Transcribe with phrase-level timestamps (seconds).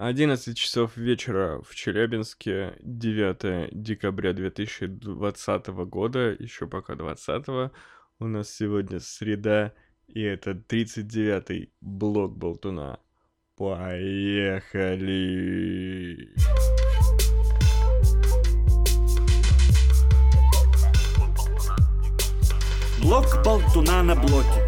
[0.00, 7.70] 11 часов вечера в Челябинске, 9 декабря 2020 года, еще пока 20
[8.18, 9.74] У нас сегодня среда,
[10.08, 12.98] и это 39-й блок Болтуна.
[13.56, 13.90] Поехали!
[23.02, 24.66] Блок Болтуна на блоке.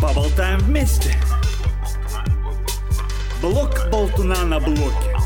[0.00, 1.16] Поболтаем вместе.
[3.42, 5.16] Блок болтуна на блоке.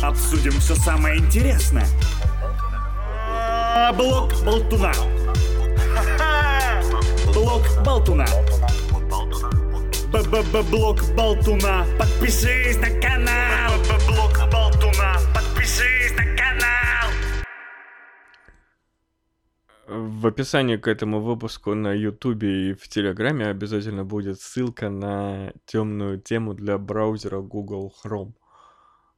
[0.00, 1.84] Обсудим все самое интересное.
[3.94, 4.92] Блок болтуна.
[7.34, 8.26] Блок болтуна.
[10.12, 11.84] Б-б-б-блок болтуна.
[11.98, 13.43] Подпишись на канал.
[20.24, 26.18] В описании к этому выпуску на Ютубе и в Телеграме обязательно будет ссылка на темную
[26.18, 28.32] тему для браузера Google Chrome.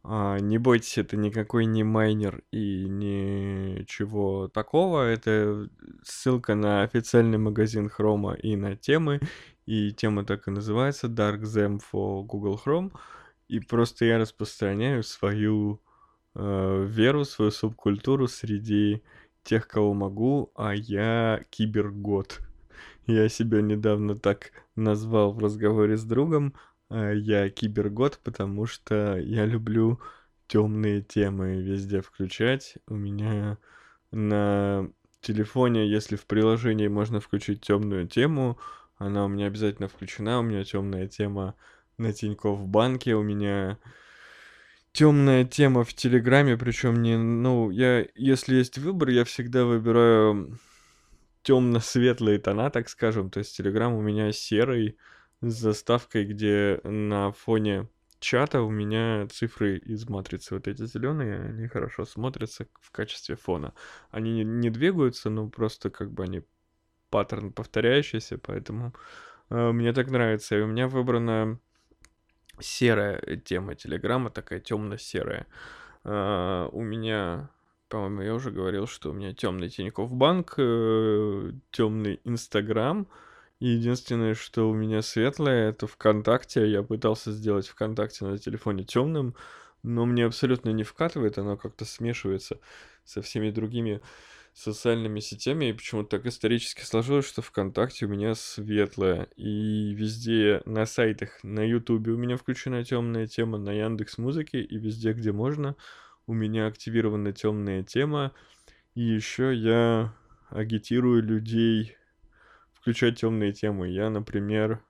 [0.03, 5.03] А, не бойтесь, это никакой не майнер и ничего такого.
[5.03, 5.69] Это
[6.03, 9.21] ссылка на официальный магазин Chrome и на темы.
[9.65, 12.91] И тема так и называется Dark Them for Google Chrome.
[13.47, 15.81] И просто я распространяю свою
[16.35, 19.05] э, веру, свою субкультуру среди
[19.47, 22.41] тех, кого могу, а я кибергод.
[23.07, 26.55] Я себя недавно так назвал в разговоре с другом.
[26.91, 30.01] а Я кибергод, потому что я люблю
[30.49, 32.75] темные темы везде включать.
[32.89, 33.59] У меня
[34.11, 38.59] на телефоне, если в приложении можно включить темную тему,
[38.99, 40.41] она у меня обязательно включена.
[40.41, 41.55] У меня темная тема
[41.99, 43.79] на Тинькофф банке, у меня
[44.97, 50.59] темная тема в Телеграме, причем не, ну, я, если есть выбор, я всегда выбираю
[51.43, 53.29] темно-светлые тона, так скажем.
[53.29, 54.97] То есть Телеграм у меня серый
[55.43, 61.69] с заставкой, где на фоне чата у меня цифры из матрицы вот эти зеленые, они
[61.69, 63.75] хорошо смотрятся в качестве фона.
[64.11, 66.43] Они не, не двигаются, но просто как бы они
[67.11, 68.95] паттерн повторяющийся, поэтому
[69.51, 70.57] э, мне так нравится.
[70.57, 71.61] И у меня выбрана
[72.61, 75.47] серая тема Телеграма, такая темно-серая.
[76.05, 77.51] А, у меня,
[77.89, 83.07] по-моему, я уже говорил, что у меня темный Тинькофф Банк, э, темный Инстаграм.
[83.59, 86.67] Единственное, что у меня светлое, это ВКонтакте.
[86.71, 89.35] Я пытался сделать ВКонтакте на телефоне темным,
[89.83, 92.61] но мне абсолютно не вкатывает, оно как-то смешивается
[93.05, 94.01] со всеми другими
[94.57, 100.87] социальными сетями, и почему-то так исторически сложилось, что ВКонтакте у меня светлая, и везде на
[100.87, 105.77] сайтах, на Ютубе у меня включена темная тема, на Яндекс Музыке, и везде, где можно,
[106.27, 108.33] у меня активирована темная тема,
[108.95, 110.15] и еще я
[110.49, 111.95] агитирую людей
[112.73, 113.89] включать темные темы.
[113.89, 114.83] Я, например,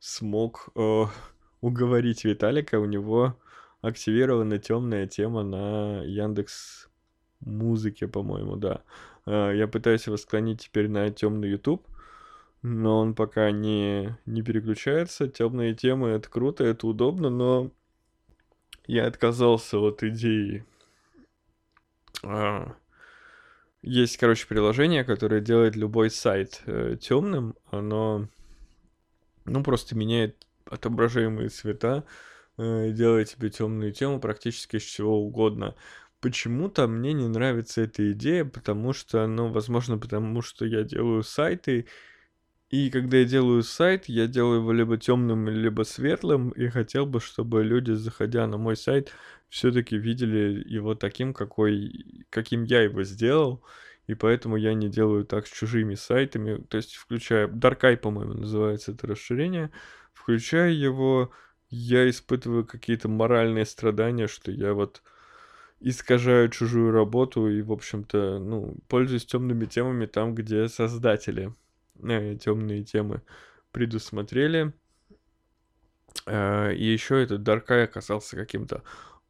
[0.00, 1.04] смог э,
[1.60, 3.38] уговорить Виталика, у него
[3.82, 6.88] активирована темная тема на Яндекс
[7.44, 8.82] музыке, по-моему, да.
[9.26, 11.86] Э, я пытаюсь его склонить теперь на темный YouTube,
[12.62, 15.28] но он пока не, не переключается.
[15.28, 17.70] Темные темы это круто, это удобно, но
[18.86, 20.64] я отказался от идеи.
[22.24, 22.74] А,
[23.82, 27.56] есть, короче, приложение, которое делает любой сайт э, темным.
[27.70, 28.28] Оно,
[29.44, 32.04] ну, просто меняет отображаемые цвета,
[32.58, 35.74] э, делает тебе темную тему практически из чего угодно.
[36.22, 41.86] Почему-то мне не нравится эта идея, потому что, ну, возможно, потому что я делаю сайты,
[42.70, 47.20] и когда я делаю сайт, я делаю его либо темным, либо светлым, и хотел бы,
[47.20, 49.12] чтобы люди, заходя на мой сайт,
[49.48, 53.64] все-таки видели его таким, какой, каким я его сделал,
[54.06, 58.92] и поэтому я не делаю так с чужими сайтами, то есть включая Darkai, по-моему, называется
[58.92, 59.72] это расширение,
[60.12, 61.32] включая его,
[61.68, 65.02] я испытываю какие-то моральные страдания, что я вот
[65.82, 71.52] искажаю чужую работу и, в общем-то, ну, пользуюсь темными темами там, где создатели
[72.02, 73.22] э, темные темы
[73.72, 74.72] предусмотрели.
[76.26, 78.82] Э, и еще этот Даркай оказался каким-то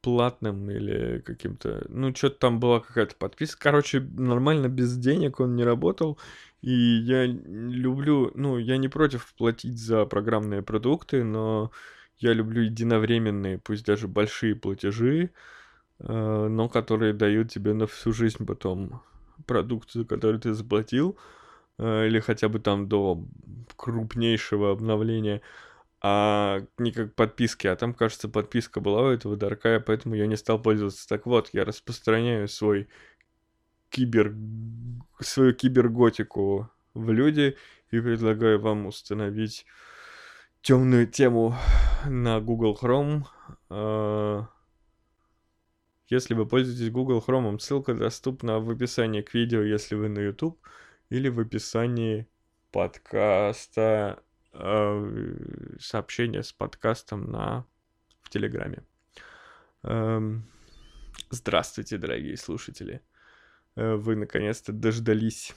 [0.03, 1.87] платным или каким-то...
[1.89, 3.63] Ну, что-то там была какая-то подписка.
[3.63, 6.19] Короче, нормально без денег он не работал.
[6.61, 8.31] И я люблю...
[8.35, 11.71] Ну, я не против платить за программные продукты, но
[12.19, 15.31] я люблю единовременные, пусть даже большие платежи, Э,
[15.99, 19.03] но которые дают тебе на всю жизнь потом
[19.47, 21.19] продукцию, которую ты заплатил,
[21.79, 23.25] э, или хотя бы там до
[23.77, 25.43] крупнейшего обновления,
[26.01, 30.37] а не как подписки, а там, кажется, подписка была у этого Даркая, поэтому я не
[30.37, 31.09] стал пользоваться.
[31.09, 32.89] Так вот, я распространяю свой
[33.89, 34.35] кибер...
[35.21, 37.57] свою киберготику в люди
[37.91, 39.65] и предлагаю вам установить
[40.61, 41.55] темную тему
[42.07, 43.25] на Google Chrome,
[43.71, 44.43] э,
[46.13, 50.61] если вы пользуетесь Google Chrome, ссылка доступна в описании к видео, если вы на YouTube,
[51.09, 52.29] или в описании
[52.71, 54.23] подкаста,
[54.53, 55.37] э,
[55.81, 57.65] сообщение с подкастом на,
[58.21, 58.85] в Телеграме.
[59.85, 60.45] Эм,
[61.31, 63.01] здравствуйте, дорогие слушатели.
[63.75, 65.55] Э, вы наконец-то дождались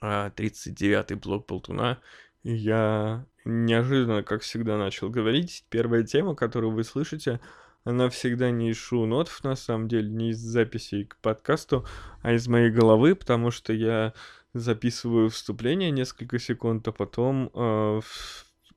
[0.00, 2.00] 39-й блок Болтуна.
[2.42, 5.64] Я неожиданно, как всегда, начал говорить.
[5.70, 7.38] Первая тема, которую вы слышите,
[7.84, 11.86] она всегда не из шоу-нотов, на самом деле, не из записей к подкасту,
[12.22, 14.12] а из моей головы, потому что я
[14.52, 18.00] записываю вступление несколько секунд, а потом э,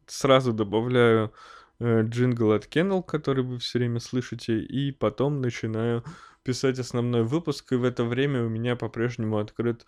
[0.08, 1.34] сразу добавляю
[1.80, 6.04] э, джингл от Kennel, который вы все время слышите, и потом начинаю
[6.44, 9.86] писать основной выпуск, и в это время у меня по-прежнему открыт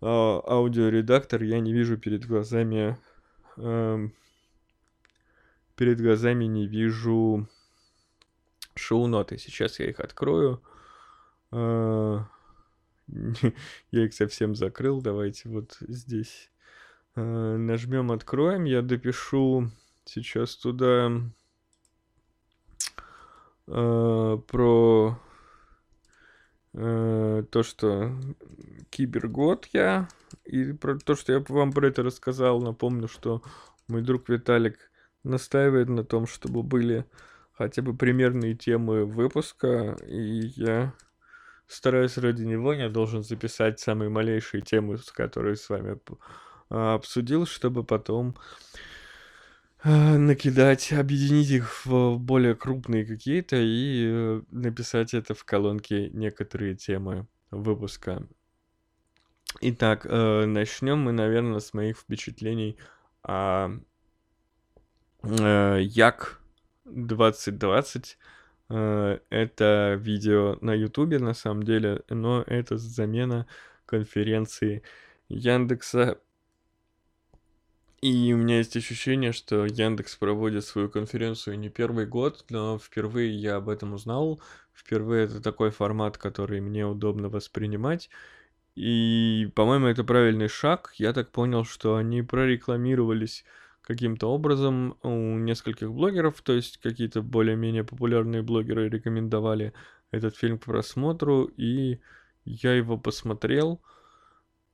[0.00, 2.98] э, аудиоредактор, я не вижу перед глазами...
[3.56, 4.08] Э,
[5.76, 7.48] перед глазами не вижу
[8.88, 9.38] шоу-ноты.
[9.38, 10.62] Сейчас я их открою.
[11.50, 12.26] А,
[13.90, 15.02] я их совсем закрыл.
[15.02, 16.50] Давайте вот здесь
[17.14, 18.64] а, нажмем откроем.
[18.64, 19.70] Я допишу
[20.04, 21.10] сейчас туда
[23.66, 25.20] а, про
[26.72, 28.12] то, что
[28.90, 30.06] кибергод я,
[30.44, 32.60] и про то, что я вам про это рассказал.
[32.60, 33.42] Напомню, что
[33.88, 34.90] мой друг Виталик
[35.24, 37.04] настаивает на том, чтобы были
[37.58, 40.94] хотя бы примерные темы выпуска, и я
[41.66, 45.98] стараюсь ради него, я должен записать самые малейшие темы, которые с вами
[46.70, 48.36] а, обсудил, чтобы потом
[49.82, 56.76] а, накидать, объединить их в более крупные какие-то и э, написать это в колонке некоторые
[56.76, 58.26] темы выпуска.
[59.60, 62.78] Итак, э, начнем мы, наверное, с моих впечатлений
[63.22, 63.70] о
[65.24, 66.37] э, Як
[66.90, 68.18] 2020
[68.70, 73.46] э, это видео на Ютубе на самом деле, но это замена
[73.86, 74.82] конференции
[75.28, 76.18] Яндекса.
[78.00, 83.34] И у меня есть ощущение, что Яндекс проводит свою конференцию не первый год, но впервые
[83.34, 84.40] я об этом узнал.
[84.72, 88.08] Впервые это такой формат, который мне удобно воспринимать.
[88.76, 90.92] И, по-моему, это правильный шаг.
[90.98, 93.44] Я так понял, что они прорекламировались
[93.88, 99.72] каким-то образом у нескольких блогеров, то есть какие-то более-менее популярные блогеры рекомендовали
[100.10, 101.98] этот фильм к просмотру, и
[102.44, 103.80] я его посмотрел,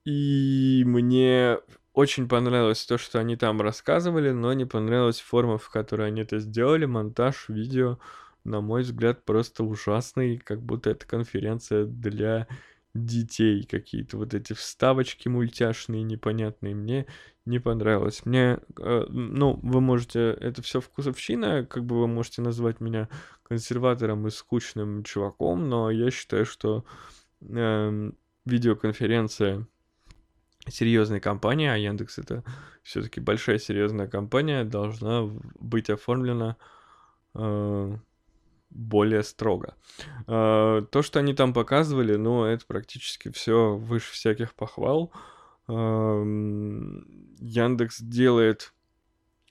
[0.04, 1.58] и мне
[1.92, 6.40] очень понравилось то, что они там рассказывали, но не понравилась форма, в которой они это
[6.40, 8.00] сделали, монтаж, видео,
[8.42, 12.48] на мой взгляд, просто ужасный, как будто это конференция для
[12.94, 17.06] детей какие-то вот эти вставочки мультяшные непонятные мне
[17.44, 18.24] не понравилось.
[18.24, 23.08] Мне э, ну вы можете это все вкусовщина как бы вы можете назвать меня
[23.42, 26.84] консерватором и скучным чуваком но я считаю что
[27.42, 28.10] э,
[28.46, 29.66] видеоконференция
[30.68, 32.44] серьезной компании а Яндекс это
[32.82, 36.56] все-таки большая серьезная компания должна быть оформлена
[37.34, 37.98] э,
[38.74, 39.76] более строго.
[40.26, 45.12] А, то, что они там показывали, ну, это практически все выше всяких похвал.
[45.66, 46.92] Яндекс
[48.02, 48.74] делает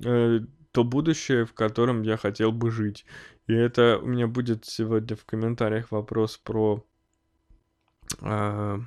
[0.06, 0.42] э,
[0.72, 3.06] то будущее, в котором я хотел бы жить.
[3.48, 6.86] И это у меня будет сегодня в комментариях вопрос про
[8.22, 8.80] а,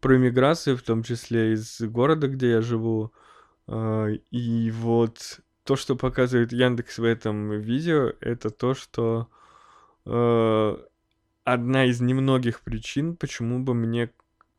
[0.00, 3.12] про иммиграцию, в том числе из города, где я живу.
[4.30, 9.28] И вот то, что показывает Яндекс в этом видео, это то, что
[10.06, 10.76] э,
[11.44, 14.10] одна из немногих причин, почему бы мне,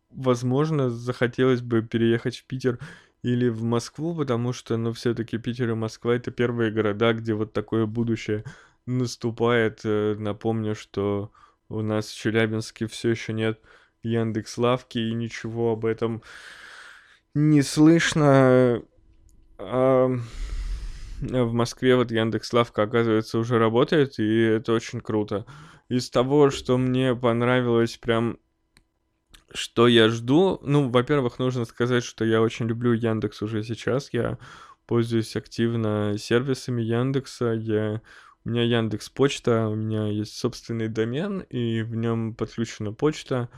[0.09, 2.79] возможно, захотелось бы переехать в Питер
[3.23, 7.53] или в Москву, потому что, ну, все-таки Питер и Москва это первые города, где вот
[7.53, 8.43] такое будущее
[8.85, 9.81] наступает.
[9.83, 11.31] Э, напомню, что
[11.69, 13.59] у нас в Челябинске все еще нет
[14.03, 16.21] Яндекс Лавки и ничего об этом
[17.37, 18.81] не слышно.
[19.59, 20.09] А,
[21.21, 25.45] в Москве вот Яндекс Лавка, оказывается, уже работает, и это очень круто.
[25.89, 28.37] Из того, что мне понравилось прям
[29.53, 30.59] что я жду?
[30.61, 34.09] Ну, во-первых, нужно сказать, что я очень люблю Яндекс уже сейчас.
[34.11, 34.37] Я
[34.85, 37.53] пользуюсь активно сервисами Яндекса.
[37.53, 38.01] Я...
[38.43, 43.49] У меня Яндекс Почта, у меня есть собственный домен, и в нем подключена почта.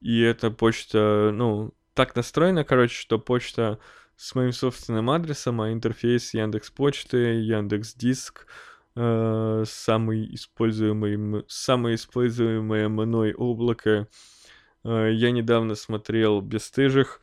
[0.00, 3.78] И эта почта, ну, так настроена, короче, что почта
[4.16, 8.46] с моим собственным адресом, а интерфейс Яндекс Почты, Яндекс Диск,
[8.94, 14.08] э, самый используемый, самое используемое мной облако.
[14.84, 17.20] Э, я недавно смотрел «Бестыжих»,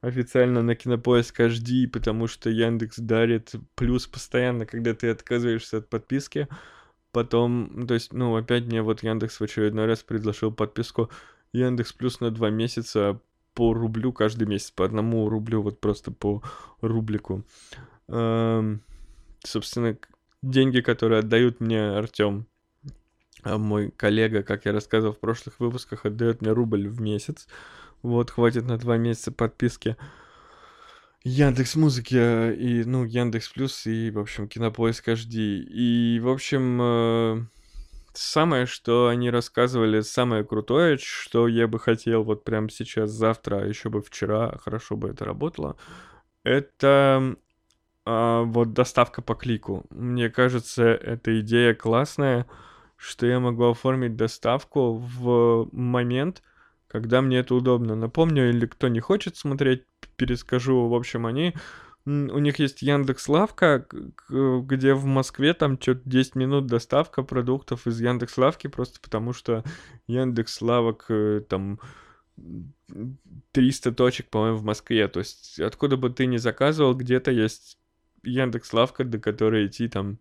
[0.00, 6.48] официально на Кинопоиск HD, потому что Яндекс дарит плюс постоянно, когда ты отказываешься от подписки.
[7.12, 11.10] Потом, то есть, ну, опять мне вот Яндекс в очередной раз предложил подписку
[11.52, 13.20] Яндекс Плюс на два месяца
[13.54, 16.42] по рублю каждый месяц, по одному рублю, вот просто по
[16.80, 17.44] рублику.
[18.08, 18.82] Эм,
[19.44, 19.96] собственно,
[20.42, 22.46] деньги, которые отдают мне Артем,
[23.42, 27.48] а мой коллега, как я рассказывал в прошлых выпусках, отдает мне рубль в месяц.
[28.02, 29.96] Вот, хватит на два месяца подписки.
[31.22, 35.36] Яндекс Музыки э, и, ну, Яндекс Плюс и, в общем, Кинопоиск HD.
[35.36, 37.44] И, в общем, э,
[38.12, 43.66] самое, что они рассказывали, самое крутое, что я бы хотел вот прямо сейчас, завтра, а
[43.66, 45.76] еще бы вчера, хорошо бы это работало,
[46.44, 47.36] это
[48.06, 49.84] э, вот доставка по клику.
[49.90, 52.46] Мне кажется, эта идея классная,
[52.96, 56.42] что я могу оформить доставку в момент,
[56.88, 57.94] когда мне это удобно.
[57.94, 59.84] Напомню, или кто не хочет смотреть,
[60.16, 60.88] перескажу.
[60.88, 61.54] В общем, они
[62.10, 63.86] у них есть Яндекс Лавка,
[64.28, 69.64] где в Москве там что-то 10 минут доставка продуктов из Яндекс Лавки, просто потому что
[70.06, 71.78] Яндекс Лавок э, там
[73.52, 75.08] 300 точек, по-моему, в Москве.
[75.08, 77.78] То есть откуда бы ты ни заказывал, где-то есть
[78.22, 80.18] Яндекс Лавка, до которой идти там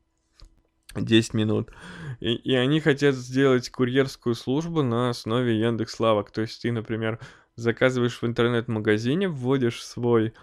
[0.96, 1.72] 10 минут.
[2.20, 6.32] И, и они хотят сделать курьерскую службу на основе Яндекс Лавок.
[6.32, 7.20] То есть ты, например,
[7.56, 10.34] заказываешь в интернет-магазине, вводишь свой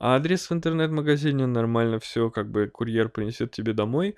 [0.00, 4.16] адрес в интернет-магазине, нормально все, как бы курьер принесет тебе домой,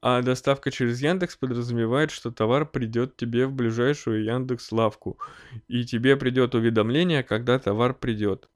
[0.00, 5.18] а доставка через Яндекс подразумевает, что товар придет тебе в ближайшую Яндекс лавку,
[5.68, 8.48] и тебе придет уведомление, когда товар придет.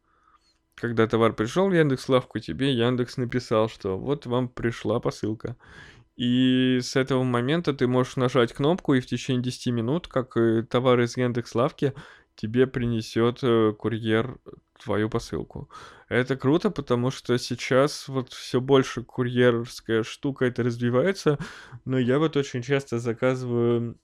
[0.74, 5.56] Когда товар пришел в Яндекс лавку, тебе Яндекс написал, что вот вам пришла посылка.
[6.16, 10.34] И с этого момента ты можешь нажать кнопку, и в течение 10 минут, как
[10.68, 11.92] товар из Яндекс Лавки,
[12.36, 14.38] тебе принесет э, курьер
[14.82, 15.68] твою посылку.
[16.08, 21.38] Это круто, потому что сейчас вот все больше курьерская штука это развивается,
[21.84, 23.98] но я вот очень часто заказываю,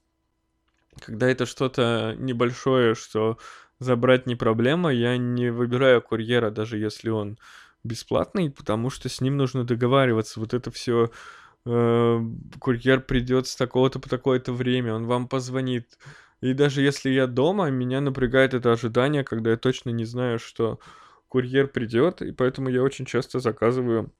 [0.99, 3.37] когда это что-то небольшое, что
[3.79, 7.37] забрать не проблема, я не выбираю курьера, даже если он
[7.83, 10.39] бесплатный, потому что с ним нужно договариваться.
[10.39, 11.11] Вот это все
[11.65, 12.19] э,
[12.59, 15.97] курьер придет с такого-то по такое-то время, он вам позвонит.
[16.43, 20.77] И даже если я дома, меня напрягает это ожидание, когда я точно не знаю, что
[21.29, 24.11] курьер придет, и поэтому я очень часто заказываю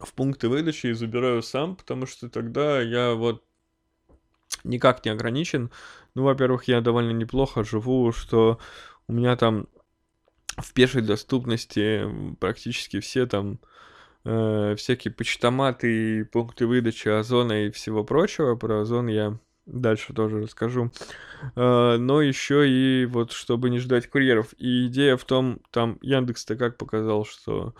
[0.00, 3.44] в пункты выдачи и забираю сам, потому что тогда я вот
[4.64, 5.70] никак не ограничен.
[6.16, 8.58] Ну, во-первых, я довольно неплохо живу, что
[9.06, 9.68] у меня там
[10.56, 12.02] в пешей доступности
[12.40, 13.60] практически все там
[14.24, 18.56] э, всякие почтоматы, пункты выдачи Озона и всего прочего.
[18.56, 20.90] Про Озон я дальше тоже расскажу.
[21.54, 24.54] Э, но еще и вот чтобы не ждать курьеров.
[24.58, 27.74] И идея в том, там Яндекс-то как показал, что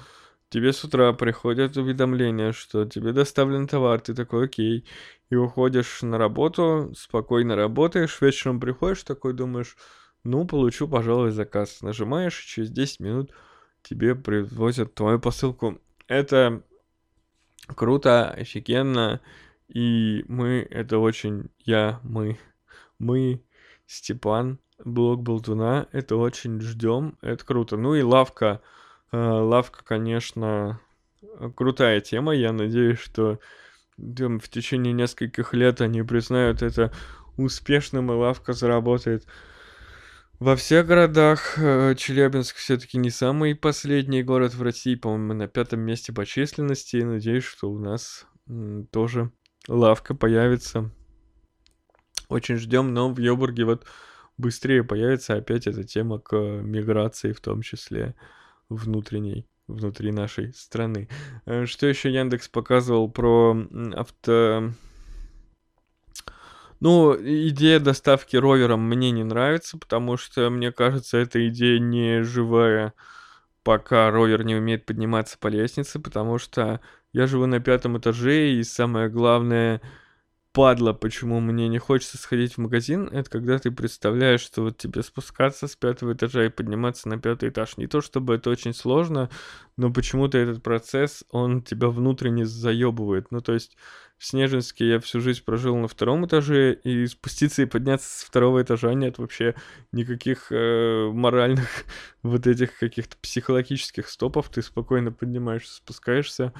[0.49, 4.87] тебе с утра приходят уведомления, что тебе доставлен товар, ты такой, окей,
[5.31, 9.77] и уходишь на работу, спокойно работаешь, вечером приходишь, такой думаешь,
[10.25, 11.83] ну, получу, пожалуй, заказ.
[11.83, 13.31] Нажимаешь, и через 10 минут
[13.83, 16.63] тебе привозят твою посылку это
[17.75, 19.21] круто, офигенно,
[19.69, 22.39] и мы, это очень, я, мы,
[22.99, 23.43] мы,
[23.87, 27.77] Степан, блог Болтуна, это очень ждем, это круто.
[27.77, 28.61] Ну и лавка,
[29.13, 30.81] э, лавка, конечно,
[31.55, 33.39] крутая тема, я надеюсь, что
[33.97, 36.93] там, в течение нескольких лет они признают это
[37.37, 39.27] успешным, и лавка заработает
[40.39, 41.59] во всех городах.
[41.59, 46.97] Э, Челябинск все-таки не самый последний город в России, по-моему, на пятом месте по численности.
[46.97, 48.27] Надеюсь, что у нас
[48.91, 49.31] тоже
[49.69, 50.91] лавка появится.
[52.29, 53.87] Очень ждем, но в Йобурге вот
[54.37, 58.15] быстрее появится опять эта тема к миграции, в том числе
[58.69, 61.09] внутренней, внутри нашей страны.
[61.45, 63.57] Э, что еще Яндекс показывал про
[63.95, 64.73] авто
[66.81, 72.93] ну, идея доставки ровером мне не нравится, потому что, мне кажется, эта идея не живая,
[73.63, 76.81] пока ровер не умеет подниматься по лестнице, потому что
[77.17, 79.81] я живу на пятом этаже, и самое главное,
[80.53, 85.03] падла, почему мне не хочется сходить в магазин, это когда ты представляешь, что вот тебе
[85.03, 87.79] спускаться с пятого этажа и подниматься на пятый этаж.
[87.79, 89.31] Не то чтобы это очень сложно,
[89.79, 93.31] но почему-то этот процесс, он тебя внутренне заебывает.
[93.31, 93.79] Ну, то есть
[94.19, 98.61] в Снежинске я всю жизнь прожил на втором этаже, и спуститься и подняться с второго
[98.61, 99.55] этажа нет вообще
[99.91, 101.69] никаких э, моральных
[102.23, 104.51] вот этих каких-то психологических стопов.
[104.51, 106.53] Ты спокойно поднимаешься, спускаешься.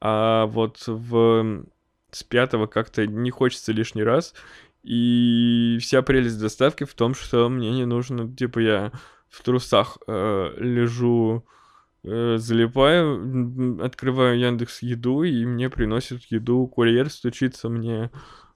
[0.00, 1.64] А вот в
[2.10, 4.34] с пятого как-то не хочется лишний раз.
[4.82, 8.92] И вся прелесть доставки в том, что мне не нужно, типа, я
[9.28, 11.44] в трусах э, лежу,
[12.04, 18.10] э, залипаю, открываю Яндекс Еду, и мне приносят еду, курьер стучится мне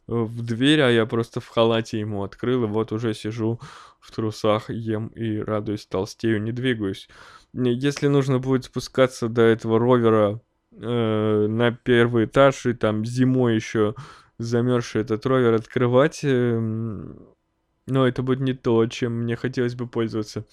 [0.06, 3.61] в дверь, а я просто в халате ему открыл, и вот уже сижу
[4.00, 7.09] в трусах, ем и радуюсь, толстею, не двигаюсь.
[7.52, 10.40] Если нужно будет спускаться до этого ровера
[10.72, 13.94] э, на первый этаж, и там зимой еще
[14.38, 16.58] замерзший этот ровер открывать, э,
[17.86, 20.44] но это будет не то, чем мне хотелось бы пользоваться.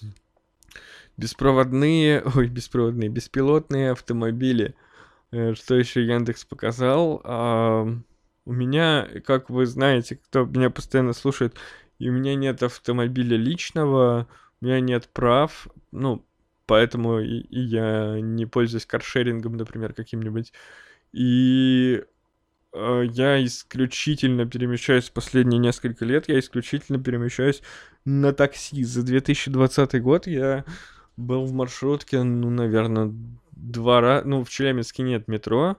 [1.16, 4.74] Беспроводные, ой, беспроводные, беспилотные автомобили.
[5.30, 7.20] Э, что еще Яндекс показал?
[7.24, 7.86] А,
[8.44, 11.56] у меня, как вы знаете, кто меня постоянно слушает,
[11.98, 14.26] и у меня нет автомобиля личного,
[14.60, 16.24] у меня нет прав, ну,
[16.68, 20.52] поэтому и, и я не пользуюсь каршерингом, например, каким-нибудь.
[21.12, 22.04] И
[22.74, 27.62] э, я исключительно перемещаюсь последние несколько лет, я исключительно перемещаюсь
[28.04, 28.84] на такси.
[28.84, 30.66] За 2020 год я
[31.16, 33.14] был в маршрутке, ну, наверное,
[33.52, 35.78] два раза, ну, в Челябинске нет метро,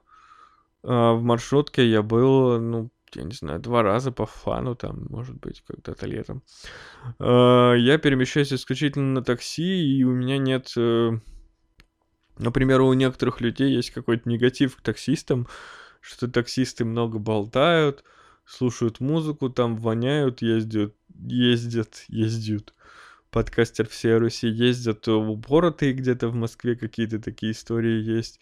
[0.84, 5.36] а, в маршрутке я был, ну, я не знаю, два раза по фану, там, может
[5.39, 6.44] быть, когда-то летом.
[7.20, 10.72] А, я перемещаюсь исключительно на такси, и у меня нет...
[10.78, 11.12] Э,
[12.38, 15.48] например, у некоторых людей есть какой-то негатив к таксистам,
[16.01, 18.04] что таксисты много болтают,
[18.46, 22.74] слушают музыку, там воняют, ездят, ездят, ездят.
[23.32, 28.39] Подкастер всей Руси ездят упоротые где-то в Москве, какие-то такие истории есть.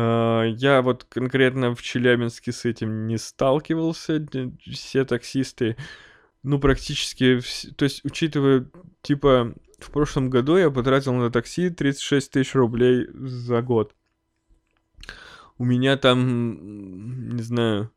[0.00, 4.24] А, я вот конкретно в Челябинске с этим не сталкивался.
[4.70, 5.76] Все таксисты,
[6.44, 7.40] ну, практически...
[7.76, 8.70] То есть, учитывая,
[9.02, 13.92] типа, в прошлом году я потратил на такси 36 тысяч рублей за год.
[15.58, 17.90] У меня там, не знаю,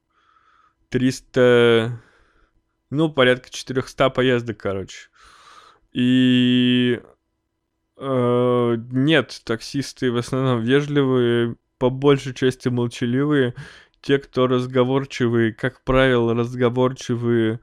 [0.89, 2.01] 300...
[2.89, 5.09] Ну, порядка 400 поездок, короче.
[5.91, 6.99] И...
[7.97, 13.55] Э, нет, таксисты в основном вежливые, по большей части молчаливые.
[14.01, 17.59] Те, кто разговорчивые, как правило, разговорчивые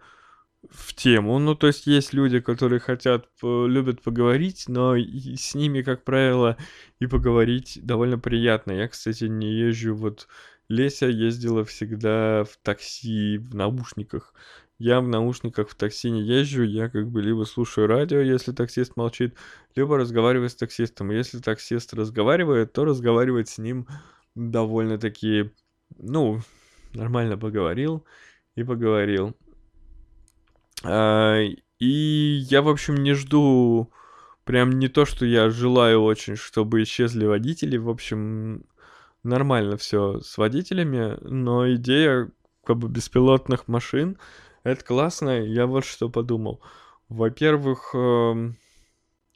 [0.69, 1.39] в тему.
[1.39, 6.57] Ну, то есть есть люди, которые хотят, любят поговорить, но с ними, как правило,
[6.99, 8.73] и поговорить довольно приятно.
[8.73, 10.27] Я, кстати, не езжу вот...
[10.71, 14.35] Леся ездила всегда в такси, в наушниках.
[14.79, 18.97] Я в наушниках в такси не езжу, я как бы либо слушаю радио, если таксист
[18.97, 19.35] молчит,
[19.75, 21.11] либо разговариваю с таксистом.
[21.11, 23.89] Если таксист разговаривает, то разговаривать с ним
[24.37, 25.51] довольно-таки,
[25.99, 26.41] ну,
[26.95, 28.05] нормально поговорил
[28.55, 29.35] и поговорил.
[30.85, 31.41] А,
[31.81, 31.87] и
[32.49, 33.91] я, в общем, не жду
[34.45, 37.77] прям не то, что я желаю очень, чтобы исчезли водители.
[37.77, 38.65] В общем,
[39.23, 42.31] нормально все с водителями, но идея
[42.65, 44.19] как бы беспилотных машин
[44.63, 45.41] это классно.
[45.41, 46.61] Я вот что подумал.
[47.09, 48.57] Во-первых, эм,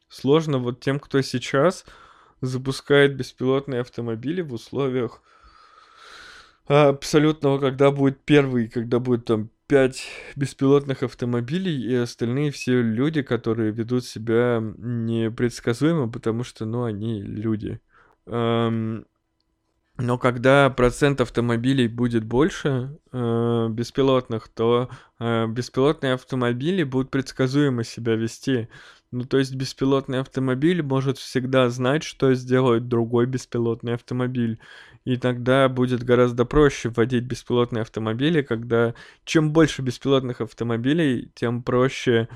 [0.08, 1.84] сложно вот тем, кто сейчас
[2.40, 5.22] запускает беспилотные автомобили в условиях
[6.66, 10.06] абсолютного, когда будет первый, когда будет там пять
[10.36, 17.80] беспилотных автомобилей, и остальные все люди, которые ведут себя непредсказуемо, потому что, ну, они люди.
[18.26, 19.06] Эм,
[19.98, 28.14] но когда процент автомобилей будет больше э, беспилотных, то э, беспилотные автомобили будут предсказуемо себя
[28.14, 28.68] вести.
[29.10, 34.58] Ну, то есть беспилотный автомобиль может всегда знать, что сделает другой беспилотный автомобиль.
[35.04, 42.28] И тогда будет гораздо проще вводить беспилотные автомобили, когда чем больше беспилотных автомобилей, тем проще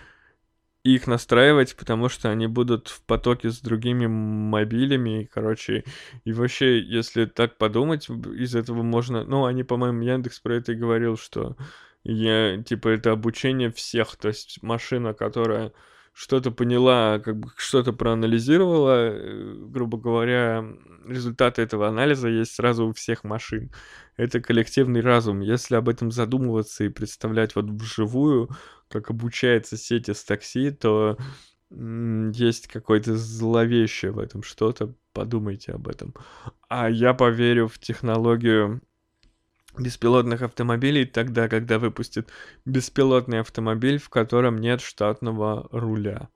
[0.95, 5.85] их настраивать, потому что они будут в потоке с другими мобилями, и, короче,
[6.25, 10.77] и вообще, если так подумать, из этого можно, ну, они, по-моему, Яндекс про это и
[10.77, 11.57] говорил, что
[12.05, 15.73] я, типа, это обучение всех, то есть машина, которая
[16.17, 20.65] что-то поняла, как бы что-то проанализировала, э, грубо говоря,
[21.07, 23.71] результаты этого анализа есть сразу у всех машин.
[24.17, 25.41] Это коллективный разум.
[25.41, 28.49] Если об этом задумываться и представлять вот вживую,
[28.89, 31.19] как обучается сеть из такси, то
[31.69, 34.95] есть какое-то зловещее в этом что-то.
[35.13, 36.15] Подумайте об этом.
[36.71, 38.81] А я поверю в технологию
[39.81, 42.31] беспилотных автомобилей тогда, когда выпустит
[42.65, 46.29] беспилотный автомобиль, в котором нет штатного руля.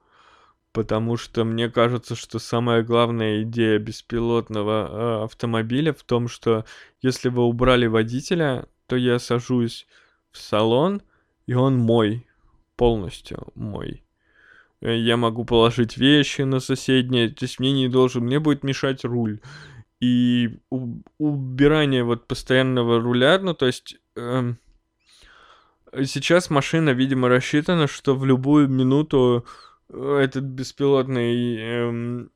[0.73, 4.89] Потому что мне кажется, что самая главная идея беспилотного
[5.23, 6.65] э, автомобиля в том, что
[7.03, 9.87] если вы убрали водителя, то я сажусь
[10.31, 11.03] в салон,
[11.47, 12.27] и он мой,
[12.77, 14.05] полностью мой.
[14.81, 19.05] Э, я могу положить вещи на соседнее, то есть мне не должен, мне будет мешать
[19.05, 19.41] руль
[20.01, 20.59] и
[21.19, 24.55] убирание вот постоянного руля, ну то есть э,
[26.05, 29.45] сейчас машина, видимо, рассчитана, что в любую минуту
[29.93, 32.31] этот беспилотный эм,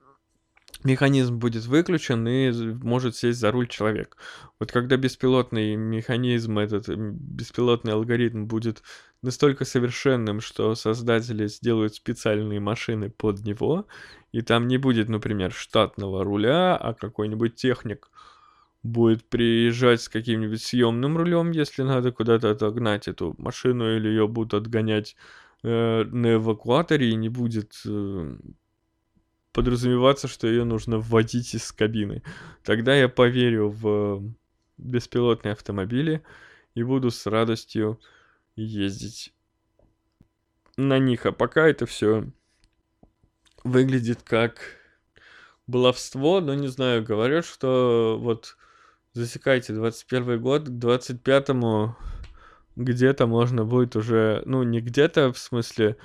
[0.84, 4.16] механизм будет выключен и может сесть за руль человек.
[4.60, 8.82] Вот когда беспилотный механизм, этот беспилотный алгоритм будет
[9.22, 13.86] настолько совершенным, что создатели сделают специальные машины под него,
[14.32, 18.10] и там не будет, например, штатного руля, а какой-нибудь техник
[18.82, 24.52] будет приезжать с каким-нибудь съемным рулем, если надо куда-то отогнать эту машину, или ее будут
[24.52, 25.16] отгонять
[25.62, 28.36] э, на эвакуаторе, и не будет э,
[29.54, 32.22] подразумеваться, что ее нужно вводить из кабины.
[32.64, 34.22] Тогда я поверю в
[34.76, 36.22] беспилотные автомобили
[36.74, 38.00] и буду с радостью
[38.56, 39.32] ездить
[40.76, 41.24] на них.
[41.24, 42.26] А пока это все
[43.62, 44.60] выглядит как
[45.68, 48.56] баловство, но не знаю, говорят, что вот
[49.12, 51.96] засекайте 21 год, к 25-му
[52.74, 55.96] где-то можно будет уже, ну не где-то в смысле,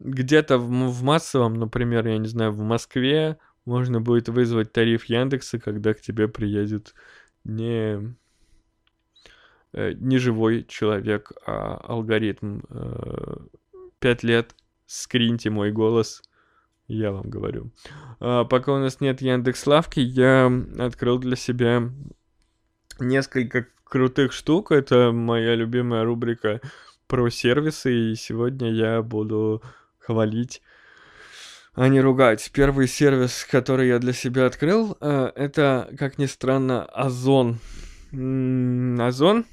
[0.00, 5.58] где-то в, в массовом, например, я не знаю, в Москве можно будет вызвать тариф Яндекса,
[5.58, 6.94] когда к тебе приедет
[7.44, 8.16] не
[9.72, 12.60] э, не живой человек, а алгоритм.
[12.70, 13.36] Э,
[13.98, 14.54] пять лет,
[14.86, 16.22] скриньте мой голос,
[16.88, 17.70] я вам говорю.
[18.18, 21.90] А, пока у нас нет Яндекс Лавки, я открыл для себя
[22.98, 24.72] несколько крутых штук.
[24.72, 26.60] Это моя любимая рубрика
[27.06, 29.62] про сервисы, и сегодня я буду
[30.10, 30.60] хвалить,
[31.74, 32.50] а не ругать.
[32.52, 37.60] Первый сервис, который я для себя открыл, э, это, как ни странно, Озон.
[38.10, 39.44] Озон,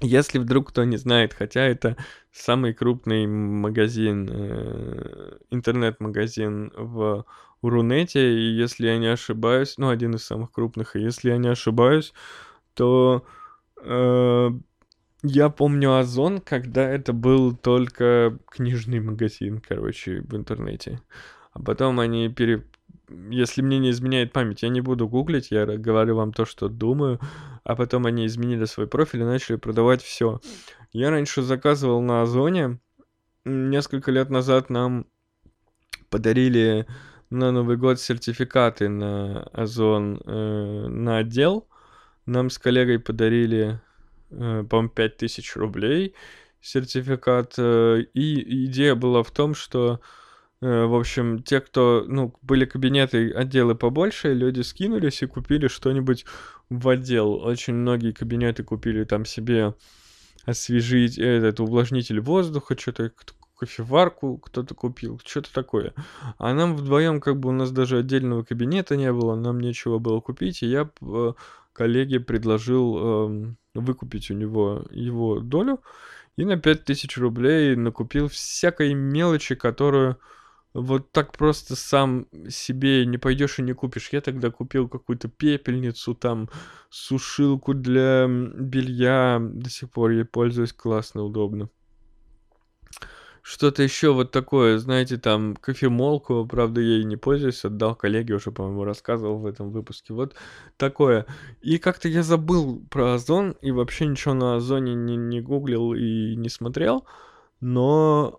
[0.00, 1.96] если вдруг кто не знает, хотя это
[2.32, 7.24] самый крупный магазин, э, интернет-магазин в
[7.62, 11.48] Рунете, и если я не ошибаюсь, ну, один из самых крупных, и если я не
[11.48, 12.12] ошибаюсь,
[12.74, 13.24] то
[13.80, 14.50] э,
[15.22, 21.00] я помню Озон, когда это был только книжный магазин, короче, в интернете.
[21.52, 22.64] А потом они пере...
[23.30, 27.18] Если мне не изменяет память, я не буду гуглить, я говорю вам то, что думаю,
[27.64, 30.40] а потом они изменили свой профиль и начали продавать все.
[30.92, 32.78] Я раньше заказывал на Озоне.
[33.44, 35.06] Несколько лет назад нам
[36.10, 36.86] подарили
[37.30, 41.66] на Новый год сертификаты на Озон э, на отдел.
[42.26, 43.80] Нам с коллегой подарили
[44.30, 46.14] по-моему, 5000 рублей
[46.60, 47.54] сертификат.
[47.58, 50.00] Э, и идея была в том, что,
[50.60, 56.24] э, в общем, те, кто, ну, были кабинеты, отделы побольше, люди скинулись и купили что-нибудь
[56.70, 57.34] в отдел.
[57.34, 59.74] Очень многие кабинеты купили там себе
[60.44, 63.12] освежить этот увлажнитель воздуха, что-то
[63.58, 65.92] кофеварку кто-то купил, что-то такое.
[66.38, 70.20] А нам вдвоем как бы у нас даже отдельного кабинета не было, нам нечего было
[70.20, 70.88] купить, и я
[71.78, 75.80] коллеге предложил эм, выкупить у него его долю
[76.36, 80.18] и на 5000 рублей накупил всякой мелочи, которую
[80.74, 84.10] вот так просто сам себе не пойдешь и не купишь.
[84.12, 86.48] Я тогда купил какую-то пепельницу, там
[86.90, 91.70] сушилку для белья, до сих пор ей пользуюсь, классно, удобно
[93.48, 98.52] что-то еще вот такое, знаете, там кофемолку, правда, я ей не пользуюсь, отдал коллеге, уже,
[98.52, 100.34] по-моему, рассказывал в этом выпуске, вот
[100.76, 101.24] такое.
[101.62, 106.36] И как-то я забыл про Озон, и вообще ничего на Озоне не, не гуглил и
[106.36, 107.06] не смотрел,
[107.60, 108.38] но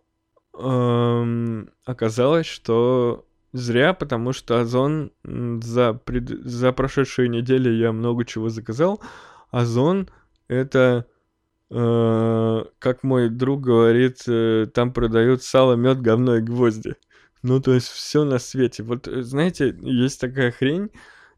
[0.56, 6.30] эм, оказалось, что зря, потому что Озон за, пред...
[6.45, 9.02] за прошедшие недели я много чего заказал.
[9.50, 10.08] Озон—
[10.48, 11.08] это
[11.72, 16.96] как мой друг говорит, э, там продают сало, мед, говно и гвозди.
[17.44, 18.84] Ну, то есть все на свете.
[18.84, 20.90] Вот, э, знаете, есть такая хрень,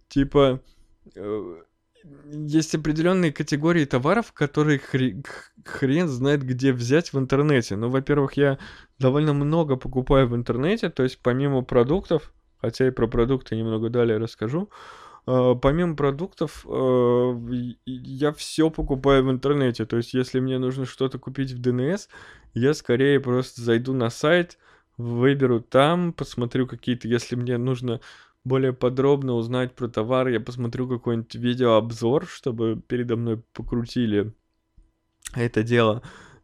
[0.08, 0.62] типа,
[2.32, 7.76] есть определенные категории товаров, которые хрен, знает, где взять в интернете.
[7.76, 8.58] Ну, во-первых, я
[9.00, 14.18] довольно много покупаю в интернете, то есть помимо продуктов, хотя и про продукты немного далее
[14.18, 14.70] расскажу,
[15.26, 19.86] помимо продуктов, uh, я все покупаю в интернете.
[19.86, 22.10] То есть, если мне нужно что-то купить в ДНС,
[22.54, 24.58] я скорее просто зайду на сайт,
[24.98, 28.02] выберу там, посмотрю какие-то, если мне нужно
[28.44, 34.34] более подробно узнать про товар, я посмотрю какой-нибудь видеообзор, чтобы передо мной покрутили
[35.36, 36.02] это дело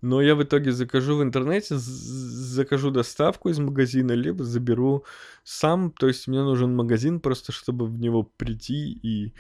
[0.08, 5.04] но я в итоге закажу в интернете, закажу доставку из магазина, либо заберу
[5.44, 9.34] сам, то есть мне нужен магазин просто, чтобы в него прийти и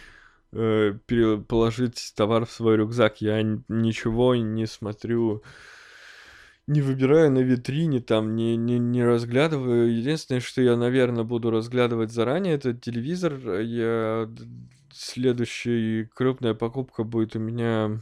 [0.51, 0.93] э,
[1.47, 3.21] положить товар в свой рюкзак.
[3.21, 5.41] Я ничего не смотрю,
[6.67, 9.95] не выбираю на витрине, там, не, не, не разглядываю.
[9.97, 13.61] Единственное, что я, наверное, буду разглядывать заранее, это телевизор.
[13.61, 14.29] Я...
[14.91, 17.99] Следующая крупная покупка будет у меня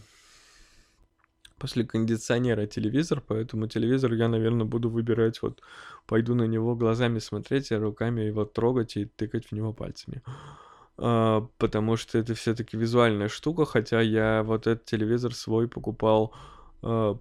[1.57, 5.61] после кондиционера телевизор, поэтому телевизор я, наверное, буду выбирать вот
[6.05, 10.21] пойду на него глазами смотреть, а руками его трогать и тыкать в него пальцами.
[10.97, 16.33] А, потому что это все-таки визуальная штука, хотя я вот этот телевизор свой покупал.
[16.81, 17.17] А,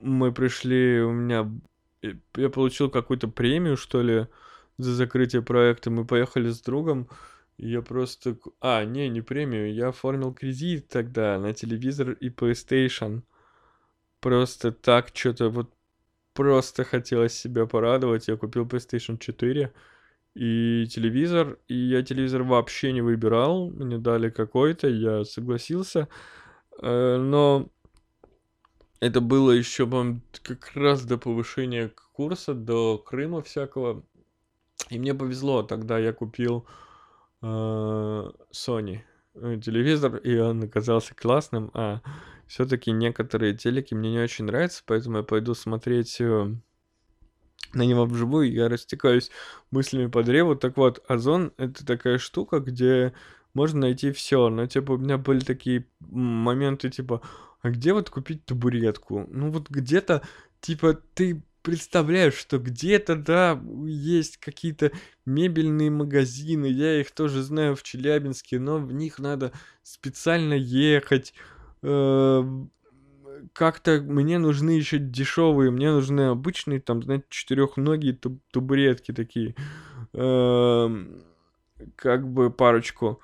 [0.00, 1.50] мы пришли, у меня
[2.36, 4.26] я получил какую-то премию, что ли,
[4.78, 5.90] за закрытие проекта.
[5.90, 7.08] Мы поехали с другом.
[7.58, 8.38] Я просто...
[8.60, 9.74] А, не, не премию.
[9.74, 13.22] Я оформил кредит тогда на телевизор и PlayStation.
[14.20, 15.70] Просто так что-то вот
[16.34, 18.28] просто хотелось себя порадовать.
[18.28, 19.72] Я купил PlayStation 4
[20.38, 26.08] и телевизор, и я телевизор вообще не выбирал, мне дали какой-то, я согласился,
[26.80, 27.68] э, но
[29.00, 34.04] это было еще, по как раз до повышения курса, до Крыма всякого,
[34.90, 36.66] и мне повезло, тогда я купил
[37.40, 39.00] Sony
[39.34, 42.00] э, телевизор, и он оказался классным, а
[42.46, 46.54] все-таки некоторые телеки мне не очень нравятся, поэтому я пойду смотреть э,
[47.74, 49.30] на него вживую, я растекаюсь
[49.70, 50.56] мыслями по древу.
[50.56, 53.12] Так вот, Озон— это такая штука, где
[53.54, 54.48] можно найти все.
[54.48, 57.22] Но, типа, у меня были такие моменты, типа,
[57.60, 59.26] а где вот купить табуретку?
[59.28, 60.22] Ну, вот где-то,
[60.60, 64.90] типа, ты представляешь, что где-то, да, есть какие-то
[65.26, 69.52] мебельные магазины, я их тоже знаю в Челябинске, но в них надо
[69.82, 71.34] специально ехать,
[71.82, 72.42] э,
[73.52, 79.54] как-то мне нужны еще дешевые, мне нужны обычные, там, знаете, четырехногие таб- табуретки такие,
[80.14, 81.22] эм,
[81.96, 83.20] как бы парочку.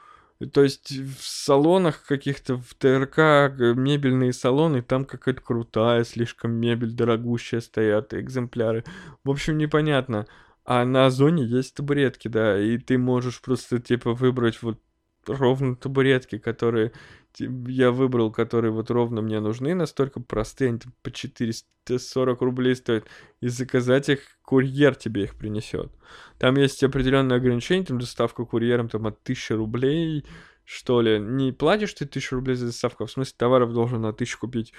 [0.53, 7.61] То есть в салонах каких-то, в ТРК, мебельные салоны, там какая-то крутая, слишком мебель дорогущая
[7.61, 8.85] стоят, экземпляры.
[9.23, 10.27] В общем, непонятно.
[10.65, 14.81] А на Озоне есть табуретки, да, и ты можешь просто, типа, выбрать вот
[15.27, 16.93] ровно табуретки, которые
[17.39, 23.07] я выбрал, которые вот ровно мне нужны, настолько простые, они по 440 рублей стоят,
[23.41, 25.93] и заказать их, курьер тебе их принесет.
[26.39, 30.25] Там есть определенные ограничения, там доставка курьером там от 1000 рублей,
[30.65, 31.19] что ли.
[31.19, 34.73] Не платишь ты 1000 рублей за доставку, а в смысле товаров должен на 1000 купить.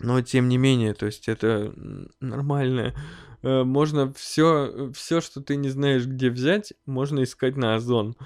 [0.00, 1.74] Но тем не менее, то есть это
[2.20, 2.94] нормально.
[3.42, 8.16] Э, можно все, все, что ты не знаешь, где взять, можно искать на Озон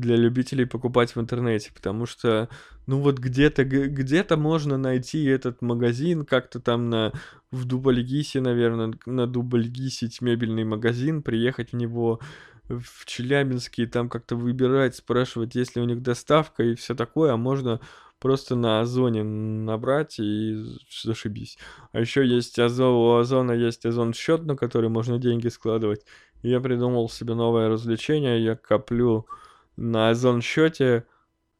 [0.00, 2.48] для любителей покупать в интернете, потому что,
[2.86, 7.12] ну вот где-то где-то можно найти этот магазин, как-то там на
[7.50, 12.20] в Дубльгисе, наверное, на Дубльгисе мебельный магазин, приехать в него
[12.68, 17.32] в Челябинске и там как-то выбирать, спрашивать, есть ли у них доставка и все такое,
[17.32, 17.80] а можно
[18.18, 20.56] просто на Озоне набрать и
[21.02, 21.58] зашибись.
[21.92, 26.04] А еще есть Озон, у Озона есть Озон счет, на который можно деньги складывать.
[26.42, 29.26] И я придумал себе новое развлечение, я коплю
[29.76, 31.06] на Озон счете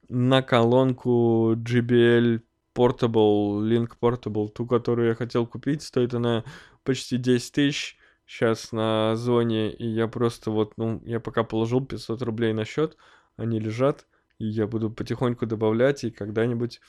[0.09, 2.41] на колонку JBL
[2.75, 6.45] Portable, Link Portable, ту, которую я хотел купить, стоит она
[6.85, 12.23] почти 10 тысяч сейчас на зоне, и я просто вот, ну, я пока положил 500
[12.23, 12.97] рублей на счет,
[13.37, 14.07] они лежат,
[14.39, 16.81] и я буду потихоньку добавлять, и когда-нибудь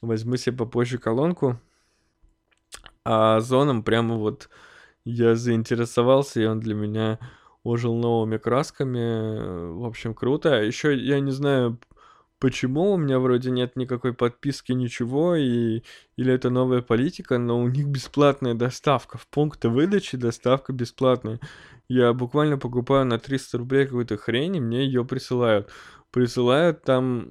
[0.00, 1.58] возьму себе попозже колонку.
[3.04, 4.48] А зоном прямо вот
[5.04, 7.18] я заинтересовался, и он для меня
[7.64, 9.72] ожил новыми красками.
[9.72, 10.62] В общем, круто.
[10.62, 11.78] Еще я не знаю,
[12.38, 15.82] почему у меня вроде нет никакой подписки, ничего, и
[16.16, 19.16] или это новая политика, но у них бесплатная доставка.
[19.16, 21.38] В пункты выдачи доставка бесплатная.
[21.88, 25.70] Я буквально покупаю на 300 рублей какую-то хрень, и мне ее присылают.
[26.10, 27.26] Присылают там...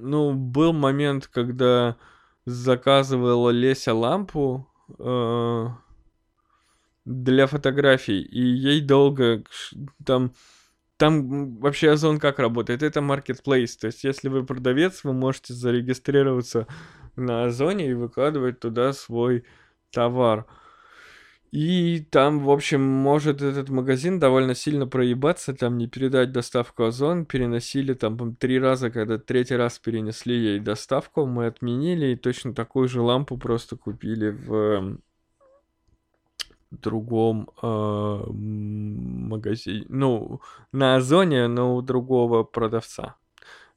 [0.00, 1.96] Ну, был момент, когда
[2.44, 5.66] заказывала Леся лампу, э
[7.04, 9.44] для фотографий, и ей долго
[10.04, 10.32] там
[10.96, 12.82] там вообще Озон как работает?
[12.82, 16.66] Это marketplace, то есть если вы продавец, вы можете зарегистрироваться
[17.16, 19.44] на Озоне и выкладывать туда свой
[19.90, 20.46] товар.
[21.50, 27.26] И там, в общем, может этот магазин довольно сильно проебаться, там не передать доставку Озон,
[27.26, 32.88] переносили там три раза, когда третий раз перенесли ей доставку, мы отменили и точно такую
[32.88, 34.98] же лампу просто купили в
[36.70, 40.40] другом э, магазине, ну,
[40.72, 43.16] на Озоне, но у другого продавца.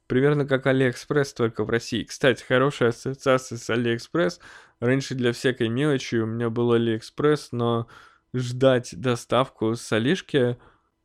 [0.06, 2.04] Примерно как Алиэкспресс, только в России.
[2.04, 4.40] Кстати, хорошая ассоциация с Алиэкспресс.
[4.80, 7.88] Раньше для всякой мелочи у меня был Алиэкспресс, но
[8.32, 10.56] ждать доставку с Алишки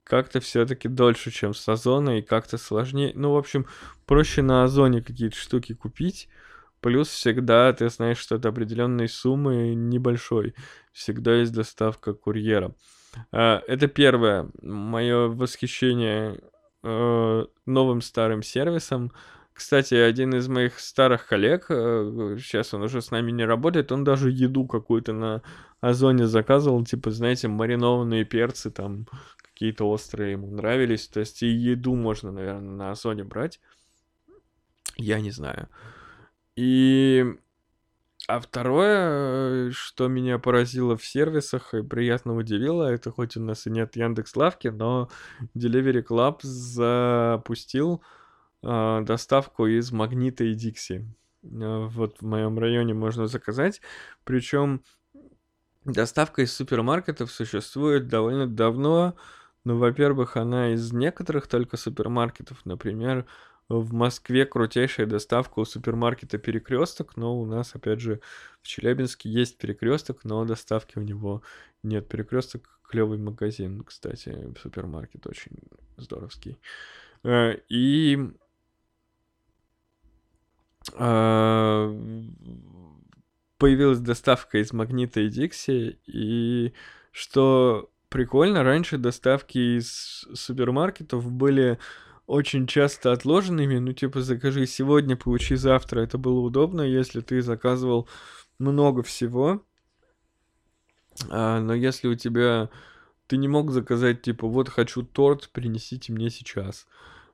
[0.03, 3.13] как-то все-таки дольше, чем с Озона, и как-то сложнее.
[3.15, 3.65] Ну, в общем,
[4.05, 6.29] проще на Озоне какие-то штуки купить,
[6.83, 10.53] Плюс всегда ты знаешь, что от определенной суммы небольшой.
[10.91, 12.75] Всегда есть доставка курьера.
[13.31, 14.49] Это первое.
[14.61, 16.41] Мое восхищение
[16.83, 19.13] э, новым старым сервисом.
[19.53, 24.03] Кстати, один из моих старых коллег, э, сейчас он уже с нами не работает, он
[24.03, 25.41] даже еду какую-то на
[25.79, 29.05] Озоне заказывал, типа, знаете, маринованные перцы там
[29.37, 31.07] какие-то острые ему нравились.
[31.07, 33.61] То есть и еду можно, наверное, на Озоне брать.
[34.97, 35.69] Я не знаю.
[36.55, 37.25] И...
[38.25, 43.69] А второе, что меня поразило в сервисах и приятно удивило, это хоть у нас и
[43.69, 45.09] нет Яндекс Лавки, но
[45.57, 48.01] Delivery Club запустил
[48.61, 51.05] э, доставку из Магнита и Дикси.
[51.43, 53.81] Э, вот в моем районе можно заказать.
[54.23, 54.83] Причем
[55.83, 59.15] доставка из супермаркетов существует довольно давно.
[59.65, 62.65] Ну, во-первых, она из некоторых только супермаркетов.
[62.65, 63.25] Например,
[63.69, 68.19] в Москве крутейшая доставка у супермаркета Перекресток, но у нас, опять же,
[68.61, 71.41] в Челябинске есть Перекресток, но доставки у него
[71.81, 72.07] нет.
[72.07, 75.57] Перекресток клевый магазин, кстати, супермаркет очень
[75.97, 76.59] здоровский.
[77.23, 78.33] Э, и
[80.95, 81.89] а,
[83.57, 86.73] появилась доставка из Магнита и Дикси, и
[87.11, 91.79] что прикольно, раньше доставки из супермаркетов были
[92.27, 96.01] очень часто отложенными, ну типа закажи сегодня, получи завтра.
[96.01, 98.07] Это было удобно, если ты заказывал
[98.59, 99.63] много всего.
[101.29, 102.69] А, но если у тебя
[103.27, 106.87] ты не мог заказать типа вот хочу торт, принесите мне сейчас.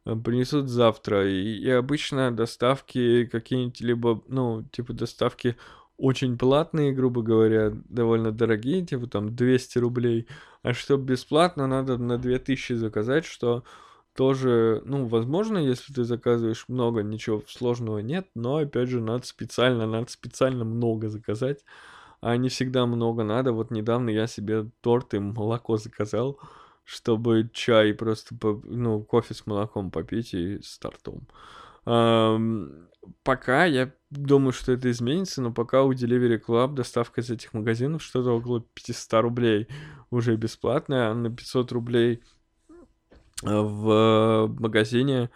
[0.06, 1.30] А, принесут завтра.
[1.30, 5.56] И, и обычно доставки какие-нибудь либо, ну, типа доставки
[5.98, 10.28] очень платные, грубо говоря, довольно дорогие, типа там 200 рублей.
[10.64, 13.64] А чтобы бесплатно, надо на 2000 заказать, что
[14.20, 19.88] тоже, ну, возможно, если ты заказываешь много, ничего сложного нет, но, опять же, надо специально,
[19.88, 21.64] надо специально много заказать,
[22.20, 23.54] а не всегда много надо.
[23.54, 26.38] Вот недавно я себе торт и молоко заказал,
[26.84, 31.26] чтобы чай просто, ну, кофе с молоком попить и с тортом.
[33.24, 38.04] Пока я думаю, что это изменится, но пока у Delivery Club доставка из этих магазинов
[38.04, 39.70] что-то около 500 рублей
[40.12, 42.22] уже бесплатная, а на 500 рублей
[43.42, 45.30] в магазине,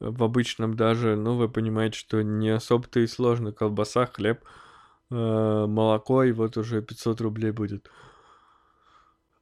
[0.00, 3.52] в обычном даже, ну, вы понимаете, что не особо-то и сложно.
[3.52, 4.42] Колбаса, хлеб,
[5.10, 7.90] э, молоко, и вот уже 500 рублей будет.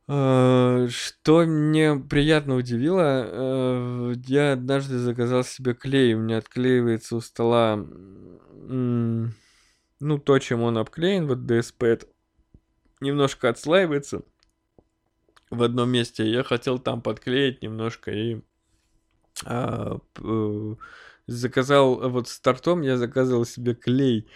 [0.08, 7.20] Э, что мне приятно удивило, э, я однажды заказал себе клей, у меня отклеивается у
[7.20, 7.84] стола,
[9.98, 12.06] ну, то, чем он обклеен, вот DSP,
[13.00, 14.22] немножко отслаивается–
[15.50, 16.28] в одном месте.
[16.28, 18.40] Я хотел там подклеить немножко и
[19.44, 19.98] а,
[21.26, 24.28] заказал вот с тортом я заказывал себе клей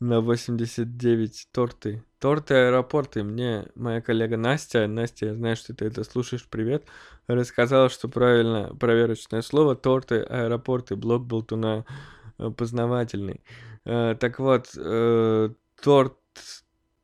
[0.00, 2.02] на 89 торты.
[2.18, 3.22] Торты аэропорты.
[3.22, 6.84] Мне моя коллега Настя, Настя, я знаю, что ты это слушаешь, привет,
[7.26, 10.96] рассказала, что правильно проверочное слово торты аэропорты.
[10.96, 11.84] Блок был туда
[12.38, 13.42] э, познавательный.
[13.84, 15.50] Э, так вот, э,
[15.82, 16.16] торт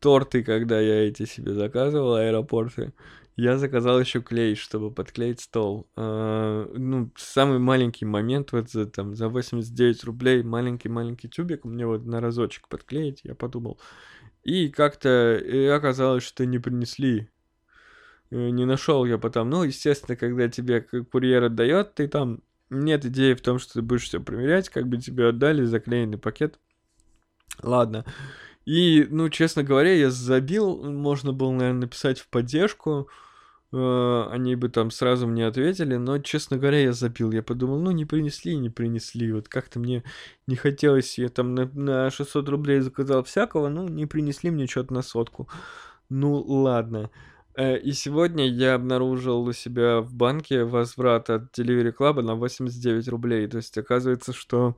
[0.01, 2.93] торты, когда я эти себе заказывал, аэропорты,
[3.37, 5.91] я заказал еще клей, чтобы подклеить стол.
[5.95, 12.07] А, ну, самый маленький момент, вот за, там, за 89 рублей маленький-маленький тюбик мне вот
[12.07, 13.79] на разочек подклеить, я подумал.
[14.43, 17.29] И как-то и оказалось, что не принесли.
[18.31, 19.51] Э, не нашел я потом.
[19.51, 24.05] Ну, естественно, когда тебе курьер отдает, ты там нет идеи в том, что ты будешь
[24.05, 26.59] все проверять, как бы тебе отдали заклеенный пакет.
[27.63, 28.07] Ладно.
[28.65, 33.09] И, ну, честно говоря, я забил, можно было, наверное, написать в поддержку,
[33.73, 37.33] они бы там сразу мне ответили, но, честно говоря, я забил.
[37.33, 39.33] Я подумал, ну, не принесли, не принесли.
[39.33, 40.05] Вот как-то мне
[40.47, 44.95] не хотелось, я там на, на 600 рублей заказал всякого, ну, не принесли мне что-то
[44.95, 45.49] на сотку.
[46.09, 47.11] Ну, ладно.
[47.57, 53.09] Э, и сегодня я обнаружил у себя в банке возврат от Delivery Club на 89
[53.09, 53.47] рублей.
[53.49, 54.77] То есть оказывается, что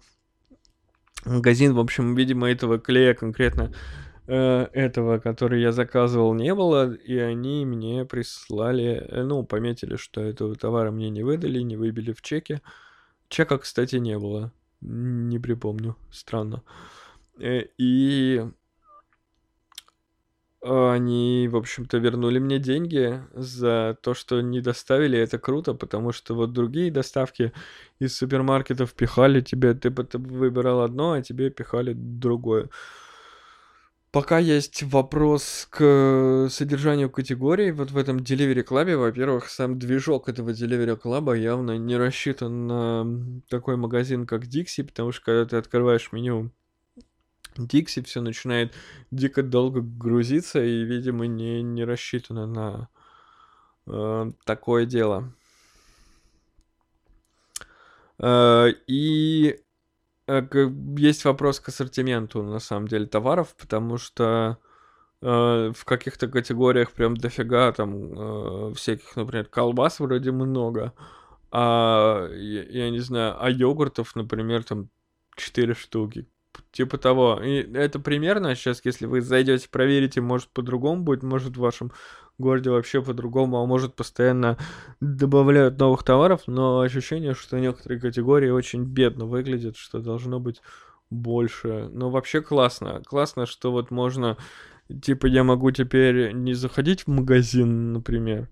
[1.24, 7.16] магазин, в общем, видимо, этого клея конкретно э, этого, который я заказывал, не было, и
[7.16, 12.20] они мне прислали, э, ну, пометили, что этого товара мне не выдали, не выбили в
[12.22, 12.60] чеке.
[13.28, 14.52] Чека, кстати, не было.
[14.80, 15.96] Не припомню.
[16.10, 16.62] Странно.
[17.40, 18.44] Э, и
[20.60, 25.18] они, в общем-то, вернули мне деньги за то, что не доставили.
[25.18, 27.52] Это круто, потому что вот другие доставки
[28.00, 32.68] из супермаркетов пихали тебе, ты выбирал одно, а тебе пихали другое.
[34.10, 40.50] Пока есть вопрос к содержанию категорий, вот в этом Delivery Club, во-первых, сам движок этого
[40.50, 46.10] Delivery Club явно не рассчитан на такой магазин, как Dixie, потому что когда ты открываешь
[46.12, 46.50] меню
[47.58, 48.74] Дикси все начинает
[49.10, 52.88] дико долго грузиться и, видимо, не, не рассчитано на
[53.86, 55.34] э, такое дело.
[58.20, 59.67] Э, и э,
[60.98, 64.58] есть вопрос к ассортименту, на самом деле, товаров, потому что
[65.22, 70.92] э, в каких-то категориях прям дофига там э, всяких, например, колбас вроде много,
[71.50, 74.90] а я, я не знаю, а йогуртов, например, там
[75.36, 76.26] 4 штуки.
[76.72, 77.40] Типа того.
[77.42, 81.92] И это примерно сейчас, если вы зайдете, проверите, может по-другому будет, может в вашем
[82.42, 84.56] городе вообще по-другому, а может постоянно
[85.00, 90.62] добавляют новых товаров, но ощущение, что некоторые категории очень бедно выглядят, что должно быть
[91.10, 91.88] больше.
[91.92, 93.02] Но вообще классно.
[93.06, 94.36] Классно, что вот можно,
[95.02, 98.48] типа я могу теперь не заходить в магазин, например,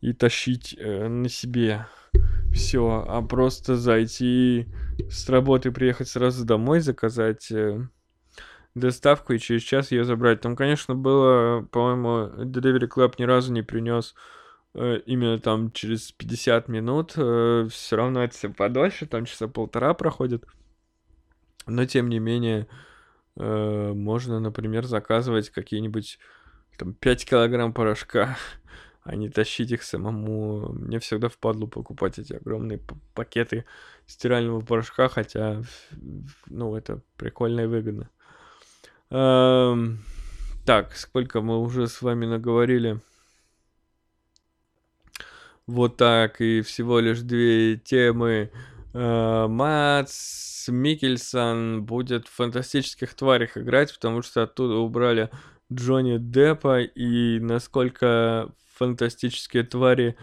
[0.00, 1.86] и тащить э, на себе
[2.52, 4.66] все, а просто зайти
[5.10, 7.88] с работы, приехать сразу домой, заказать э,
[8.74, 10.40] доставку и через час ее забрать.
[10.40, 14.14] Там, конечно, было, по-моему, Delivery Club ни разу не принес
[14.74, 17.14] э, именно там через 50 минут.
[17.16, 20.44] Э, все равно это все подольше, там часа полтора проходит.
[21.66, 22.66] Но, тем не менее,
[23.36, 26.18] э, можно, например, заказывать какие-нибудь
[26.76, 28.36] там 5 килограмм порошка
[29.04, 30.72] а не тащить их самому.
[30.72, 32.80] Мне всегда впадло покупать эти огромные
[33.14, 33.66] пакеты
[34.06, 35.62] стирального порошка, хотя,
[36.46, 38.08] ну, это прикольно и выгодно.
[39.16, 40.00] Эм,
[40.66, 42.98] так, сколько мы уже с вами наговорили?
[45.68, 48.50] Вот так, и всего лишь две темы.
[48.92, 55.30] Э, Мац Микельсон будет в фантастических тварях играть, потому что оттуда убрали
[55.72, 60.16] Джонни Деппа, и насколько фантастические твари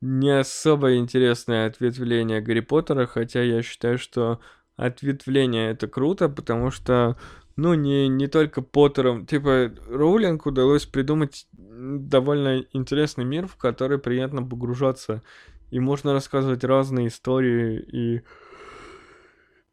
[0.00, 4.40] не особо интересное ответвление Гарри Поттера, хотя я считаю, что
[4.76, 7.18] ответвление это круто, потому что,
[7.60, 14.42] ну, не, не только Поттером, типа, Роулинг удалось придумать довольно интересный мир, в который приятно
[14.42, 15.22] погружаться,
[15.70, 18.22] и можно рассказывать разные истории, и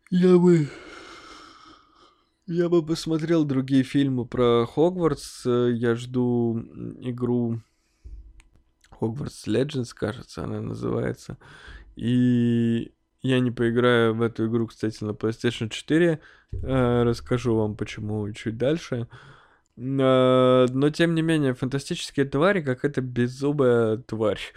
[0.10, 0.68] я бы...
[2.46, 5.46] Я бы посмотрел другие фильмы про Хогвартс.
[5.46, 6.58] Я жду
[7.02, 7.60] игру
[9.02, 11.38] Hogwarts Legends, кажется, она называется.
[11.98, 12.94] И
[13.28, 16.20] я не поиграю в эту игру, кстати, на PlayStation 4.
[16.64, 19.08] Э, расскажу вам, почему чуть дальше.
[19.78, 24.40] Э, но, тем не менее, фантастические твари, как это беззубая тварь.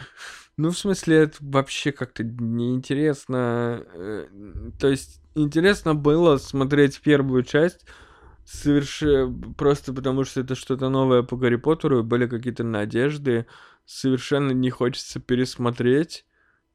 [0.57, 3.83] Ну, в смысле, это вообще как-то неинтересно.
[3.95, 4.27] Э,
[4.79, 7.87] то есть, интересно было смотреть первую часть,
[8.45, 13.47] совершенно просто потому, что это что-то новое по Гарри Поттеру, были какие-то надежды
[13.87, 16.25] совершенно не хочется пересмотреть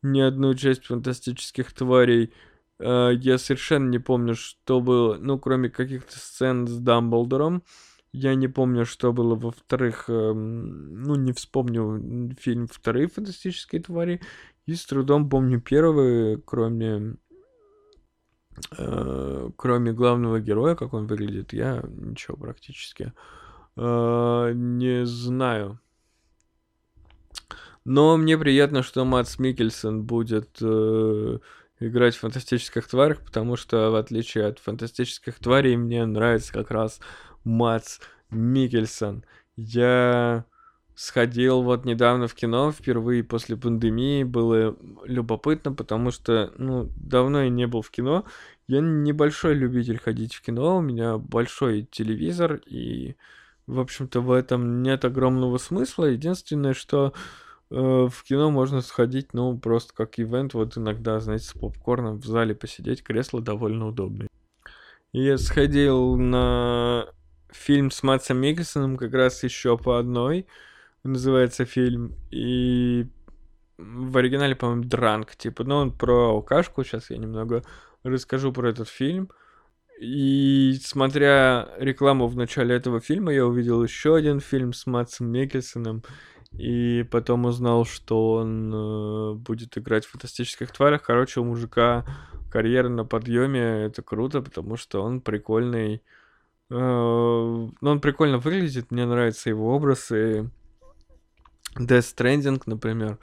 [0.05, 2.33] ни одну часть фантастических тварей.
[2.79, 7.63] А, я совершенно не помню, что было, ну, кроме каких-то сцен с Дамблдором.
[8.11, 14.21] Я не помню, что было во вторых, эм, ну, не вспомню фильм «Вторые фантастические твари».
[14.65, 17.17] И с трудом помню первые, кроме
[18.77, 23.11] э, кроме главного героя, как он выглядит, я ничего практически
[23.75, 25.79] э, не знаю.
[27.85, 31.37] Но мне приятно, что Матс Микельсон будет э,
[31.79, 36.99] играть в фантастических тварях, потому что, в отличие от фантастических тварей, мне нравится как раз
[37.43, 37.99] Матс
[38.31, 39.23] Микельсон.
[39.55, 40.45] Я
[40.95, 47.49] сходил вот недавно в кино, впервые после пандемии, было любопытно, потому что, ну, давно я
[47.49, 48.25] не был в кино.
[48.67, 53.15] Я небольшой любитель ходить в кино, у меня большой телевизор, и,
[53.67, 56.05] в общем-то, в этом нет огромного смысла.
[56.05, 57.17] Единственное, что Э,
[57.69, 62.53] в кино можно сходить, ну, просто как ивент, вот иногда, знаете, с попкорном в зале
[62.55, 64.27] посидеть, кресло довольно удобное.
[65.13, 67.07] Я сходил на
[67.49, 70.45] фильм с Матсом Микельсоном как раз еще по одной,
[71.03, 73.07] называется фильм, и
[73.77, 77.63] в оригинале, по-моему, Дранк, типа, ну, он про алкашку, сейчас я немного
[78.03, 79.29] расскажу про этот фильм.
[79.99, 86.03] И смотря рекламу в начале этого фильма, я увидел еще один фильм с Матсом Микельсоном,
[86.57, 91.03] и потом узнал, что он э, будет играть в фантастических тварях.
[91.03, 92.05] Короче, у мужика
[92.49, 93.85] карьера на подъеме.
[93.85, 96.01] Это круто, потому что он прикольный.
[96.69, 100.11] Э, ну, он прикольно выглядит, мне нравится его образ.
[100.11, 100.45] И
[101.77, 103.17] Death Stranding, например,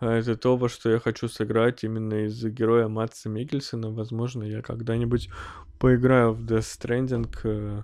[0.00, 3.90] это то, во что я хочу сыграть именно из героя Матса Микельсона.
[3.90, 5.28] Возможно, я когда-нибудь
[5.78, 7.28] поиграю в Death Stranding.
[7.44, 7.82] Э,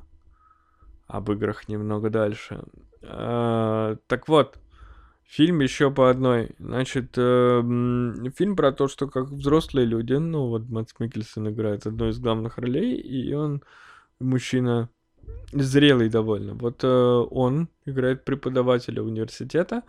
[1.06, 2.64] об играх немного дальше.
[3.00, 4.58] Так вот,
[5.26, 6.50] Фильм еще по одной.
[6.58, 7.62] Значит, э,
[8.36, 12.58] фильм про то, что как взрослые люди, ну вот Мэтт Микельсон играет одну из главных
[12.58, 13.62] ролей, и он
[14.20, 14.88] мужчина
[15.52, 16.54] зрелый довольно.
[16.54, 19.82] Вот э, он играет преподавателя университета,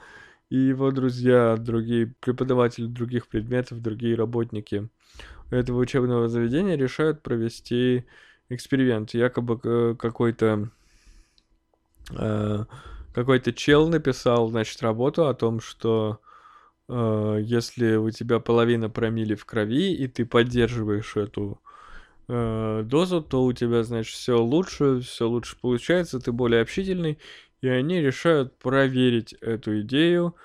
[0.50, 4.90] и его друзья, другие преподаватели других предметов, другие работники
[5.52, 8.06] этого учебного заведения решают провести
[8.50, 9.14] эксперимент.
[9.14, 10.70] Якобы какой-то
[12.12, 12.66] э,
[13.18, 16.20] какой-то чел написал, значит, работу о том, что
[16.88, 21.60] э, если у тебя половина промили в крови, и ты поддерживаешь эту
[22.28, 27.18] э, дозу, то у тебя, значит, все лучше, все лучше получается, ты более общительный,
[27.62, 30.36] и они решают проверить эту идею.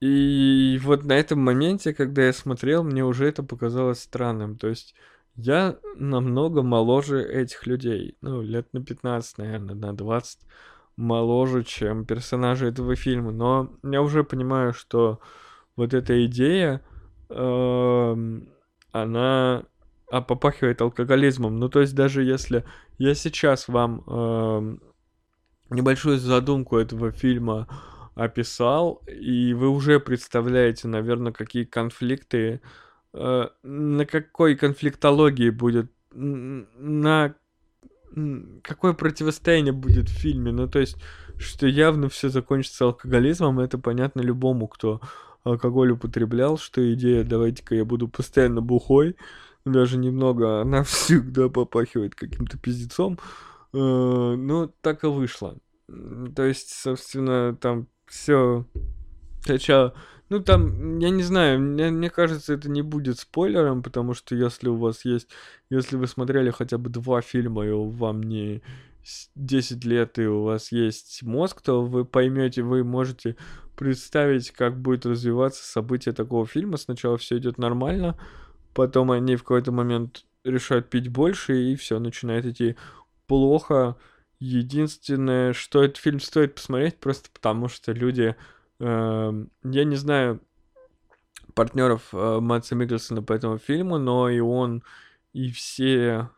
[0.00, 4.56] И вот на этом моменте, когда я смотрел, мне уже это показалось странным.
[4.56, 4.94] То есть
[5.34, 8.16] я намного моложе этих людей.
[8.22, 10.38] Ну, лет на 15, наверное, на 20
[10.98, 13.30] моложе, чем персонажи этого фильма.
[13.30, 15.20] Но я уже понимаю, что
[15.76, 16.82] вот эта идея,
[17.30, 18.16] э,
[18.92, 19.64] она
[20.10, 21.58] а попахивает алкоголизмом.
[21.58, 22.64] Ну, то есть даже если
[22.96, 24.76] я сейчас вам э,
[25.70, 27.68] небольшую задумку этого фильма
[28.14, 32.62] описал, и вы уже представляете, наверное, какие конфликты,
[33.12, 37.34] э, на какой конфликтологии будет, на
[38.62, 40.52] какое противостояние будет в фильме.
[40.52, 40.96] Ну, то есть,
[41.38, 45.00] что явно все закончится алкоголизмом, это понятно любому, кто
[45.44, 49.16] алкоголь употреблял, что идея «давайте-ка я буду постоянно бухой»,
[49.64, 53.18] даже немного, она всегда попахивает каким-то пиздецом.
[53.72, 55.58] Э, ну, так и вышло.
[56.34, 58.66] То есть, собственно, там все.
[59.42, 59.94] Сначала,
[60.28, 64.68] ну там, я не знаю, мне, мне кажется, это не будет спойлером, потому что если
[64.68, 65.28] у вас есть,
[65.70, 68.62] если вы смотрели хотя бы два фильма, и вам не
[69.34, 73.36] 10 лет, и у вас есть мозг, то вы поймете, вы можете
[73.76, 76.76] представить, как будет развиваться событие такого фильма.
[76.76, 78.18] Сначала все идет нормально,
[78.74, 82.76] потом они в какой-то момент решают пить больше, и все начинает идти
[83.26, 83.96] плохо.
[84.40, 88.36] Единственное, что этот фильм стоит посмотреть, просто потому что люди...
[88.80, 89.32] Э,
[89.64, 90.40] я не знаю
[91.58, 94.84] партнеров э, Матса Микельсона по этому фильму, но и он,
[95.32, 96.30] и все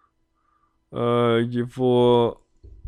[0.92, 2.42] э, его...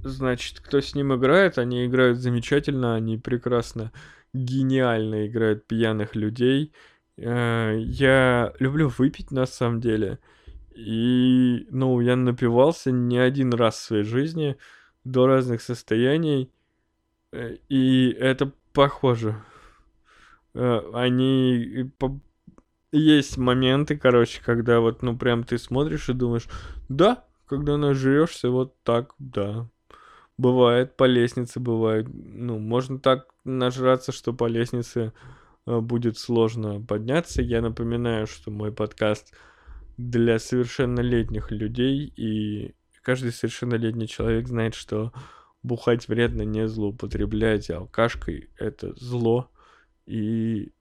[0.04, 3.92] Значит, кто с ним играет, они играют замечательно, они прекрасно,
[4.32, 6.72] гениально играют пьяных людей.
[7.18, 10.18] Э, я люблю выпить на самом деле.
[10.74, 14.56] И, ну, я напивался не один раз в своей жизни
[15.04, 16.50] до разных состояний,
[17.68, 19.42] и это похоже.
[20.54, 21.90] Э, они...
[22.94, 26.46] Есть моменты, короче, когда вот, ну, прям ты смотришь и думаешь,
[26.90, 29.66] да, когда нажрешься, вот так, да.
[30.36, 32.06] Бывает, по лестнице бывает.
[32.12, 35.12] Ну, можно так нажраться, что по лестнице
[35.66, 37.42] э, будет сложно подняться.
[37.42, 39.32] Я напоминаю, что мой подкаст
[39.96, 45.12] для совершеннолетних людей, и каждый совершеннолетний человек знает, что
[45.62, 49.50] бухать вредно, не злоупотреблять алкашкой— это зло.
[50.06, 50.72] И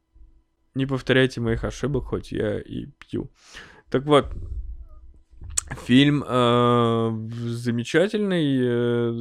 [0.74, 3.32] не повторяйте моих ошибок, хоть я и пью.
[3.90, 4.34] Так вот,
[5.86, 7.12] фильм э,
[7.46, 8.58] замечательный.
[8.62, 9.12] Э,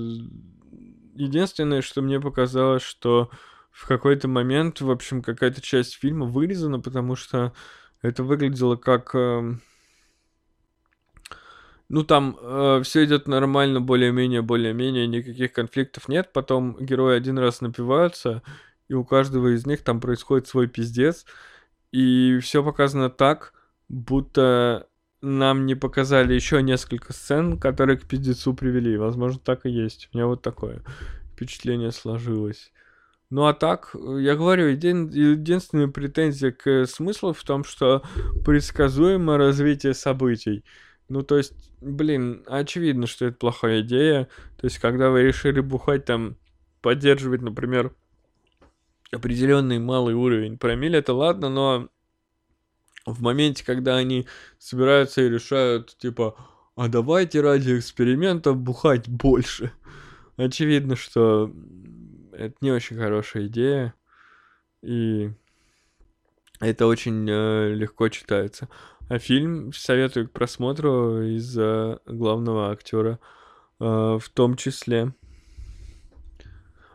[1.15, 3.31] единственное, что мне показалось, что
[3.71, 7.53] в какой-то момент, в общем, какая-то часть фильма вырезана, потому что
[8.03, 9.15] это выглядело как...
[9.15, 9.57] Э,
[11.91, 16.33] ну, там э, все идет нормально, более-менее, более-менее, никаких конфликтов нет.
[16.33, 18.45] Потом герои один раз напиваются,
[18.87, 21.27] и у каждого из них там происходит свой пиздец.
[21.91, 23.55] И все показано так,
[23.89, 24.87] будто
[25.21, 28.97] нам не показали еще несколько сцен, которые к пиздецу привели.
[28.97, 30.09] Возможно, так и есть.
[30.13, 30.85] У меня вот такое
[31.33, 32.71] впечатление сложилось.
[33.31, 38.05] Ну а так, я говорю, един, единственная претензия к смыслу в том, что
[38.45, 40.63] предсказуемо развитие событий.
[41.11, 44.29] Ну, то есть, блин, очевидно, что это плохая идея.
[44.57, 46.37] То есть, когда вы решили бухать, там,
[46.83, 47.93] поддерживать, например,
[49.11, 51.89] определенный малый уровень промилле, это ладно, но
[53.07, 54.29] в моменте, когда они
[54.61, 56.37] собираются и решают, типа,
[56.77, 59.73] а давайте ради эксперимента бухать больше.
[60.37, 61.53] Очевидно, что
[62.33, 63.95] это не очень хорошая идея,
[64.81, 65.33] и
[66.61, 68.69] это очень э, легко читается.
[69.11, 73.19] А фильм советую к просмотру из-за главного актера
[73.81, 75.13] э, в том числе.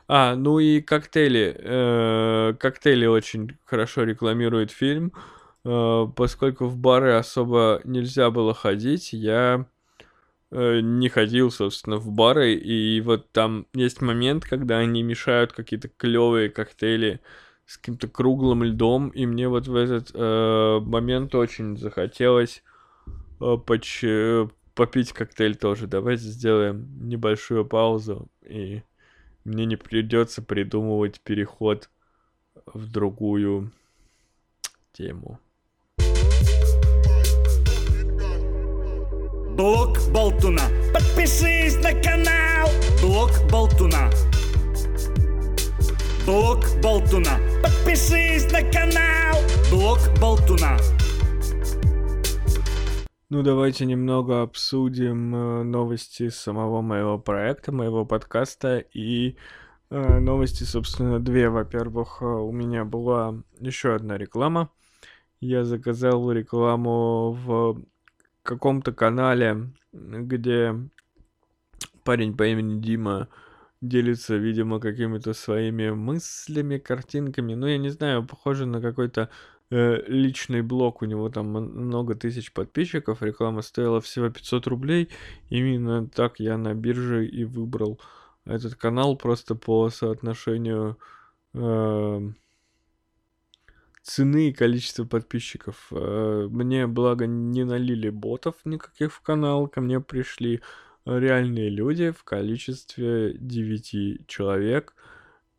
[0.08, 1.54] А, ну и коктейли.
[1.60, 5.12] Э, коктейли очень хорошо рекламирует фильм.
[5.66, 9.66] Э, поскольку в бары особо нельзя было ходить, я
[10.52, 12.54] не ходил, собственно, в бары.
[12.54, 17.20] И вот там есть момент, когда они мешают какие-то клевые коктейли
[17.66, 22.64] с каким-то круглым льдом, и мне вот в этот э, момент очень захотелось
[23.42, 25.88] э, поч э, попить коктейль тоже.
[25.88, 28.84] Давайте сделаем небольшую паузу, и
[29.44, 31.90] мне не придется придумывать переход
[32.66, 33.72] в другую
[34.94, 35.40] тему.
[39.56, 40.64] Блок Болтуна.
[40.94, 42.70] Подпишись на канал.
[43.02, 44.12] Блок Болтуна.
[46.26, 47.38] Блок Болтуна.
[47.62, 49.44] Подпишись на канал.
[49.70, 50.76] Блок Болтуна.
[53.30, 59.36] Ну, давайте немного обсудим э, новости самого моего проекта, моего подкаста и
[59.92, 61.50] э, новости, собственно, две.
[61.50, 64.72] Во-первых, э, у меня была еще одна реклама.
[65.42, 67.84] Я заказал рекламу в
[68.42, 70.74] каком-то канале, где
[72.04, 73.28] парень по имени Дима
[73.88, 77.54] делится, видимо, какими-то своими мыслями, картинками.
[77.56, 79.30] Ну, я не знаю, похоже на какой-то
[79.70, 81.02] э, личный блог.
[81.02, 83.22] У него там много тысяч подписчиков.
[83.22, 85.10] Реклама стоила всего 500 рублей.
[85.50, 88.00] Именно так я на бирже и выбрал
[88.46, 90.98] этот канал просто по соотношению
[91.54, 92.30] э,
[94.04, 95.88] цены и количества подписчиков.
[95.92, 99.68] Э, мне, благо, не налили ботов никаких в канал.
[99.68, 100.62] Ко мне пришли
[101.06, 104.94] реальные люди в количестве 9 человек.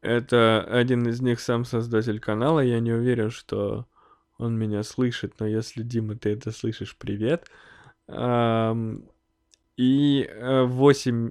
[0.01, 2.61] Это один из них сам создатель канала.
[2.61, 3.87] Я не уверен, что
[4.39, 7.49] он меня слышит, но если, Дима, ты это слышишь, привет.
[9.77, 11.31] И 8 э,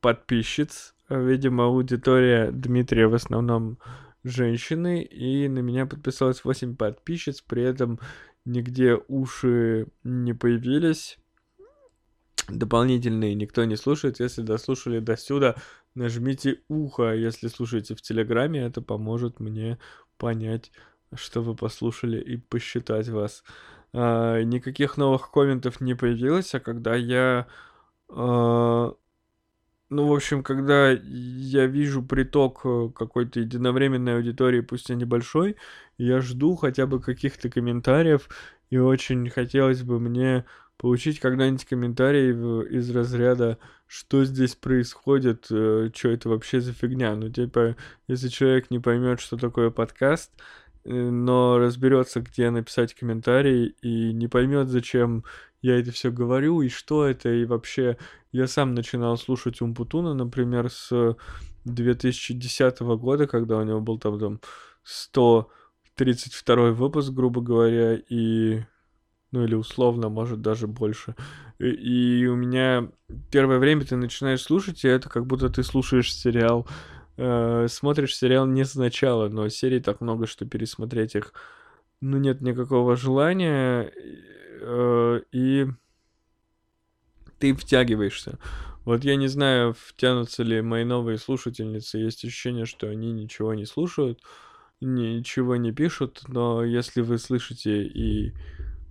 [0.00, 0.94] подписчиц.
[1.08, 3.78] Видимо, аудитория Дмитрия в основном
[4.22, 5.02] женщины.
[5.02, 7.40] И на меня подписалось 8 подписчиц.
[7.42, 7.98] При этом
[8.44, 11.18] нигде уши не появились
[12.48, 14.20] дополнительные никто не слушает.
[14.20, 15.56] Если дослушали до сюда,
[15.94, 17.14] нажмите ухо.
[17.14, 19.78] Если слушаете в Телеграме, это поможет мне
[20.18, 20.72] понять,
[21.14, 23.44] что вы послушали и посчитать вас.
[23.92, 27.46] А, никаких новых комментов не появилось, а когда я...
[28.08, 28.94] А,
[29.90, 35.56] ну, в общем, когда я вижу приток э, какой-то единовременной аудитории, пусть и небольшой,
[35.98, 38.28] я жду хотя бы каких-то комментариев,
[38.70, 42.30] и очень хотелось бы мне получить когда-нибудь комментарий
[42.68, 47.14] из разряда, что здесь происходит, э, что это вообще за фигня.
[47.14, 47.76] Ну, типа,
[48.08, 50.32] если человек не поймет, что такое подкаст,
[50.84, 55.24] э, но разберется, где написать комментарий, и не поймет, зачем
[55.62, 57.96] я это все говорю, и что это, и вообще
[58.32, 61.16] я сам начинал слушать Умпутуна, например, с
[61.64, 64.40] 2010 года, когда у него был там, там
[64.82, 68.64] 132 выпуск, грубо говоря, и
[69.34, 71.16] ну или условно, может даже больше.
[71.58, 72.88] И, и у меня
[73.32, 76.68] первое время ты начинаешь слушать, и это как будто ты слушаешь сериал,
[77.16, 81.32] э, смотришь сериал не сначала, но серий так много, что пересмотреть их,
[82.00, 83.90] ну нет никакого желания,
[84.60, 85.66] э, и
[87.40, 88.38] ты втягиваешься.
[88.84, 93.64] Вот я не знаю, втянутся ли мои новые слушательницы, есть ощущение, что они ничего не
[93.64, 94.20] слушают,
[94.80, 98.32] ничего не пишут, но если вы слышите и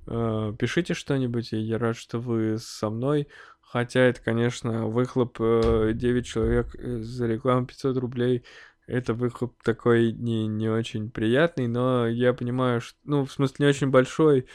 [0.05, 3.27] пишите что-нибудь, я рад, что вы со мной.
[3.73, 8.43] Хотя это, конечно, выхлоп 9 э, человек за рекламу 500 рублей.
[8.85, 13.69] Это выхлоп такой не, не очень приятный, но я понимаю, что, ну, в смысле, не
[13.69, 14.45] очень большой,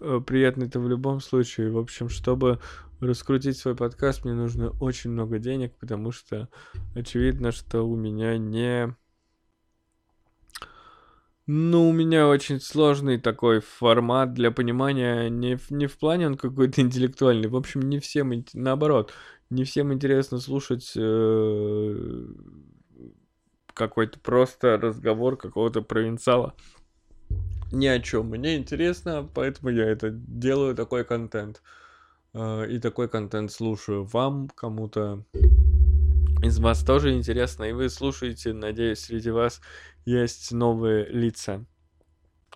[0.00, 1.70] э, приятный это в любом случае.
[1.70, 2.58] В общем, чтобы
[3.00, 6.48] раскрутить свой подкаст, мне нужно очень много денег, потому что
[6.96, 8.96] очевидно, что у меня не
[11.46, 16.80] ну, у меня очень сложный такой формат для понимания, не не в плане он какой-то
[16.82, 19.12] интеллектуальный, в общем, не всем, наоборот,
[19.50, 22.26] не всем интересно слушать э,
[23.72, 26.54] какой-то просто разговор какого-то провинциала
[27.74, 28.28] ни о чем.
[28.28, 31.62] Мне интересно, поэтому я это делаю, такой контент.
[32.32, 35.24] Э, и такой контент слушаю вам, кому-то
[36.42, 39.62] из вас тоже интересно, и вы слушаете, надеюсь, среди вас
[40.04, 41.64] есть новые лица.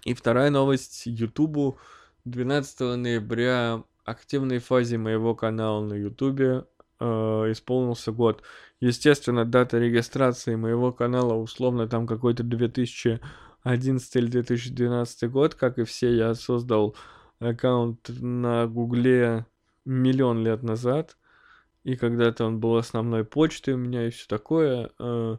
[0.04, 1.78] И вторая новость Ютубу.
[2.24, 6.64] 12 ноября активной фазе моего канала на Ютубе
[7.00, 8.42] э, исполнился год.
[8.80, 15.54] Естественно, дата регистрации моего канала условно там какой-то 2011 или 2012 год.
[15.54, 16.96] Как и все, я создал
[17.40, 19.46] аккаунт на Гугле
[19.84, 21.16] миллион лет назад.
[21.84, 24.90] И когда-то он был основной почтой у меня и все такое.
[24.98, 25.36] Э,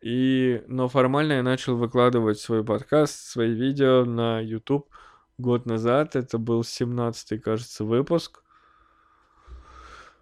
[0.00, 4.88] и, но формально я начал выкладывать свой подкаст, свои видео на YouTube
[5.38, 6.16] год назад.
[6.16, 8.42] Это был 17-й, кажется, выпуск.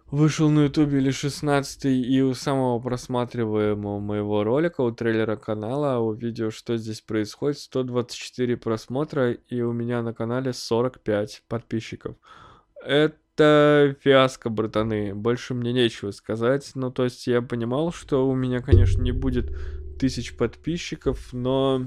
[0.09, 6.13] Вышел на YouTube или 16 и у самого просматриваемого моего ролика, у трейлера канала, у
[6.13, 12.15] видео, что здесь происходит, 124 просмотра, и у меня на канале 45 подписчиков.
[12.81, 15.13] Это это фиаско, братаны.
[15.13, 16.71] Больше мне нечего сказать.
[16.73, 19.55] Ну, то есть я понимал, что у меня, конечно, не будет
[19.99, 21.83] тысяч подписчиков, но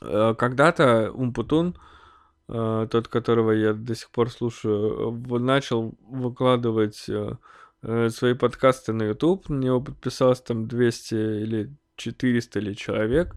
[0.00, 1.76] э, когда-то Умпутун
[2.48, 9.48] э, тот, которого я до сих пор слушаю, начал выкладывать э, свои подкасты на YouTube.
[9.48, 13.36] На него подписалось там 200 или 400 или человек.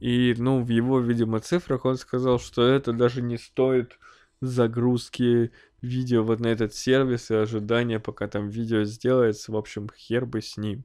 [0.00, 3.98] И, ну, в его, видимо, цифрах он сказал, что это даже не стоит
[4.40, 5.50] загрузки
[5.82, 9.52] видео вот на этот сервис и ожидания, пока там видео сделается.
[9.52, 10.84] В общем, хер бы с ним,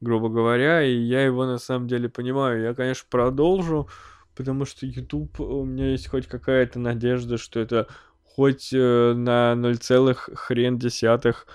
[0.00, 0.82] грубо говоря.
[0.82, 2.62] И я его на самом деле понимаю.
[2.62, 3.88] Я, конечно, продолжу,
[4.34, 7.88] потому что YouTube, у меня есть хоть какая-то надежда, что это
[8.22, 11.46] хоть э, на 0, хрен десятых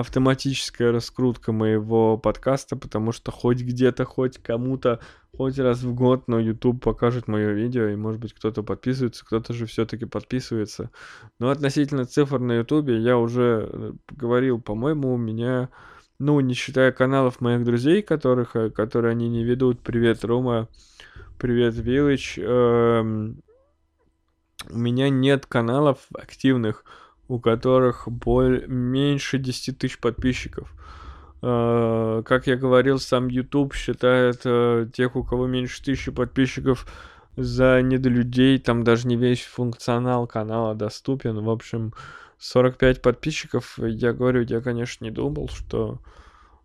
[0.00, 5.00] автоматическая раскрутка моего подкаста, потому что хоть где-то, хоть кому-то,
[5.34, 9.54] хоть раз в год, но YouTube покажет мое видео, и может быть кто-то подписывается, кто-то
[9.54, 10.90] же все-таки подписывается.
[11.38, 15.70] Но относительно цифр на YouTube я уже э, говорил, по-моему, у меня,
[16.18, 20.68] ну, не считая каналов моих друзей, которых, э, которые они не ведут, привет, Рома,
[21.38, 23.40] привет, Виллич, эм,
[24.68, 26.84] у меня нет каналов активных,
[27.28, 30.72] у которых боль меньше 10 тысяч подписчиков.
[31.42, 36.86] Uh, как я говорил, сам YouTube считает uh, тех, у кого меньше тысячи подписчиков,
[37.36, 38.58] за недолюдей.
[38.58, 41.38] Там даже не весь функционал канала доступен.
[41.44, 41.92] В общем,
[42.38, 43.78] 45 подписчиков.
[43.78, 46.00] Я говорю, я, конечно, не думал, что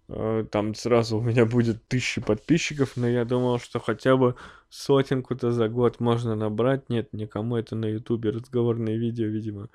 [0.08, 4.36] uh, там сразу у меня будет тысячи подписчиков, но я думал, что хотя бы
[4.70, 6.90] сотенку-то за год можно набрать.
[6.90, 9.68] Нет, никому это на YouTube разговорные видео, видимо,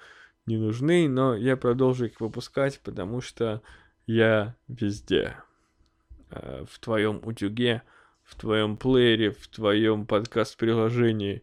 [0.46, 3.62] не нужны, но я продолжу их выпускать, потому что
[4.06, 5.36] я везде.
[6.30, 7.82] Э, в твоем утюге,
[8.22, 11.42] в твоем плеере, в твоем подкаст-приложении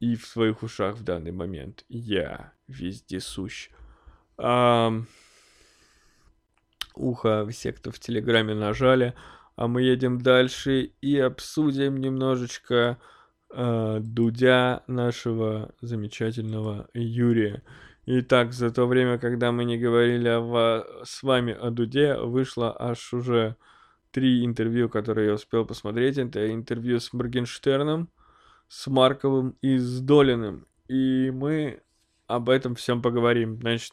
[0.00, 1.84] и в своих ушах в данный момент.
[1.88, 3.70] Я везде сущ.
[4.36, 4.92] А,
[6.94, 9.14] ухо все, кто в Телеграме нажали.
[9.56, 12.98] А мы едем дальше и обсудим немножечко
[13.50, 17.62] э, Дудя нашего замечательного Юрия.
[18.06, 23.12] Итак, за то время, когда мы не говорили о, с вами о Дуде, вышло аж
[23.12, 23.56] уже
[24.10, 26.18] три интервью, которые я успел посмотреть.
[26.18, 28.08] Это интервью с Моргенштерном,
[28.68, 30.66] с Марковым и с Долиным.
[30.88, 31.82] И мы
[32.26, 33.60] об этом всем поговорим.
[33.60, 33.92] Значит,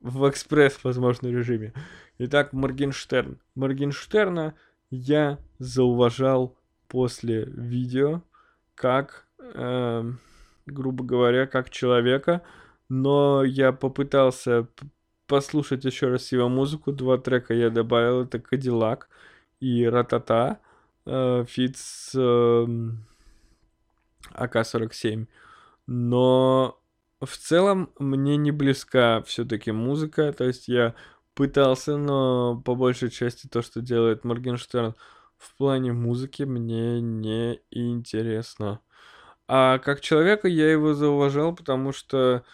[0.00, 1.72] в экспресс, возможно, режиме.
[2.18, 3.40] Итак, Моргенштерн.
[3.54, 4.54] Моргенштерна
[4.90, 6.56] я зауважал
[6.88, 8.22] после видео,
[8.74, 10.12] как, э,
[10.66, 12.42] грубо говоря, как человека,
[12.88, 14.68] но я попытался
[15.26, 16.92] послушать еще раз его музыку.
[16.92, 18.22] Два трека я добавил.
[18.22, 19.08] Это Кадиллак
[19.60, 20.60] и Ратата.
[21.04, 22.66] Э, feat с э,
[24.34, 25.26] АК-47.
[25.86, 26.80] Но
[27.20, 30.32] в целом мне не близка все-таки музыка.
[30.32, 30.94] То есть я
[31.34, 34.94] пытался, но по большей части то, что делает Моргенштерн
[35.36, 38.80] в плане музыки, мне не интересно.
[39.48, 42.44] А как человека я его зауважал, потому что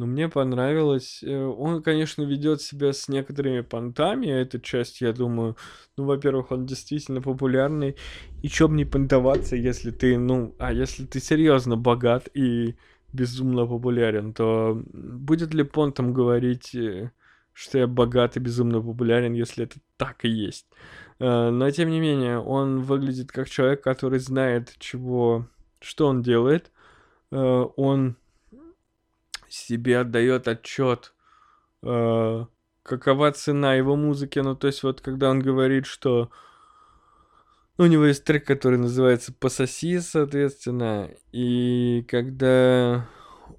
[0.00, 1.22] но мне понравилось.
[1.22, 4.28] Э, он, конечно, ведет себя с некоторыми понтами.
[4.28, 5.56] Эта часть, я думаю,
[5.98, 7.96] ну, во-первых, он действительно популярный.
[8.42, 12.76] И чё не понтоваться, если ты, ну, а если ты серьезно богат и
[13.12, 17.10] безумно популярен, то будет ли понтом говорить, э,
[17.52, 20.66] что я богат и безумно популярен, если это так и есть?
[21.18, 25.46] Э, но, тем не менее, он выглядит как человек, который знает, чего,
[25.82, 26.72] что он делает.
[27.32, 28.16] Он
[29.52, 31.12] себе отдает отчет,
[31.82, 32.44] э,
[32.82, 34.38] какова цена его музыки.
[34.38, 36.30] Ну, то есть, вот когда он говорит, что
[37.78, 43.08] у него есть трек, который называется «Пососи», соответственно, и когда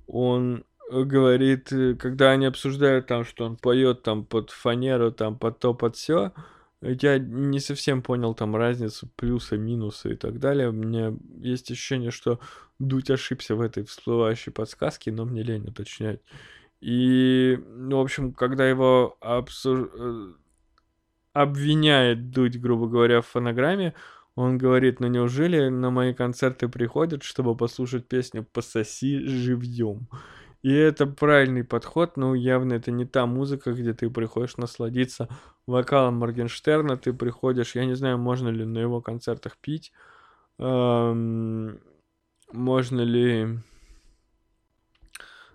[0.08, 1.70] он говорит,
[2.00, 6.34] когда они обсуждают там, что он поет там под фанеру, там под то, под все,
[6.82, 10.70] я не совсем понял там разницу, плюсы, минусы и так далее.
[10.70, 12.40] У меня есть ощущение, что
[12.80, 16.22] Дудь ошибся в этой всплывающей подсказке, но мне лень уточнять.
[16.80, 19.90] И, ну, в общем, когда его обсуж...
[19.94, 20.34] Э,
[21.34, 23.94] обвиняет Дудь, грубо говоря, в фонограмме,
[24.36, 30.08] он говорит, ну неужели на мои концерты приходят, чтобы послушать песню «Пососи живьем»?
[30.62, 35.28] И это правильный подход, но явно это не та музыка, где ты приходишь насладиться
[35.66, 39.92] вокалом Моргенштерна, ты приходишь, я не знаю, можно ли на его концертах пить,
[40.60, 41.80] эм,
[42.52, 43.60] можно ли...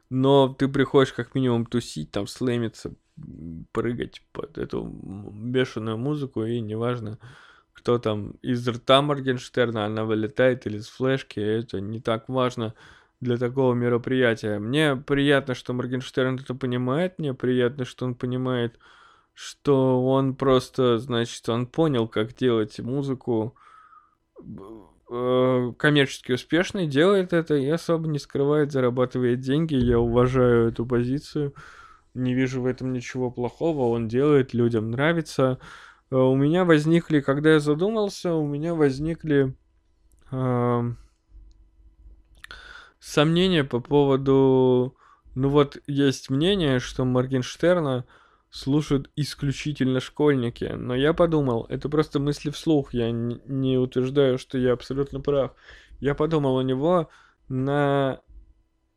[0.09, 2.95] Но ты приходишь как минимум тусить, там слэмиться,
[3.73, 7.19] прыгать под эту бешеную музыку, и неважно,
[7.73, 12.75] кто там из рта Моргенштерна, она вылетает или с флешки, это не так важно
[13.21, 14.59] для такого мероприятия.
[14.59, 18.79] Мне приятно, что Моргенштерн это понимает, мне приятно, что он понимает,
[19.33, 23.55] что он просто, значит, он понял, как делать музыку,
[25.11, 29.75] э, коммерчески успешный, делает это и особо не скрывает, зарабатывает деньги.
[29.75, 31.55] Я уважаю эту позицию.
[32.15, 33.89] Не вижу в этом ничего плохого.
[33.95, 35.59] Он делает, людям нравится.
[36.11, 39.55] Э, у меня возникли, когда я задумался, у меня возникли
[40.31, 40.93] э,
[43.07, 44.97] сомнения по поводу...
[45.35, 48.05] Ну вот есть мнение, что Моргенштерна
[48.51, 50.65] слушают исключительно школьники.
[50.65, 55.53] Но я подумал, это просто мысли вслух, я не утверждаю, что я абсолютно прав.
[56.01, 57.09] Я подумал, у него
[57.49, 58.21] на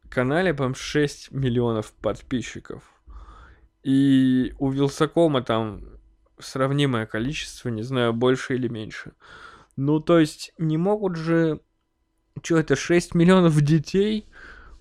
[0.09, 2.83] канале, по 6 миллионов подписчиков.
[3.83, 5.83] И у Вилсакома там
[6.39, 9.11] сравнимое количество, не знаю, больше или меньше.
[9.75, 11.59] Ну, то есть, не могут же...
[12.41, 14.25] Что это, 6 миллионов детей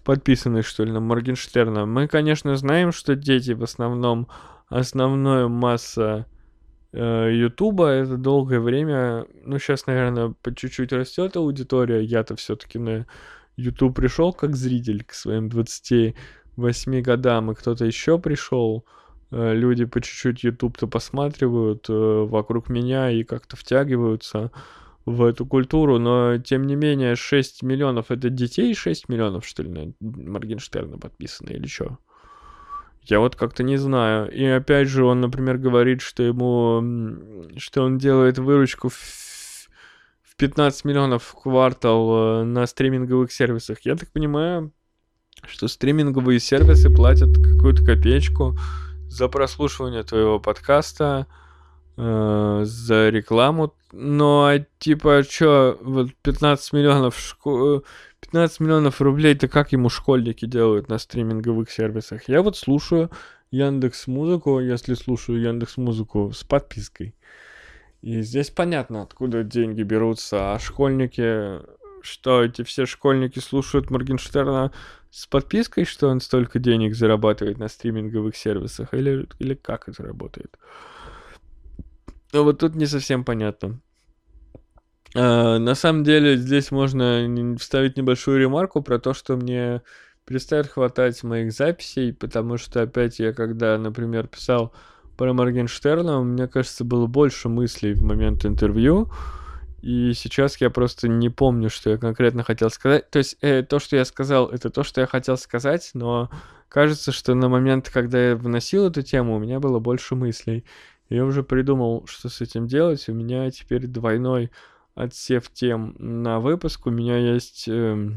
[0.05, 1.86] подписаны, что ли, на Моргенштерна?
[1.86, 4.28] Мы, конечно, знаем, что дети в основном
[4.68, 6.26] основная масса
[6.92, 12.03] э, Ютуба это долгое время, ну сейчас, наверное, по чуть-чуть растет аудитория.
[12.03, 13.07] Я-то все-таки на
[13.57, 18.84] YouTube пришел как зритель к своим 28 годам, и кто-то еще пришел.
[19.30, 24.51] Э, люди по чуть-чуть YouTube-то посматривают э, вокруг меня и как-то втягиваются
[25.09, 29.69] в эту культуру, но тем не менее 6 миллионов это детей 6 миллионов, что ли,
[29.69, 31.99] на Моргенштерна подписаны или что?
[33.05, 34.31] Я вот как-то не знаю.
[34.31, 40.85] И опять же, он, например, говорит, что ему, что он делает выручку в, в 15
[40.85, 43.81] миллионов в квартал э, на стриминговых сервисах.
[43.81, 44.73] Я так понимаю,
[45.47, 48.59] что стриминговые сервисы платят какую-то копеечку
[49.09, 51.27] за прослушивание твоего подкаста,
[51.99, 53.74] э, за рекламу.
[53.92, 57.82] Но, а, типа, что, вот 15 миллионов шко...
[58.20, 62.28] 15 миллионов рублей, то как ему школьники делают на стриминговых сервисах?
[62.28, 63.11] Я вот слушаю
[63.51, 67.14] Яндекс Музыку, если слушаю Яндекс Музыку с подпиской.
[68.03, 71.61] И здесь понятно, откуда деньги берутся, а школьники,
[72.03, 74.72] что эти все школьники слушают Моргенштерна
[75.11, 80.57] с подпиской, что он столько денег зарабатывает на стриминговых сервисах, или, или как это работает?
[82.33, 83.81] Но вот тут не совсем понятно.
[85.14, 89.83] А, на самом деле здесь можно вставить небольшую ремарку про то, что мне
[90.26, 94.74] перестает хватать моих записей, потому что опять я когда, например, писал
[95.16, 99.11] про Моргенштерна, мне кажется, было больше мыслей в момент интервью,
[99.81, 103.11] и сейчас я просто не помню, что я конкретно хотел сказать.
[103.11, 106.31] То есть э, то, что я сказал, это то, что я хотел сказать, но
[106.68, 110.64] кажется, что на момент, когда я вносил эту тему, у меня было больше мыслей.
[111.09, 113.09] Я уже придумал, что с этим делать.
[113.09, 114.51] У меня теперь двойной
[114.95, 116.87] отсев тем на выпуск.
[116.87, 118.11] У меня есть э,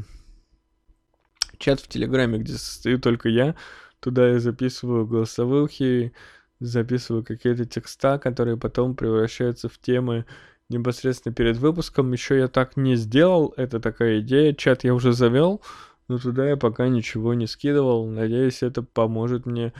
[1.58, 3.54] чат в Телеграме, где состою только я.
[4.00, 6.12] Туда я записываю голосовухи,
[6.60, 10.26] записываю какие-то текста, которые потом превращаются в темы
[10.68, 12.12] непосредственно перед выпуском.
[12.12, 14.52] Еще я так не сделал, это такая идея.
[14.52, 15.62] Чат я уже завел,
[16.08, 18.06] но туда я пока ничего не скидывал.
[18.06, 19.72] Надеюсь, это поможет мне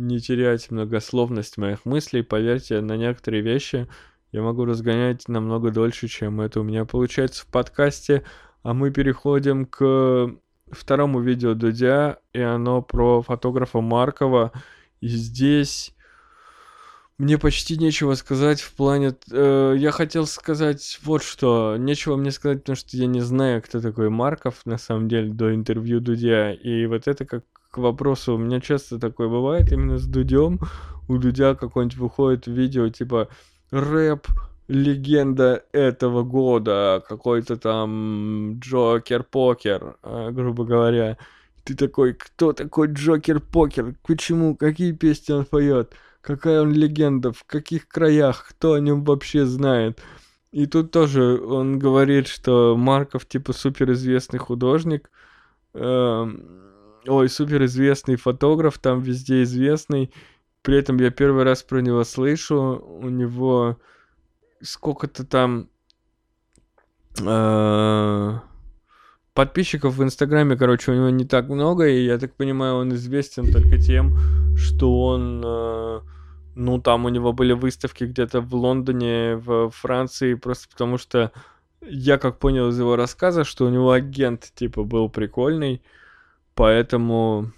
[0.00, 2.22] не терять многословность моих мыслей.
[2.22, 3.88] Поверьте, на некоторые вещи
[4.32, 8.24] я могу разгонять намного дольше, чем это у меня получается в подкасте.
[8.62, 10.34] А мы переходим к
[10.70, 14.52] второму видео Дудя, и оно про фотографа Маркова.
[15.00, 15.94] И здесь
[17.18, 19.14] мне почти нечего сказать в плане...
[19.30, 21.76] Э, я хотел сказать вот что.
[21.76, 25.54] Нечего мне сказать, потому что я не знаю, кто такой Марков, на самом деле, до
[25.54, 26.52] интервью Дудя.
[26.52, 28.34] И вот это как к вопросу.
[28.34, 30.60] У меня часто такое бывает именно с Дудем.
[31.08, 33.28] У Дудя какое-нибудь выходит видео, типа
[33.70, 34.26] рэп
[34.68, 41.18] легенда этого года, какой-то там Джокер Покер, а, грубо говоря.
[41.64, 43.94] Ты такой, кто такой Джокер Покер?
[44.06, 44.56] Почему?
[44.56, 45.94] Какие песни он поет?
[46.20, 47.32] Какая он легенда?
[47.32, 48.46] В каких краях?
[48.48, 50.00] Кто о нем вообще знает?
[50.52, 55.10] И тут тоже он говорит, что Марков типа суперизвестный художник,
[55.74, 56.26] э,
[57.06, 60.12] ой, суперизвестный фотограф, там везде известный.
[60.62, 62.84] При этом я первый раз про него слышу.
[63.02, 63.78] У него
[64.60, 65.68] сколько-то там
[67.18, 68.38] э,
[69.34, 73.50] подписчиков в Инстаграме, короче, у него не так много, и я так понимаю, он известен
[73.50, 74.18] только тем,
[74.56, 76.00] что он, э,
[76.56, 81.32] ну, там у него были выставки где-то в Лондоне, в Франции, просто потому что
[81.80, 85.82] я как понял из его рассказа, что у него агент, типа, был прикольный,
[86.54, 87.52] поэтому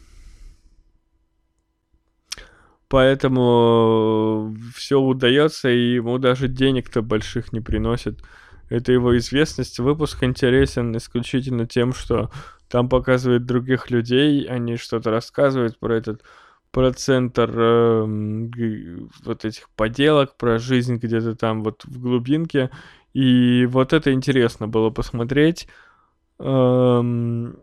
[2.93, 8.21] Поэтому все удается, и ему даже денег-то больших не приносит.
[8.69, 9.79] Это его известность.
[9.79, 12.31] Выпуск интересен исключительно тем, что
[12.69, 16.23] там показывают других людей, они что-то рассказывают про этот
[16.71, 18.05] про центр э,
[19.25, 22.71] вот этих поделок, про жизнь где-то там вот в глубинке.
[23.15, 25.67] И вот это интересно было посмотреть.
[26.39, 27.57] Эм,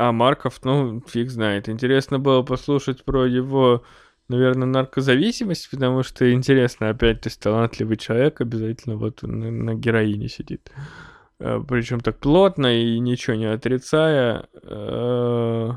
[0.00, 1.68] а Марков, ну, фиг знает.
[1.68, 3.84] Интересно было послушать про его,
[4.28, 10.28] наверное, наркозависимость, потому что интересно, опять, то есть талантливый человек обязательно вот на, на героине
[10.28, 10.72] сидит.
[11.38, 14.48] Э, Причем так плотно и ничего не отрицая.
[14.62, 15.72] Э,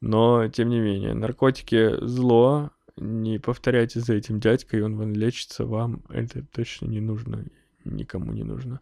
[0.00, 2.70] но, тем не менее, наркотики зло.
[2.96, 7.44] Не повторяйте за этим дядькой, он вон лечится, вам это точно не нужно.
[7.84, 8.78] Никому не нужно.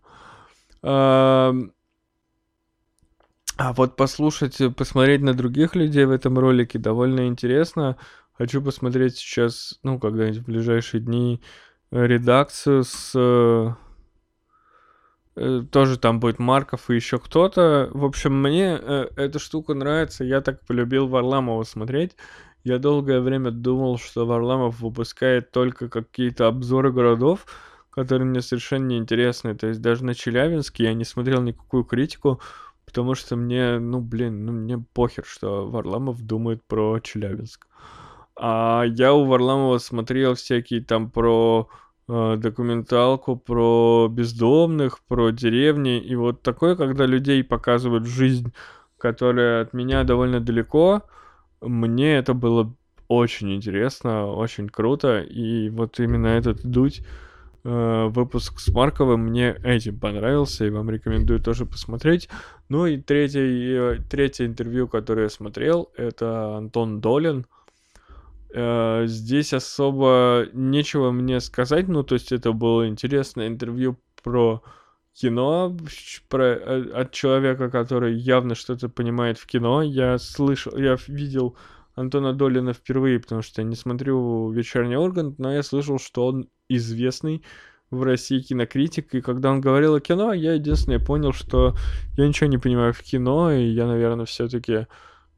[3.57, 7.97] А вот послушать, посмотреть на других людей в этом ролике довольно интересно.
[8.35, 11.41] Хочу посмотреть сейчас, ну, когда-нибудь в ближайшие дни,
[11.91, 13.15] редакцию с
[15.37, 17.91] Э, тоже там будет Марков и еще кто-то.
[17.93, 20.25] В общем, мне э, эта штука нравится.
[20.25, 22.17] Я так полюбил Варламова смотреть.
[22.65, 27.47] Я долгое время думал, что Варламов выпускает только какие-то обзоры городов,
[27.91, 29.55] которые мне совершенно не интересны.
[29.55, 32.41] То есть даже на Челябинске я не смотрел никакую критику,
[32.87, 37.67] потому что мне, ну блин, ну мне похер, что Варламов думает про Челябинск.
[38.39, 41.69] А я у Варламова смотрел всякие там про
[42.09, 45.99] э, документалку про бездомных, про деревни.
[45.99, 48.53] И вот такое, когда людей показывают жизнь,
[48.99, 51.03] которая от меня довольно далеко,
[51.61, 52.75] мне это было
[53.09, 55.21] очень интересно, очень круто.
[55.21, 57.03] И вот именно этот дуть
[57.69, 62.29] выпуск с Марковым мне этим понравился, и вам рекомендую тоже посмотреть.
[62.69, 67.47] Ну и третье, третье интервью, которое я смотрел, это Антон Долин.
[68.55, 74.63] Э, здесь особо нечего мне сказать, ну, то есть это было интересное интервью про
[75.13, 75.77] кино,
[76.29, 79.83] про, э, от человека, который явно что-то понимает в кино.
[79.83, 81.57] Я слышал, я видел
[81.97, 86.49] Антона Долина впервые, потому что я не смотрю «Вечерний орган», но я слышал, что он
[86.69, 87.43] известный
[87.91, 91.75] в России кинокритик, и когда он говорил о кино, я единственное понял, что
[92.17, 94.87] я ничего не понимаю в кино, и я, наверное, все-таки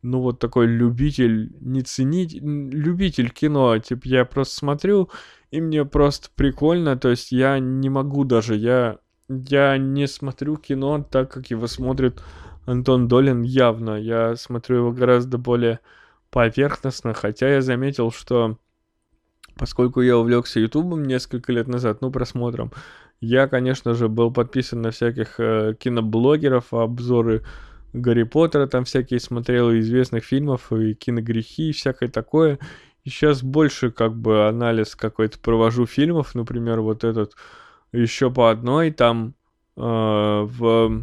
[0.02, 5.10] ну, вот такой любитель, не ценить, любитель кино, типа, я просто смотрю,
[5.50, 8.98] и мне просто прикольно, то есть я не могу даже, я,
[9.28, 12.20] я не смотрю кино так, как его смотрит
[12.66, 15.80] Антон Долин явно, я смотрю его гораздо более
[16.30, 18.58] поверхностно, хотя я заметил, что
[19.56, 22.72] поскольку я увлекся Ютубом несколько лет назад, ну, просмотром,
[23.20, 27.44] я, конечно же, был подписан на всяких э, киноблогеров, обзоры
[27.92, 32.58] Гарри Поттера там всякие смотрел, и известных фильмов, и киногрехи, и всякое такое.
[33.04, 37.34] И сейчас больше как бы анализ какой-то провожу фильмов, например, вот этот
[37.92, 39.34] еще по одной, там
[39.76, 41.02] э, в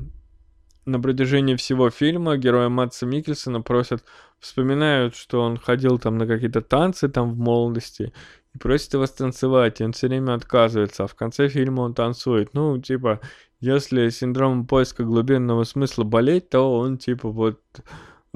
[0.85, 4.03] на протяжении всего фильма героя Матса Микельсона просят,
[4.39, 8.13] вспоминают, что он ходил там на какие-то танцы там в молодости,
[8.53, 12.53] и просит его станцевать, и он все время отказывается, а в конце фильма он танцует.
[12.53, 13.19] Ну, типа,
[13.59, 17.59] если синдромом поиска глубинного смысла болеть, то он типа вот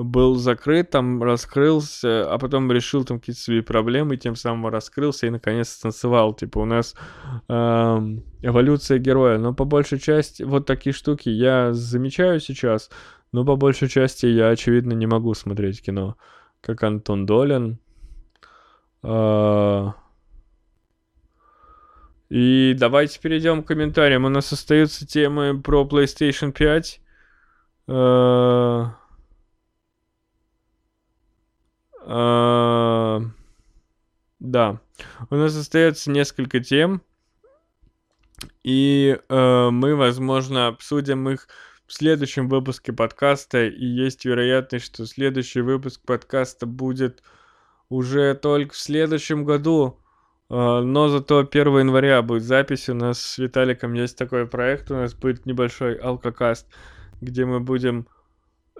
[0.03, 5.29] был закрыт, там раскрылся, а потом решил там какие-то свои проблемы, тем самым раскрылся и
[5.29, 6.33] наконец станцевал.
[6.33, 6.95] Типа у нас
[7.47, 7.53] э,
[8.41, 9.37] эволюция героя.
[9.37, 12.89] Но по большей части вот такие штуки я замечаю сейчас,
[13.31, 16.15] но по большей части я, очевидно, не могу смотреть кино.
[16.61, 17.79] Как Антон Долин.
[19.03, 19.87] Э,
[22.29, 24.25] и давайте перейдем к комментариям.
[24.25, 27.01] У нас остаются темы про PlayStation 5.
[27.87, 28.85] Э, э,
[34.39, 34.79] да.
[35.29, 37.01] У нас остается несколько тем.
[38.63, 41.47] И э, мы, возможно, обсудим их
[41.87, 43.65] в следующем выпуске подкаста.
[43.65, 47.23] И есть вероятность, что следующий выпуск подкаста будет
[47.89, 49.99] уже только в следующем году.
[50.49, 52.89] А, но зато 1 января будет запись.
[52.89, 54.91] У нас с Виталиком есть такой проект.
[54.91, 56.67] У нас будет небольшой алкокаст,
[57.21, 58.18] где мы будем, э,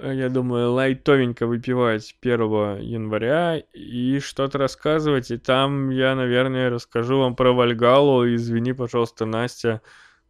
[0.01, 5.31] я думаю, лайтовенько выпивать 1 января и что-то рассказывать.
[5.31, 8.33] И там я, наверное, расскажу вам про Вальгалу.
[8.33, 9.81] Извини, пожалуйста, Настя,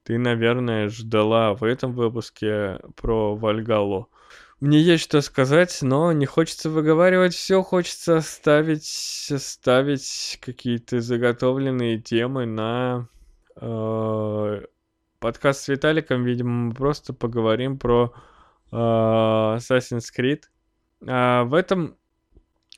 [0.03, 4.09] ты, наверное, ждала в этом выпуске про Вальгалу.
[4.59, 12.45] Мне есть что сказать, но не хочется выговаривать все, хочется ставить, ставить какие-то заготовленные темы
[12.45, 13.07] на
[13.55, 14.61] э,
[15.19, 16.23] подкаст с Виталиком.
[16.25, 18.19] Видимо, мы просто поговорим про э,
[18.71, 20.43] Assassin's Creed.
[21.07, 21.95] А в этом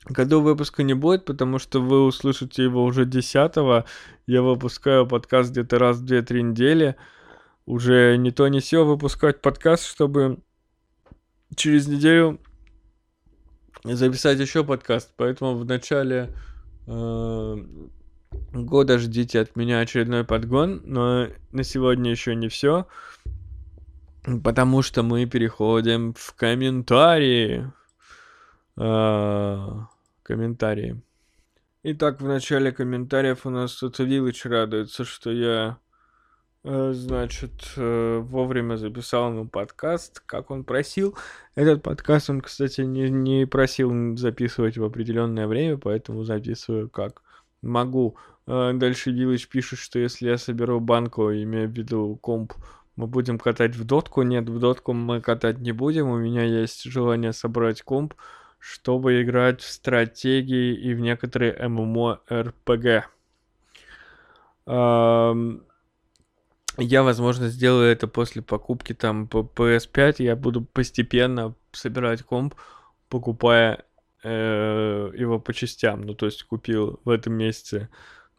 [0.06, 3.84] году выпуска не будет, потому что вы услышите его уже 10 -го.
[4.26, 6.96] Я выпускаю подкаст где-то раз в 2-3 недели.
[7.66, 10.38] Уже не то не все выпускать подкаст, чтобы
[11.54, 12.40] через неделю
[13.84, 16.30] записать еще подкаст, поэтому в начале
[16.86, 17.56] э,
[18.52, 22.86] года ждите от меня очередной подгон, но на сегодня еще не все,
[24.44, 27.72] потому что мы переходим в комментарии.
[28.76, 29.86] А,
[30.22, 31.02] комментарии.
[31.84, 35.78] Итак, в начале комментариев у нас тут Вилыч радуется, что я,
[36.62, 41.18] э, значит, э, вовремя записал ему подкаст, как он просил.
[41.56, 47.22] Этот подкаст он, кстати, не, не просил записывать в определенное время, поэтому записываю как
[47.62, 48.16] могу.
[48.46, 52.52] Э, дальше Вилыч пишет, что если я соберу банку, имея в виду комп,
[52.96, 54.22] мы будем катать в дотку.
[54.22, 56.08] Нет, в дотку мы катать не будем.
[56.08, 58.14] У меня есть желание собрать комп,
[58.58, 63.04] чтобы играть в стратегии и в некоторые MMORPG.
[66.78, 70.16] Я, возможно, сделаю это после покупки там по PS5.
[70.18, 72.54] Я буду постепенно собирать комп,
[73.08, 73.84] покупая
[74.22, 76.02] э, его по частям.
[76.02, 77.90] Ну, то есть купил в этом месяце,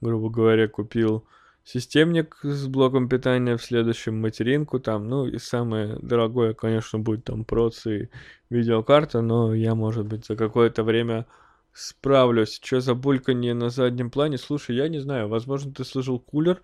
[0.01, 1.26] грубо говоря, купил
[1.64, 7.45] системник с блоком питания, в следующем материнку там, ну и самое дорогое, конечно, будет там
[7.45, 8.09] проц и
[8.49, 11.26] видеокарта, но я, может быть, за какое-то время
[11.74, 12.59] справлюсь.
[12.61, 14.38] Что за бульканье на заднем плане?
[14.38, 16.61] Слушай, я не знаю, возможно, ты слышал кулер,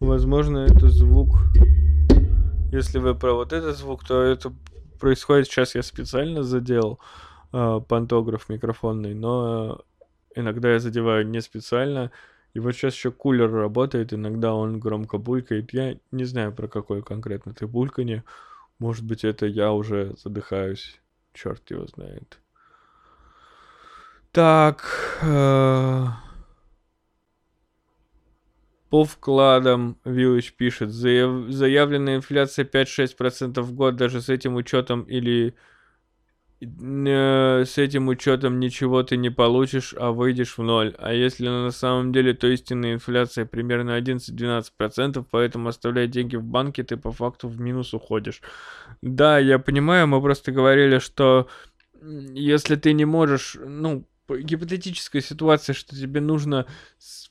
[0.00, 1.38] возможно, это звук...
[2.70, 4.50] Если вы про вот этот звук, то это
[4.98, 7.00] происходит сейчас, я специально задел
[7.52, 9.82] э, пантограф микрофонный, но
[10.34, 12.10] иногда я задеваю не специально,
[12.54, 15.72] и вот сейчас еще кулер работает, иногда он громко булькает.
[15.72, 18.24] Я не знаю, про какое конкретно ты бульканье.
[18.78, 21.00] Может быть, это я уже задыхаюсь.
[21.32, 22.38] Черт его знает.
[24.32, 24.84] Так.
[25.22, 26.06] Э...
[28.90, 30.90] По вкладам Village пишет.
[30.90, 31.50] Заяв...
[31.50, 35.54] Заявленная инфляция 5-6% в год даже с этим учетом или
[36.64, 40.94] с этим учетом ничего ты не получишь, а выйдешь в ноль.
[40.98, 46.84] А если на самом деле, то истинная инфляция примерно 11-12%, поэтому оставляя деньги в банке,
[46.84, 48.42] ты по факту в минус уходишь.
[49.00, 51.48] Да, я понимаю, мы просто говорили, что
[52.00, 56.66] если ты не можешь, ну, гипотетическая ситуация, что тебе нужно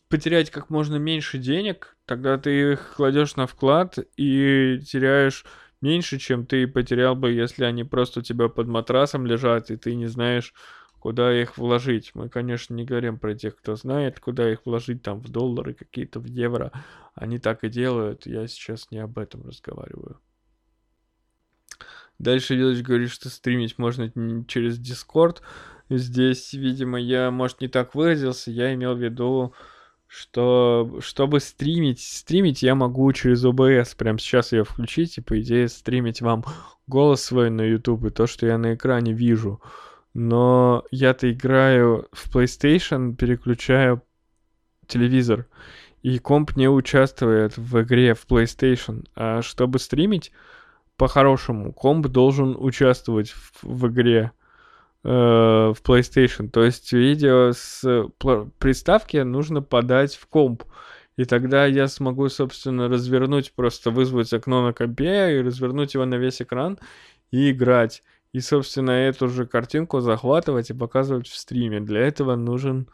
[0.10, 5.46] потерять как можно меньше денег, тогда ты их кладешь на вклад и теряешь
[5.82, 9.96] меньше, чем ты потерял бы, если они просто у тебя под матрасом лежат, и ты
[9.96, 10.54] не знаешь,
[11.00, 12.12] куда их вложить.
[12.14, 16.20] Мы, конечно, не говорим про тех, кто знает, куда их вложить, там, в доллары, какие-то
[16.20, 16.72] в евро.
[17.16, 18.28] Они так и делают.
[18.28, 20.20] Я сейчас не об этом разговариваю.
[22.20, 24.12] Дальше Вилыч говорит, что стримить можно
[24.48, 25.42] через Discord.
[25.90, 28.52] Здесь, видимо, я, может, не так выразился.
[28.52, 29.56] Я имел в виду
[30.12, 33.96] что чтобы стримить, стримить я могу через OBS.
[33.96, 36.44] Прям сейчас ее включить и, по идее, стримить вам
[36.86, 39.62] голос свой на YouTube и то, что я на экране вижу.
[40.14, 44.04] Но я-то играю в PlayStation, переключаю
[44.86, 45.48] телевизор,
[46.04, 49.08] и комп не участвует в игре в PlayStation.
[49.16, 50.34] А чтобы стримить,
[50.98, 54.34] по-хорошему, комп должен участвовать в, в игре
[55.04, 56.50] в PlayStation.
[56.50, 58.08] То есть видео с
[58.60, 60.64] приставки нужно подать в комп.
[61.18, 66.16] И тогда я смогу, собственно, развернуть, просто вызвать окно на компе и развернуть его на
[66.16, 66.80] весь экран
[67.32, 68.02] и играть.
[68.34, 71.82] И, собственно, эту же картинку захватывать и показывать в стриме.
[71.82, 72.88] Для этого нужен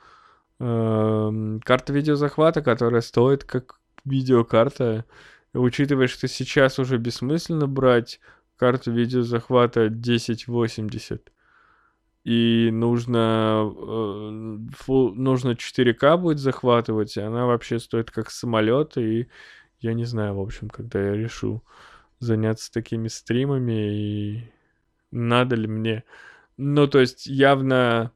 [0.60, 5.06] э, карта видеозахвата, которая стоит как видеокарта.
[5.54, 8.20] Учитывая, что сейчас уже бессмысленно брать
[8.58, 11.32] карту видеозахвата 1080
[12.28, 19.30] и нужно, э, фу, нужно 4К будет захватывать, и она вообще стоит как самолет, и
[19.80, 21.64] я не знаю, в общем, когда я решу
[22.20, 24.52] заняться такими стримами, и
[25.10, 26.04] надо ли мне.
[26.58, 28.12] Ну, то есть, явно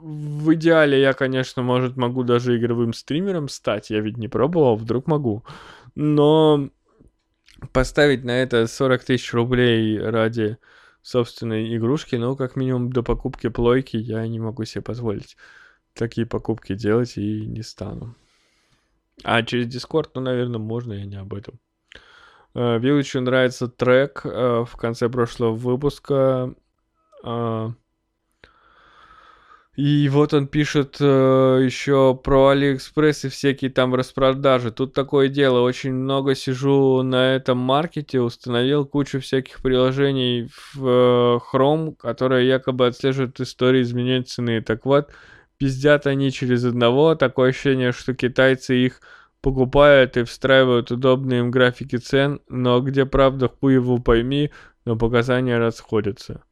[0.00, 5.06] в идеале я, конечно, может, могу даже игровым стримером стать, я ведь не пробовал, вдруг
[5.06, 5.44] могу.
[5.94, 6.70] Но
[7.72, 10.58] поставить на это 40 тысяч рублей ради
[11.02, 15.36] собственной игрушки, но как минимум до покупки плойки я не могу себе позволить
[15.94, 18.14] такие покупки делать и не стану.
[19.24, 21.58] А через Discord, ну, наверное, можно, я не об этом.
[22.54, 26.54] Вилличу нравится трек э, в конце прошлого выпуска.
[29.78, 31.04] И вот он пишет э,
[31.64, 34.72] еще про Алиэкспресс и всякие там распродажи.
[34.72, 41.38] Тут такое дело, очень много сижу на этом маркете, установил кучу всяких приложений в э,
[41.52, 44.62] Chrome, которые якобы отслеживают истории изменения цены.
[44.62, 45.12] Так вот,
[45.58, 49.00] пиздят они через одного, такое ощущение, что китайцы их
[49.42, 54.50] покупают и встраивают удобные им графики цен, но где правда хуй его пойми,
[54.84, 56.42] но показания расходятся.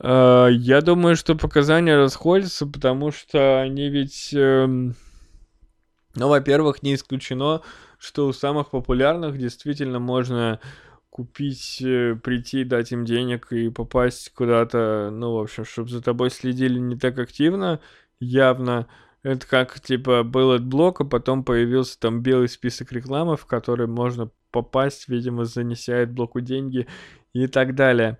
[0.00, 4.30] Э, я думаю, что показания расходятся, потому что они ведь...
[4.34, 4.94] Эм,
[6.14, 7.62] Но, во-первых, не исключено,
[7.98, 10.58] что у самых популярных действительно можно
[11.10, 16.30] купить, э, прийти, дать им денег и попасть куда-то, ну, в общем, чтобы за тобой
[16.30, 17.80] следили не так активно,
[18.20, 18.86] явно.
[19.22, 24.30] Это как, типа, был блок, а потом появился там белый список рекламы, в который можно
[24.50, 26.86] попасть, видимо, занеся блоку деньги
[27.34, 28.18] и так далее.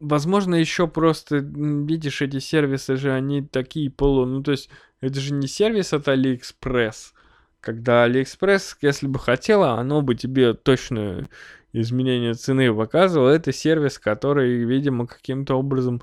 [0.00, 4.26] Возможно, еще просто, видишь, эти сервисы же, они такие полу...
[4.26, 4.70] Ну, то есть,
[5.00, 7.12] это же не сервис от AliExpress,
[7.60, 11.28] когда AliExpress, если бы хотела, оно бы тебе точно
[11.72, 13.30] изменение цены показывало.
[13.30, 16.02] Это сервис, который, видимо, каким-то образом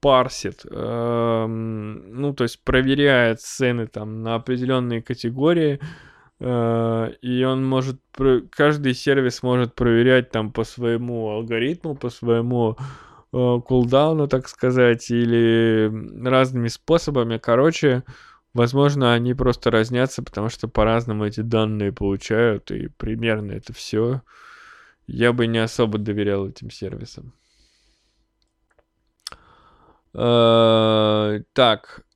[0.00, 5.80] парсит, э, ну, то есть проверяет цены там на определенные категории,
[6.38, 8.00] э, и он может,
[8.50, 12.76] каждый сервис может проверять там по своему алгоритму, по своему
[13.30, 15.90] кулдауну, так сказать, или
[16.26, 17.38] разными способами.
[17.38, 18.04] Короче,
[18.56, 24.22] Возможно, они просто разнятся, потому что по-разному эти данные получают, и примерно это все.
[25.06, 27.34] Я бы не особо доверял этим сервисам.
[30.14, 32.06] Э, так.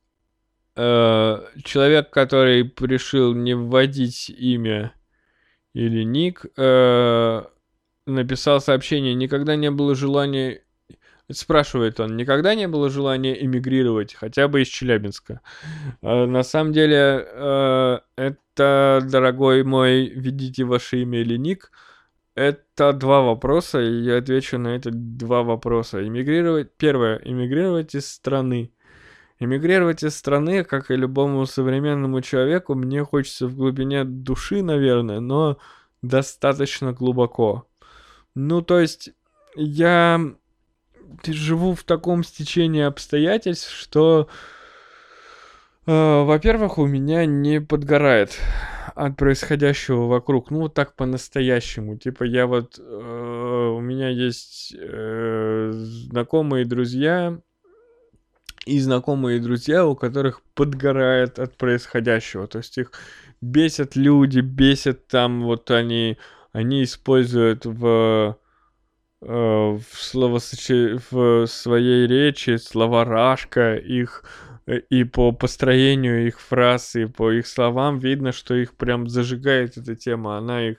[0.75, 4.95] Э, человек, который решил не вводить имя
[5.73, 7.43] или ник, э,
[8.07, 9.13] написал сообщение.
[9.13, 10.63] Никогда не было желания
[11.33, 15.41] Спрашивает он, никогда не было желания эмигрировать, хотя бы из Челябинска?
[16.01, 21.71] Э, на самом деле, э, это, дорогой мой, видите ваше имя или ник,
[22.35, 26.05] это два вопроса, и я отвечу на эти два вопроса.
[26.07, 28.71] Эмигрировать, первое, эмигрировать из страны.
[29.39, 35.57] Эмигрировать из страны, как и любому современному человеку, мне хочется в глубине души, наверное, но
[36.01, 37.67] достаточно глубоко.
[38.35, 39.11] Ну, то есть,
[39.55, 40.33] я
[41.25, 44.27] живу в таком стечении обстоятельств, что,
[45.85, 48.39] э, во-первых, у меня не подгорает
[48.95, 50.51] от происходящего вокруг.
[50.51, 51.97] Ну, вот так по-настоящему.
[51.97, 52.79] Типа, я вот...
[52.79, 57.39] Э, у меня есть э, знакомые друзья,
[58.65, 62.47] и знакомые друзья, у которых подгорает от происходящего.
[62.47, 62.91] То есть их
[63.41, 66.17] бесят люди, бесят там вот они,
[66.51, 68.37] они используют в
[69.21, 70.99] в, словосочи...
[71.11, 74.23] в своей речи слова Рашка, их
[74.65, 79.77] э, и по построению их фраз, и по их словам видно, что их прям зажигает
[79.77, 80.77] эта тема, она их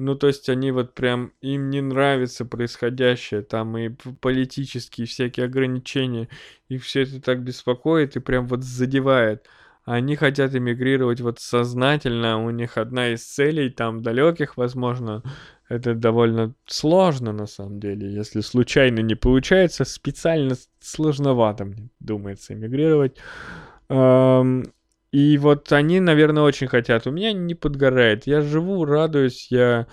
[0.00, 3.90] ну, то есть они вот прям, им не нравится происходящее, там и
[4.20, 6.28] политические всякие ограничения,
[6.68, 9.46] их все это так беспокоит и прям вот задевает.
[9.84, 15.22] Они хотят эмигрировать вот сознательно, у них одна из целей, там далеких, возможно,
[15.70, 18.12] это довольно сложно, на самом деле.
[18.12, 23.16] Если случайно не получается, специально сложновато, мне думается, эмигрировать.
[25.12, 27.06] И вот они, наверное, очень хотят.
[27.06, 28.26] У меня не подгорает.
[28.26, 29.48] Я живу, радуюсь.
[29.50, 29.86] Я,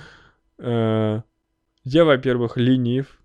[0.59, 1.21] э,
[1.83, 3.19] я во-первых, ленив.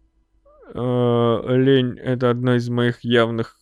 [0.75, 3.59] Э, лень— это одно из моих явных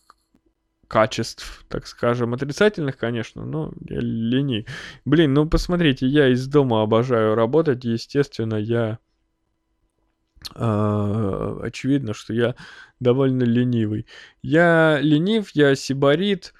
[0.91, 4.65] качеств, так скажем, отрицательных, конечно, но я лени.
[5.05, 8.99] Блин, ну посмотрите, я из дома обожаю работать, естественно, я...
[10.53, 12.55] Э, очевидно, что я
[12.99, 14.05] довольно ленивый.
[14.41, 16.53] Я ленив, я сибарит,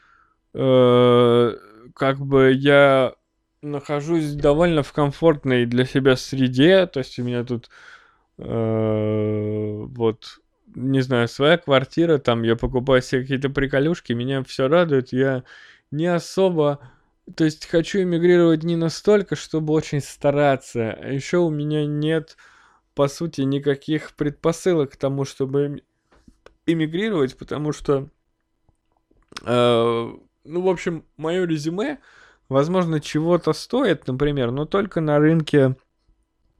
[0.53, 1.51] э,
[1.93, 3.15] как бы я
[3.61, 7.69] нахожусь довольно в комфортной для себя среде, то есть у меня тут
[8.37, 10.40] э, вот
[10.75, 15.43] не знаю, своя квартира, там я покупаю себе какие-то приколюшки, меня все радует, я
[15.91, 16.79] не особо,
[17.35, 22.37] то есть хочу эмигрировать не настолько, чтобы очень стараться, а еще у меня нет,
[22.93, 25.83] по сути, никаких предпосылок к тому, чтобы
[26.65, 28.09] эмигрировать, потому что,
[29.43, 31.99] э, ну, в общем, мое резюме,
[32.49, 35.75] возможно, чего-то стоит, например, но только на рынке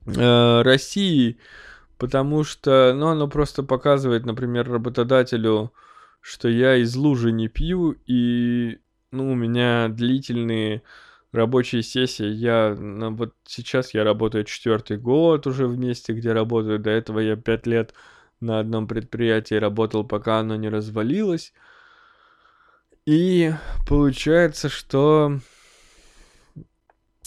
[0.06, 1.38] э, России,
[2.02, 5.72] Потому что, ну, оно просто показывает, например, работодателю,
[6.20, 8.80] что я из лужи не пью, и,
[9.12, 10.82] ну, у меня длительные
[11.32, 12.26] рабочие сессии.
[12.26, 16.80] Я, ну, вот сейчас я работаю четвертый год уже в месте, где работаю.
[16.80, 17.94] До этого я пять лет
[18.40, 21.54] на одном предприятии работал, пока оно не развалилось.
[23.06, 23.54] И
[23.88, 25.38] получается, что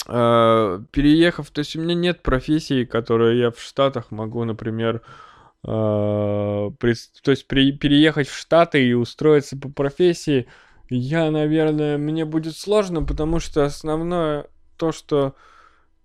[0.06, 5.02] переехав, то есть у меня нет профессии, которую я в Штатах могу, например,
[5.62, 10.46] при, то есть при, переехать в Штаты и устроиться по профессии,
[10.90, 14.46] я, наверное, мне будет сложно, потому что основное
[14.76, 15.34] то, что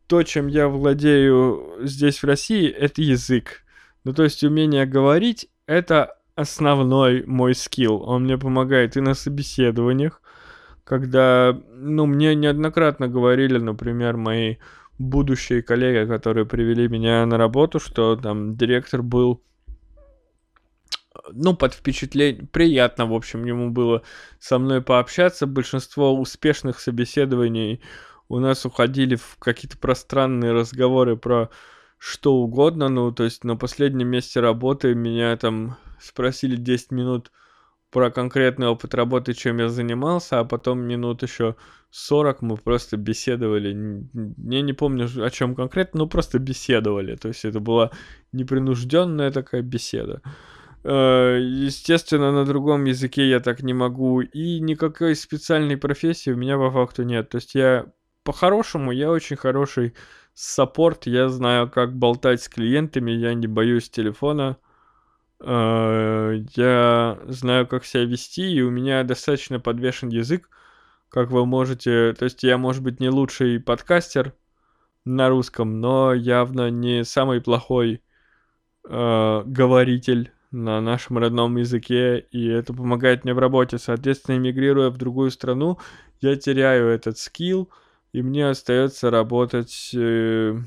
[0.07, 3.63] то, чем я владею здесь в России, это язык.
[4.05, 8.01] Ну, то есть умение говорить, это основной мой скилл.
[8.01, 10.21] Он мне помогает и на собеседованиях,
[10.89, 14.55] когда, ну, мне неоднократно говорили, например, мои
[14.97, 19.43] будущие коллеги, которые привели меня на работу, что там директор был
[21.31, 24.01] ну, под впечатлением, приятно, в общем, ему было
[24.39, 25.45] со мной пообщаться.
[25.45, 27.81] Большинство успешных собеседований
[28.27, 31.51] у нас уходили в какие-то пространные разговоры про
[31.99, 32.89] что угодно.
[32.89, 37.31] Ну, то есть на последнем месте работы меня там спросили 10 минут
[37.91, 41.55] про конкретный опыт работы, чем я занимался, а потом минут еще
[41.91, 43.69] 40 мы просто беседовали.
[44.37, 47.15] Я не помню, о чем конкретно, но просто беседовали.
[47.15, 47.91] То есть это была
[48.31, 50.21] непринужденная такая беседа.
[50.83, 54.21] Э, естественно, на другом языке я так не могу.
[54.21, 57.29] И никакой специальной профессии у меня по факту нет.
[57.29, 57.87] То есть я
[58.23, 59.95] по-хорошему, я очень хороший
[60.35, 61.07] саппорт.
[61.07, 64.57] Я знаю, как болтать с клиентами, я не боюсь телефона.
[65.41, 70.49] Э, я знаю, как себя вести, и у меня достаточно подвешен язык,
[71.09, 72.13] как вы можете...
[72.13, 74.33] То есть я, может быть, не лучший подкастер
[75.05, 78.01] на русском, но явно не самый плохой
[78.87, 83.77] э, говоритель на нашем родном языке, и это помогает мне в работе.
[83.77, 85.79] Соответственно, эмигрируя в другую страну,
[86.21, 87.69] я теряю этот скилл,
[88.11, 90.57] и мне остается работать э,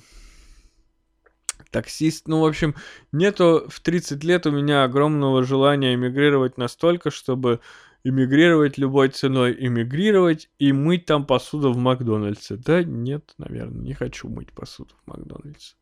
[1.72, 2.28] таксист.
[2.28, 2.76] Ну, в общем,
[3.10, 7.60] нету в 30 лет у меня огромного желания эмигрировать настолько, чтобы
[8.04, 12.56] эмигрировать любой ценой, эмигрировать и мыть там посуду в Макдональдсе.
[12.56, 15.74] Да нет, наверное, не хочу мыть посуду в Макдональдсе.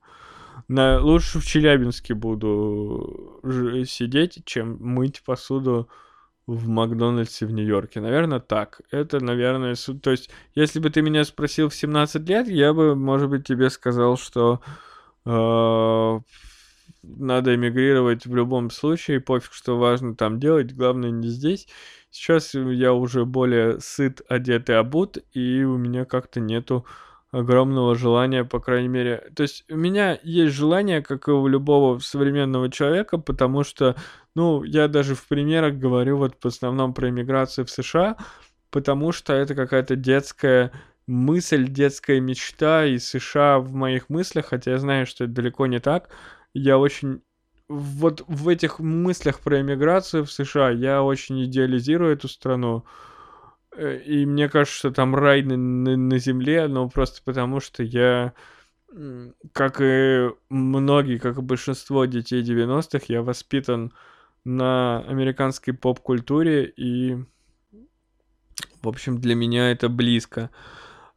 [0.69, 3.41] На, лучше в Челябинске буду
[3.87, 5.89] сидеть, чем мыть посуду
[6.47, 8.01] в Макдональдсе в Нью-Йорке.
[8.01, 8.81] Наверное, так.
[8.91, 13.31] Это, наверное, то есть, если бы ты меня спросил в 17 лет, я бы, может
[13.31, 14.61] быть, тебе сказал, что
[15.25, 16.25] надо
[17.55, 21.67] эмигрировать в любом случае, пофиг, что важно там делать, главное не здесь.
[22.11, 26.85] Сейчас я уже более сыт, одет и обут, и у меня как-то нету
[27.31, 29.31] огромного желания, по крайней мере.
[29.37, 33.95] То есть у меня есть желание, как и у любого современного человека, потому что,
[34.35, 38.17] ну, я даже в примерах говорю вот в основном про иммиграцию в США,
[38.71, 40.73] потому что это какая-то детская
[41.11, 45.81] мысль, детская мечта, и США в моих мыслях, хотя я знаю, что это далеко не
[45.81, 46.09] так,
[46.55, 47.23] я очень
[47.69, 52.85] вот в этих мыслях про иммиграцию в США я очень идеализирую эту страну,
[53.77, 57.83] Э, и мне кажется, что там рай на, на, на земле, но просто потому, что
[57.83, 58.33] я,
[59.53, 63.93] как и многие, как и большинство детей 90-х, я воспитан
[64.45, 67.17] на американской поп-культуре, и,
[68.83, 70.51] в общем, для меня это близко.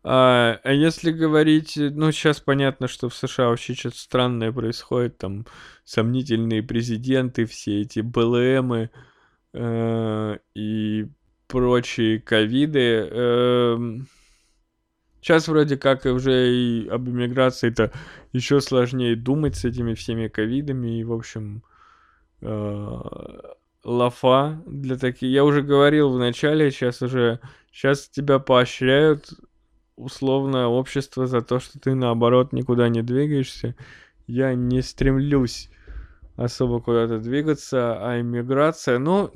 [0.05, 5.45] А, а если говорить, ну, сейчас понятно, что в США вообще что-то странное происходит, там
[5.85, 8.89] сомнительные президенты, все эти БЛМы
[9.53, 11.07] э, и
[11.47, 13.07] прочие ковиды.
[13.11, 14.07] Эм,
[15.21, 17.93] сейчас вроде как уже и об иммиграции это
[18.33, 20.99] еще сложнее думать с этими всеми ковидами.
[20.99, 21.63] И, в общем,
[22.41, 22.99] э,
[23.85, 25.29] лафа для таких.
[25.29, 27.39] Я уже говорил в начале, сейчас уже...
[27.71, 29.33] Сейчас тебя поощряют
[29.95, 33.75] условное общество за то, что ты наоборот никуда не двигаешься.
[34.27, 35.69] Я не стремлюсь
[36.35, 39.29] особо куда-то двигаться, а иммиграция, ну,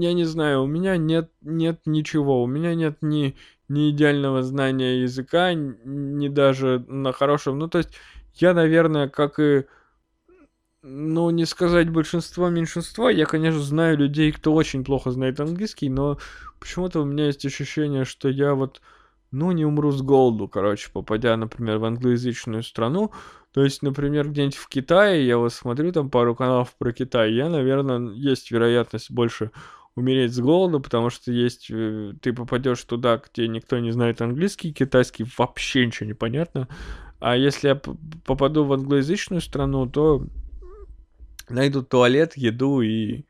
[0.00, 3.36] я не знаю, у меня нет, нет ничего, у меня нет ни,
[3.68, 7.90] ни идеального знания языка, ни даже на хорошем, ну, то есть
[8.34, 9.64] я, наверное, как и,
[10.82, 16.18] ну, не сказать большинство, меньшинство, я, конечно, знаю людей, кто очень плохо знает английский, но
[16.60, 18.80] почему-то у меня есть ощущение, что я вот,
[19.34, 23.12] ну, не умру с голоду, короче, попадя, например, в англоязычную страну,
[23.52, 27.48] то есть, например, где-нибудь в Китае, я вот смотрю там пару каналов про Китай, я,
[27.48, 29.50] наверное, есть вероятность больше
[29.96, 34.72] умереть с голода, потому что есть, э, ты попадешь туда, где никто не знает английский,
[34.72, 36.68] китайский вообще ничего не понятно.
[37.20, 37.76] А если я
[38.24, 40.26] попаду в англоязычную страну, то
[41.48, 43.24] найду туалет, еду и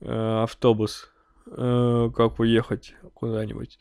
[0.00, 1.10] э, автобус,
[1.46, 3.78] э, как уехать куда-нибудь.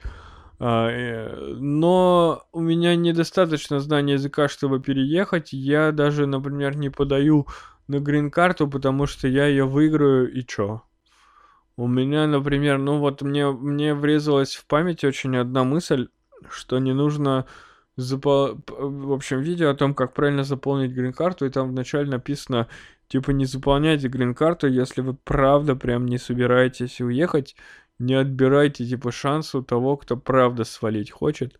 [0.60, 5.53] А, э, но у меня недостаточно знания языка, чтобы переехать.
[5.53, 7.48] Я даже, например, не подаю
[7.88, 10.82] на грин-карту, потому что я ее выиграю и чё?
[11.77, 16.07] У меня, например, ну вот мне, мне врезалась в память очень одна мысль,
[16.49, 17.45] что не нужно
[17.98, 18.57] запол...
[18.68, 22.69] в общем, видео о том, как правильно заполнить грин-карту, и там вначале написано,
[23.10, 27.57] типа, не заполняйте грин-карту, если вы правда прям не собираетесь уехать,
[27.99, 31.59] не отбирайте, типа, шанс у того, кто правда свалить хочет.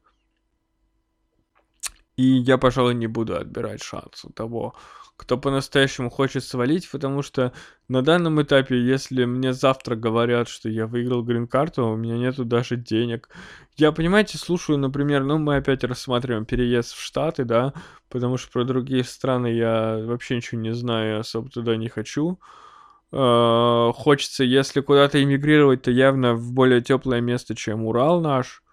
[2.18, 4.76] И я, пожалуй, не буду отбирать шанс у того,
[5.18, 7.54] кто по-настоящему хочет свалить, потому что
[7.88, 12.76] на данном этапе, если мне завтра говорят, что я выиграл грин-карту, у меня нету даже
[12.76, 13.30] денег.
[13.78, 17.74] Я, понимаете, слушаю, например, ну, мы опять рассматриваем переезд в Штаты, да,
[18.10, 22.34] потому что про другие страны я вообще ничего не знаю, особо туда не хочу.
[22.34, 22.65] Э,
[23.12, 28.64] хочется, если куда-то эмигрировать, то явно в более теплое место, чем Урал наш.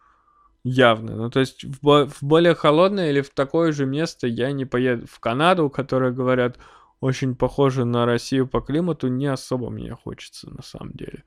[0.65, 1.17] Явно.
[1.17, 4.65] Ну, то есть в, бо- в более холодное или в такое же место я не
[4.65, 5.07] поеду.
[5.07, 6.59] В Канаду, которая, говорят,
[7.01, 11.25] очень похожа на Россию по климату, не особо мне хочется, на самом деле.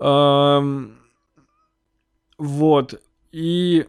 [0.00, 0.98] Эм,
[2.38, 3.00] вот.
[3.30, 3.86] И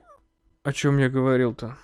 [0.63, 1.77] о чем я говорил-то?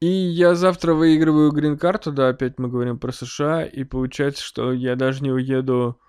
[0.00, 4.96] И я завтра выигрываю грин-карту, да, опять мы говорим про США, и получается, что я
[4.96, 6.00] даже не уеду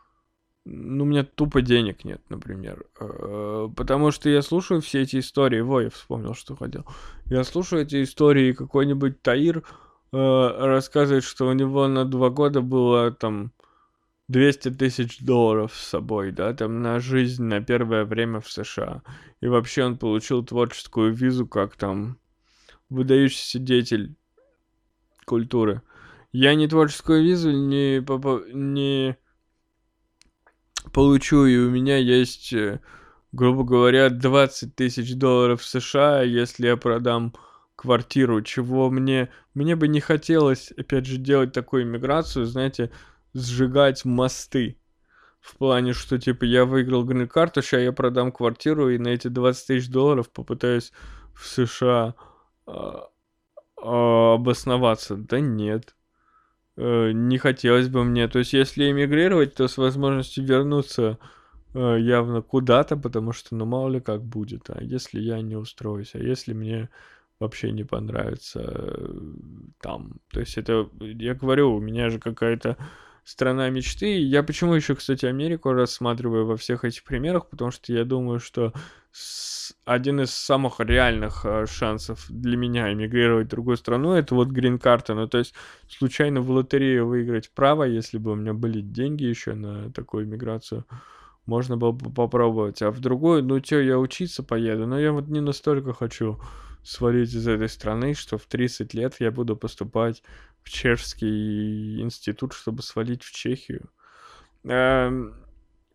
[0.64, 2.86] ну, у меня тупо денег нет, например.
[3.00, 5.62] Э, потому что я слушаю все эти истории.
[5.62, 6.86] Во, я вспомнил, что хотел.
[7.26, 9.64] Я слушаю эти истории, какой-нибудь Таир
[10.14, 13.52] э, рассказывает, что у него на два года было там
[14.28, 19.02] 200 тысяч долларов с собой, да, там на жизнь, на первое время в США.
[19.42, 22.20] И вообще он получил творческую визу, как там
[22.92, 24.16] выдающийся деятель
[25.26, 25.82] культуры.
[26.32, 28.00] Я не творческую визу не,
[28.54, 29.18] не
[30.94, 32.82] получу, и у меня есть, э,
[33.32, 37.34] грубо говоря, 20 тысяч долларов США, если я продам
[37.76, 39.30] квартиру, чего мне...
[39.54, 42.92] Мне бы не хотелось, опять же, делать такую иммиграцию, знаете,
[43.34, 44.78] сжигать мосты.
[45.40, 49.68] В плане, что, типа, я выиграл грин-карту, сейчас я продам квартиру, и на эти 20
[49.68, 50.94] тысяч долларов попытаюсь
[51.34, 52.16] в США
[53.76, 55.15] обосноваться.
[55.15, 55.95] Да нет.
[56.77, 58.27] Э, не хотелось бы мне.
[58.27, 61.19] То есть, если эмигрировать, то с возможностью вернуться
[61.73, 64.69] э, явно куда-то, потому что, ну, мало ли как будет.
[64.69, 66.89] А если я не устроюсь, а если мне
[67.39, 69.14] вообще не понравится э,
[69.81, 70.14] там.
[70.31, 72.77] То есть, это, я говорю, у меня же какая-то
[73.23, 74.19] страна мечты.
[74.19, 78.73] Я почему еще, кстати, Америку рассматриваю во всех этих примерах, потому что я думаю, что
[79.86, 85.14] один из самых реальных э, шансов для меня эмигрировать в другую страну это вот грин-карта.
[85.14, 85.54] Ну, то есть
[85.90, 90.86] случайно в лотерею выиграть право, если бы у меня были деньги еще на такую иммиграцию,
[91.46, 92.82] можно было бы попробовать.
[92.82, 96.40] А в другую, ну, что, я учиться поеду, но я вот не настолько хочу
[96.84, 100.24] свалить из этой страны, что в 30 лет я буду поступать
[100.64, 103.90] в чешский институт, чтобы свалить в Чехию.
[104.64, 105.36] Эм,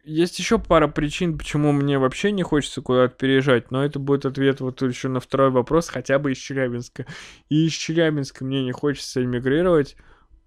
[0.07, 4.61] есть еще пара причин, почему мне вообще не хочется куда-то переезжать, но это будет ответ
[4.61, 7.07] вот еще на второй вопрос, хотя бы из Челябинска.
[7.49, 9.97] И из Челябинска мне не хочется эмигрировать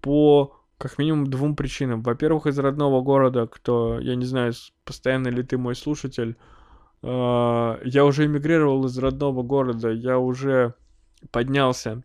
[0.00, 2.02] по как минимум двум причинам.
[2.02, 4.54] Во-первых, из родного города, кто, я не знаю,
[4.86, 6.36] постоянно ли ты мой слушатель,
[7.02, 10.72] э, я уже эмигрировал из родного города, я уже
[11.32, 12.02] поднялся.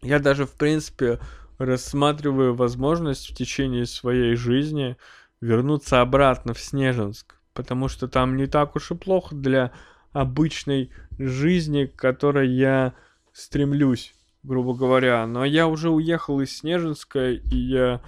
[0.00, 1.18] Я даже, в принципе,
[1.58, 4.96] рассматриваю возможность в течение своей жизни
[5.40, 9.72] вернуться обратно в Снежинск, потому что там не так уж и плохо для
[10.12, 12.94] обычной жизни, к которой я
[13.32, 15.26] стремлюсь, грубо говоря.
[15.26, 18.00] Но я уже уехал из Снежинска, и я,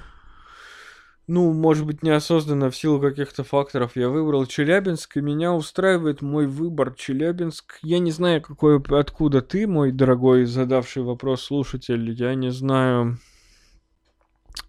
[1.26, 6.46] ну, может быть, неосознанно в силу каких-то факторов я выбрал Челябинск, и меня устраивает мой
[6.46, 7.78] выбор Челябинск.
[7.82, 13.18] Я не знаю, какой, откуда ты, мой дорогой задавший вопрос слушатель, я не знаю,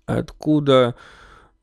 [0.05, 0.95] откуда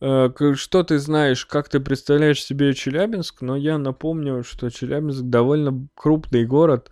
[0.00, 6.44] что ты знаешь, как ты представляешь себе Челябинск, но я напомню, что Челябинск довольно крупный
[6.46, 6.90] город,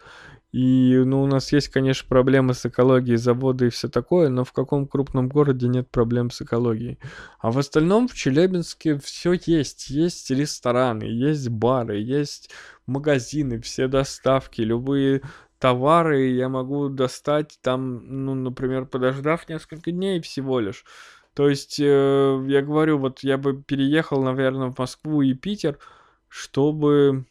[0.56, 4.52] и ну, у нас есть, конечно, проблемы с экологией, заводы и все такое, но в
[4.52, 6.98] каком крупном городе нет проблем с экологией?
[7.40, 9.90] А в остальном в Челябинске все есть.
[9.90, 12.50] Есть рестораны, есть бары, есть
[12.86, 15.20] магазины, все доставки, любые
[15.58, 20.84] товары я могу достать там, ну, например, подождав несколько дней всего лишь.
[21.36, 25.78] То есть, э, я говорю, вот я бы переехал, наверное, в Москву и Питер,
[26.28, 27.26] чтобы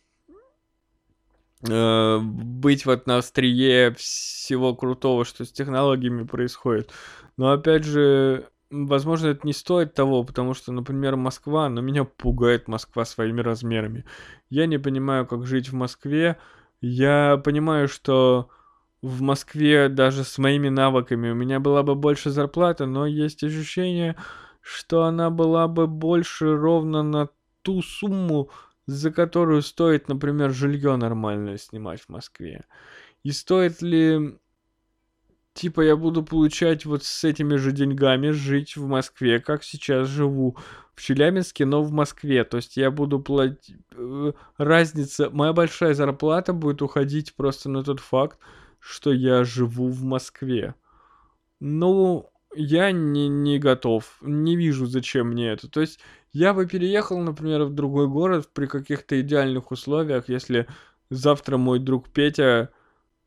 [1.68, 6.92] э, быть вот на острие всего крутого, что с технологиями происходит.
[7.36, 12.68] Но опять же, возможно, это не стоит того, потому что, например, Москва, но меня пугает
[12.68, 14.06] Москва своими размерами.
[14.52, 16.38] Я не понимаю, как жить в Москве.
[16.80, 18.52] Я понимаю, что
[19.06, 24.16] в Москве даже с моими навыками у меня была бы больше зарплата, но есть ощущение,
[24.62, 27.30] что она была бы больше ровно на
[27.62, 28.50] ту сумму,
[28.88, 32.66] за которую стоит, например, жилье нормальное снимать в Москве.
[33.24, 34.40] И стоит ли,
[35.54, 40.58] типа, я буду получать вот с этими же деньгами жить в Москве, как сейчас живу,
[40.96, 42.44] в Челябинске, но в Москве.
[42.44, 43.76] То есть я буду платить...
[43.92, 45.30] Э, разница...
[45.30, 48.40] Моя большая зарплата будет уходить просто на тот факт,
[48.86, 50.76] что я живу в Москве.
[51.60, 54.16] Ну, я не, не готов.
[54.22, 55.68] Не вижу, зачем мне это.
[55.68, 56.00] То есть
[56.34, 60.68] я бы переехал, например, в другой город при каких-то идеальных условиях, если
[61.10, 62.70] завтра мой друг Петя,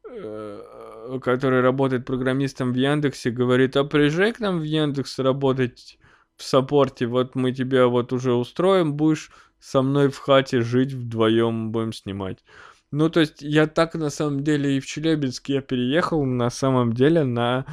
[0.08, 5.98] э, который работает программистом в Яндексе, говорит, а приезжай к нам в Яндекс работать
[6.36, 11.72] в саппорте, вот мы тебя вот уже устроим, будешь со мной в хате жить вдвоем,
[11.72, 12.44] будем снимать.
[12.90, 16.94] Ну, то есть я так на самом деле и в Челябинск я переехал на самом
[16.94, 17.66] деле на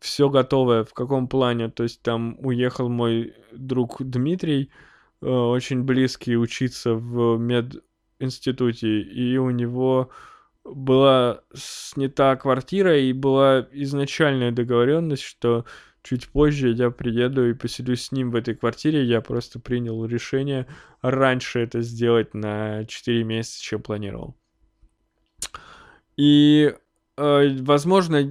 [0.00, 0.84] все готовое.
[0.84, 1.68] В каком плане?
[1.68, 4.70] То есть там уехал мой друг Дмитрий,
[5.20, 10.10] э, очень близкий, учиться в мединституте, и у него
[10.64, 15.66] была снята квартира, и была изначальная договоренность, что
[16.02, 19.04] чуть позже я приеду и поселюсь с ним в этой квартире.
[19.04, 20.66] Я просто принял решение
[21.02, 24.36] раньше это сделать на 4 месяца, чем планировал.
[26.22, 26.72] И,
[27.16, 28.22] э, возможно,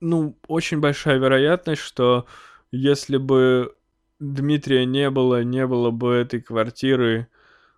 [0.00, 2.26] ну, очень большая вероятность, что
[2.70, 3.74] если бы
[4.18, 7.28] Дмитрия не было, не было бы этой квартиры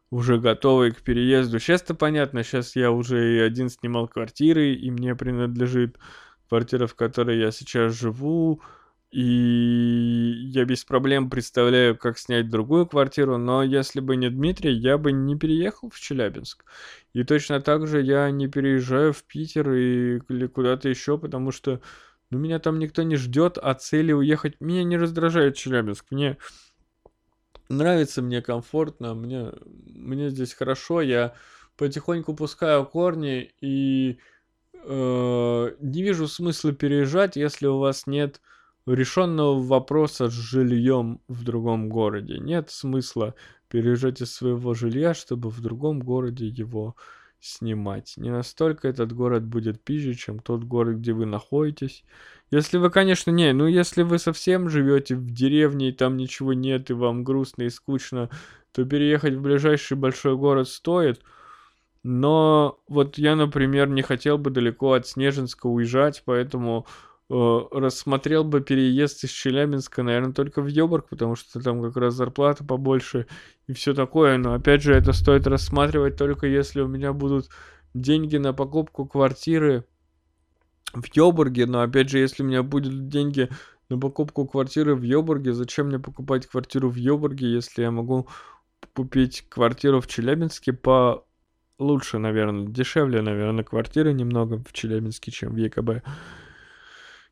[0.08, 1.58] уже готовой к переезду.
[1.58, 5.98] Сейчас-то понятно, сейчас я уже и один снимал квартиры, и мне принадлежит
[6.48, 8.62] квартира, в которой я сейчас живу,
[9.14, 14.98] и я без проблем представляю, как снять другую квартиру, но если бы не Дмитрий, я
[14.98, 16.64] бы не переехал в Челябинск.
[17.12, 21.80] И точно так же я не переезжаю в Питер и, или куда-то еще, потому что
[22.30, 24.60] ну, меня там никто не ждет, а цели уехать...
[24.60, 26.06] Меня не раздражает Челябинск.
[26.10, 26.36] Мне
[27.68, 29.52] нравится, мне комфортно, мне,
[29.86, 31.00] мне здесь хорошо.
[31.00, 31.34] Я
[31.76, 34.18] потихоньку пускаю корни и
[34.82, 38.40] э, не вижу смысла переезжать, если у вас нет
[38.86, 42.38] решенного вопроса с жильем в другом городе.
[42.38, 43.34] Нет смысла
[43.68, 46.94] переезжать из своего жилья, чтобы в другом городе его
[47.40, 48.14] снимать.
[48.16, 52.04] Не настолько этот город будет пизже, чем тот город, где вы находитесь.
[52.50, 56.90] Если вы, конечно, не, ну если вы совсем живете в деревне и там ничего нет,
[56.90, 58.30] и вам грустно и скучно,
[58.72, 61.20] то переехать в ближайший большой город стоит.
[62.02, 66.86] Но вот я, например, не хотел бы далеко от Снежинска уезжать, поэтому
[67.30, 72.64] рассмотрел бы переезд из Челябинска, наверное, только в Ёборг, потому что там как раз зарплата
[72.64, 73.26] побольше
[73.66, 74.36] и все такое.
[74.36, 77.48] Но опять же, это стоит рассматривать только если у меня будут
[77.94, 79.84] деньги на покупку квартиры
[80.92, 81.66] в Ёборге.
[81.66, 83.48] Но опять же, если у меня будут деньги
[83.88, 88.28] на покупку квартиры в Ёборге, зачем мне покупать квартиру в Ёборге, если я могу
[88.94, 91.24] купить квартиру в Челябинске по
[91.78, 96.04] лучше, наверное, дешевле, наверное, квартиры немного в Челябинске, чем в ЕКБ.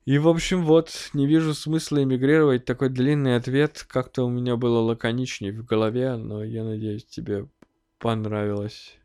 [0.04, 2.64] И, в общем, вот, не вижу смысла эмигрировать.
[2.64, 7.46] Такой длинный ответ как-то у меня было лаконичней в голове, но я надеюсь, тебе
[7.98, 8.96] понравилось.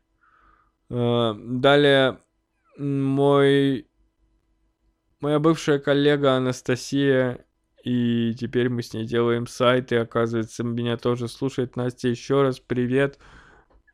[0.90, 2.18] Э, далее,
[2.76, 3.86] мой...
[5.20, 7.44] Моя бывшая коллега Анастасия,
[7.84, 11.74] и теперь мы с ней делаем сайт, и оказывается, меня тоже слушает.
[11.76, 13.18] Настя, еще раз привет.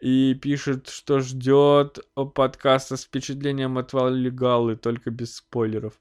[0.00, 1.98] И пишет, что ждет
[2.34, 5.98] подкаста с впечатлением от Валигалы, только без спойлеров.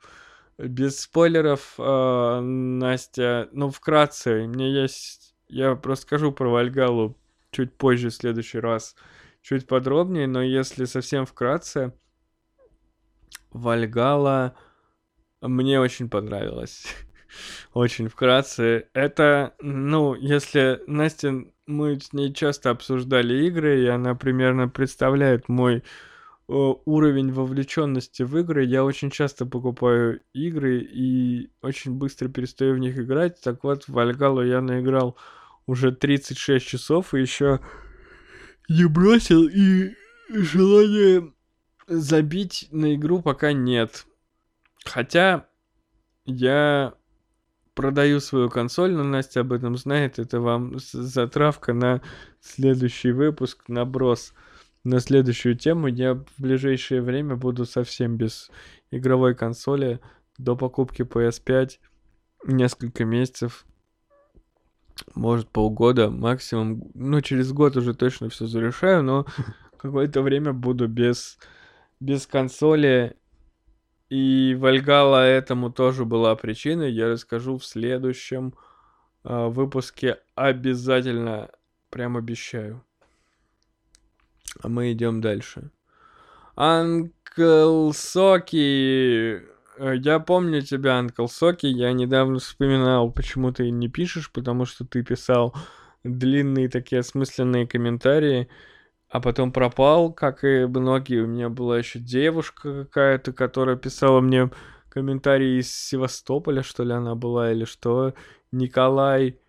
[0.57, 5.35] Без спойлеров, э, Настя, ну, вкратце, мне есть...
[5.47, 7.17] Я расскажу про Вальгалу
[7.51, 8.95] чуть позже, в следующий раз,
[9.41, 11.93] чуть подробнее, но если совсем вкратце,
[13.51, 14.55] Вальгала
[15.41, 16.85] мне очень понравилась.
[17.73, 18.87] очень вкратце.
[18.93, 25.83] Это, ну, если Настя, мы с ней часто обсуждали игры, и она примерно представляет мой
[26.47, 28.65] уровень вовлеченности в игры.
[28.65, 33.39] Я очень часто покупаю игры и очень быстро перестаю в них играть.
[33.41, 35.17] Так вот, в Альгалу я наиграл
[35.65, 37.61] уже 36 часов и еще
[38.69, 39.95] не бросил, и
[40.29, 41.31] желания
[41.87, 44.05] забить на игру пока нет.
[44.85, 45.47] Хотя
[46.25, 46.93] я
[47.73, 50.19] продаю свою консоль, но Настя об этом знает.
[50.19, 52.01] Это вам затравка на
[52.41, 54.33] следующий выпуск, наброс
[54.83, 55.87] на следующую тему.
[55.87, 58.49] Я в ближайшее время буду совсем без
[58.91, 59.99] игровой консоли
[60.37, 61.79] до покупки PS5
[62.45, 63.65] несколько месяцев,
[65.15, 66.91] может полгода максимум.
[66.93, 69.25] Ну, через год уже точно все зарешаю, но
[69.77, 71.37] какое-то время буду без,
[71.99, 73.17] без консоли.
[74.09, 76.91] И Вальгала этому тоже была причиной.
[76.91, 78.53] Я расскажу в следующем
[79.23, 81.49] э, выпуске обязательно.
[81.89, 82.83] Прям обещаю.
[84.61, 85.71] А мы идем дальше.
[86.55, 89.41] Анкл Соки.
[89.77, 91.65] Э, я помню тебя, Анкл Соки.
[91.65, 95.55] Я недавно вспоминал, почему ты не пишешь, потому что ты писал
[96.03, 98.49] длинные такие осмысленные комментарии,
[99.09, 101.21] а потом пропал, как и многие.
[101.21, 104.51] У меня была еще девушка какая-то, которая писала мне
[104.89, 108.13] комментарии из Севастополя, что ли, она была, или что.
[108.51, 109.39] Николай,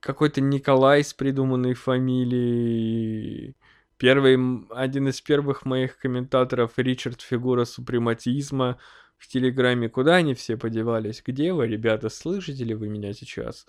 [0.00, 3.56] какой-то Николай с придуманной фамилией.
[4.04, 8.76] Первый, один из первых моих комментаторов, Ричард Фигура Супрематизма
[9.16, 9.88] в Телеграме.
[9.88, 11.22] Куда они все подевались?
[11.24, 12.10] Где вы, ребята?
[12.10, 13.66] Слышите ли вы меня сейчас?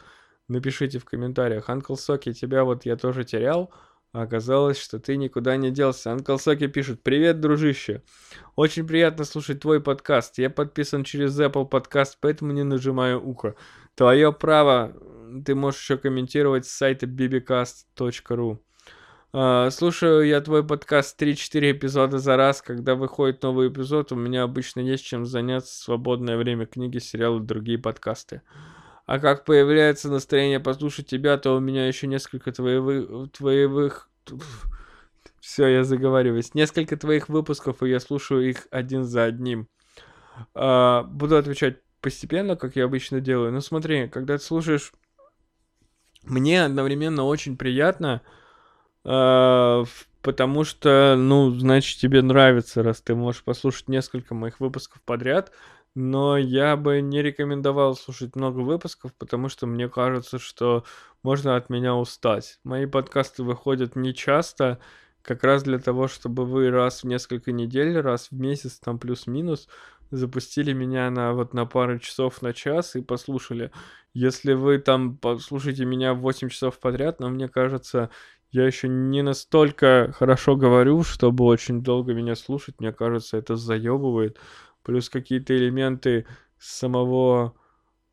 [0.50, 1.70] Напишите в комментариях.
[1.70, 3.72] Анкл Соки, тебя вот я тоже терял.
[4.12, 6.12] А оказалось, что ты никуда не делся.
[6.12, 8.04] Анкл Соки пишет, привет, дружище.
[8.58, 10.38] Очень приятно слушать твой подкаст.
[10.38, 13.56] Я подписан через Apple подкаст, поэтому не нажимаю ухо.
[13.96, 14.98] Твое право.
[15.46, 18.60] Ты можешь еще комментировать с сайта bbcast.ru.
[19.36, 22.62] Uh, слушаю я твой подкаст 3-4 эпизода за раз.
[22.62, 27.42] Когда выходит новый эпизод, у меня обычно есть чем заняться в свободное время книги, сериалы
[27.42, 28.44] другие подкасты.
[29.06, 33.30] А как появляется настроение послушать тебя, то у меня еще несколько твоевых...
[33.34, 34.10] твоевых...
[35.42, 36.54] Все, я заговариваюсь.
[36.54, 39.68] Несколько твоих выпусков, и я слушаю их один за одним.
[40.54, 43.52] А, буду отвечать постепенно, как я обычно делаю.
[43.52, 44.94] Но смотри, когда ты слушаешь...
[46.24, 48.45] Мне одновременно очень приятно, а,
[49.06, 55.52] потому что, ну, значит, тебе нравится, раз ты можешь послушать несколько моих выпусков подряд
[55.96, 60.84] но я бы не рекомендовал слушать много выпусков, потому что мне кажется, что
[61.24, 62.60] можно от меня устать.
[62.66, 64.80] Мои подкасты выходят не часто,
[65.22, 69.70] как раз для того, чтобы вы раз в несколько недель, раз в месяц, там плюс-минус,
[70.12, 73.72] запустили меня на вот на пару часов на час и послушали.
[74.14, 78.10] Если вы там послушаете меня 8 часов подряд, но мне кажется,
[78.56, 82.76] я еще не настолько хорошо говорю, чтобы очень долго меня слушать.
[82.80, 84.38] Мне кажется, это заебывает
[84.84, 86.26] плюс какие-то элементы
[86.58, 87.54] самого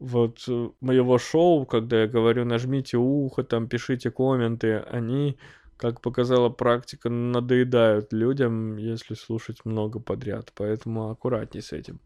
[0.00, 5.38] вот э, моего шоу, когда я говорю нажмите ухо, там пишите комменты, они,
[5.76, 12.00] как показала практика, надоедают людям, если слушать много подряд, поэтому аккуратней с этим.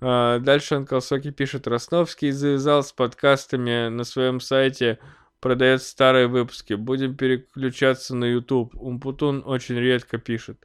[0.00, 5.00] А, дальше Анкалсоки пишет, Росновский завязал с подкастами на своем сайте,
[5.46, 8.74] продает старые выпуски, будем переключаться на YouTube.
[8.74, 10.58] Умпутун очень редко пишет.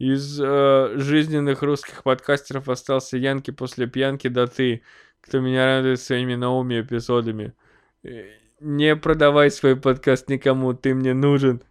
[0.00, 4.82] Из э, жизненных русских подкастеров остался Янки после пьянки да ты,
[5.20, 7.52] кто меня радует своими новыми эпизодами.
[8.02, 8.24] Э,
[8.58, 11.62] не продавай свой подкаст никому, ты мне нужен.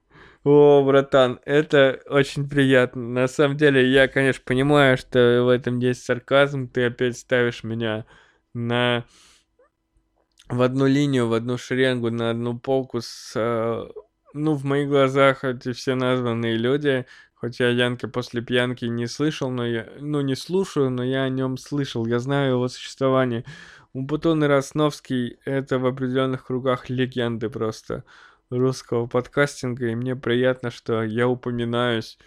[0.46, 3.02] О, братан, это очень приятно.
[3.02, 6.70] На самом деле, я, конечно, понимаю, что в этом есть сарказм.
[6.70, 8.06] Ты опять ставишь меня
[8.54, 9.04] на
[10.54, 13.34] в одну линию, в одну шеренгу, на одну полку с...
[13.36, 13.88] Э,
[14.34, 17.06] ну, в моих глазах эти все названные люди,
[17.44, 19.90] Хоть я Янка после пьянки не слышал, но я...
[20.00, 22.06] Ну, не слушаю, но я о нем слышал.
[22.06, 23.44] Я знаю его существование.
[23.92, 28.06] Умпутун и Росновский— это в определенных кругах легенды просто
[28.50, 32.18] русского подкастинга, и мне приятно, что я упоминаюсь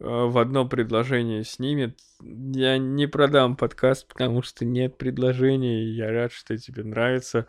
[0.00, 1.94] в одно предложение с ними.
[2.20, 7.46] Я не продам подкаст, потому что нет предложений, я рад, что тебе нравится.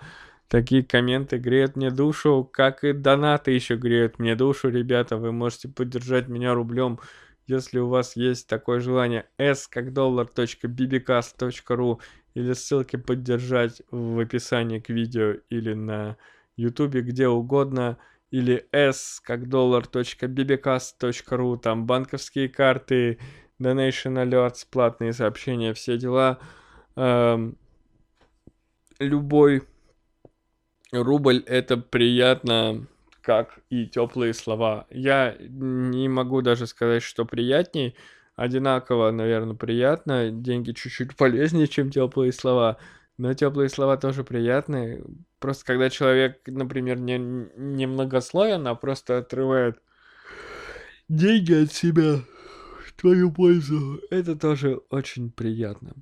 [0.50, 5.16] Такие комменты греют мне душу, как и донаты еще греют мне душу, ребята.
[5.16, 7.00] Вы можете поддержать меня рублем,
[7.48, 9.26] если у вас есть такое желание.
[9.38, 12.00] s как доллар .bbcast.ru
[12.34, 16.18] или ссылки поддержать в описании к видео или на
[16.58, 17.98] ютубе, где угодно.
[18.32, 23.20] Или s как доллар .bbcast.ru, там банковские карты,
[23.62, 26.40] donation alerts, платные сообщения, все дела.
[26.96, 27.58] Эм,
[29.00, 29.64] любой
[30.92, 32.88] рубль это приятно,
[33.22, 34.88] как и теплые слова.
[34.90, 37.96] Я не могу даже сказать, что приятней.
[38.36, 40.32] Одинаково, наверное, приятно.
[40.32, 42.78] Деньги чуть-чуть полезнее, чем теплые слова.
[43.22, 45.04] Но теплые слова тоже приятные.
[45.38, 49.80] Просто когда человек, например, не, не многословен, а просто отрывает
[51.08, 52.24] деньги от себя
[52.84, 55.94] в твою пользу, это тоже очень приятно.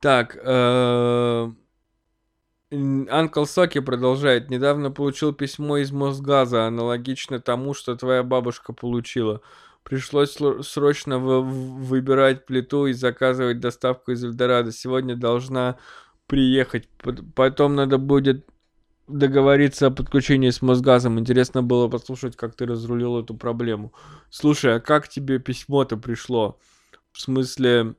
[0.00, 1.50] Так, э
[2.70, 4.50] Анкл Соки продолжает.
[4.50, 9.40] Недавно получил письмо из Мосгаза, аналогично тому, что твоя бабушка получила.
[9.86, 10.36] Пришлось
[10.66, 14.72] срочно вы выбирать плиту и заказывать доставку из Эльдорадо.
[14.72, 15.78] Сегодня должна
[16.26, 16.88] приехать.
[17.36, 18.44] Потом надо будет
[19.06, 21.20] договориться о подключении с Мосгазом.
[21.20, 23.92] Интересно было послушать, как ты разрулил эту проблему.
[24.28, 26.58] Слушай, а как тебе письмо-то пришло?
[27.12, 27.94] В смысле,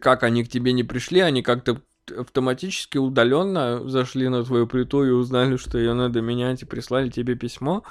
[0.00, 1.82] как они к тебе не пришли, они как-то
[2.16, 7.34] автоматически удаленно зашли на твою плиту и узнали, что ее надо менять, и прислали тебе
[7.34, 7.84] письмо,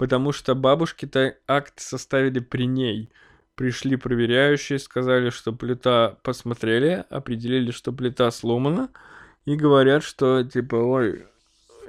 [0.00, 3.10] потому что бабушки-то акт составили при ней.
[3.54, 8.88] Пришли проверяющие, сказали, что плита посмотрели, определили, что плита сломана,
[9.44, 11.26] и говорят, что типа, ой,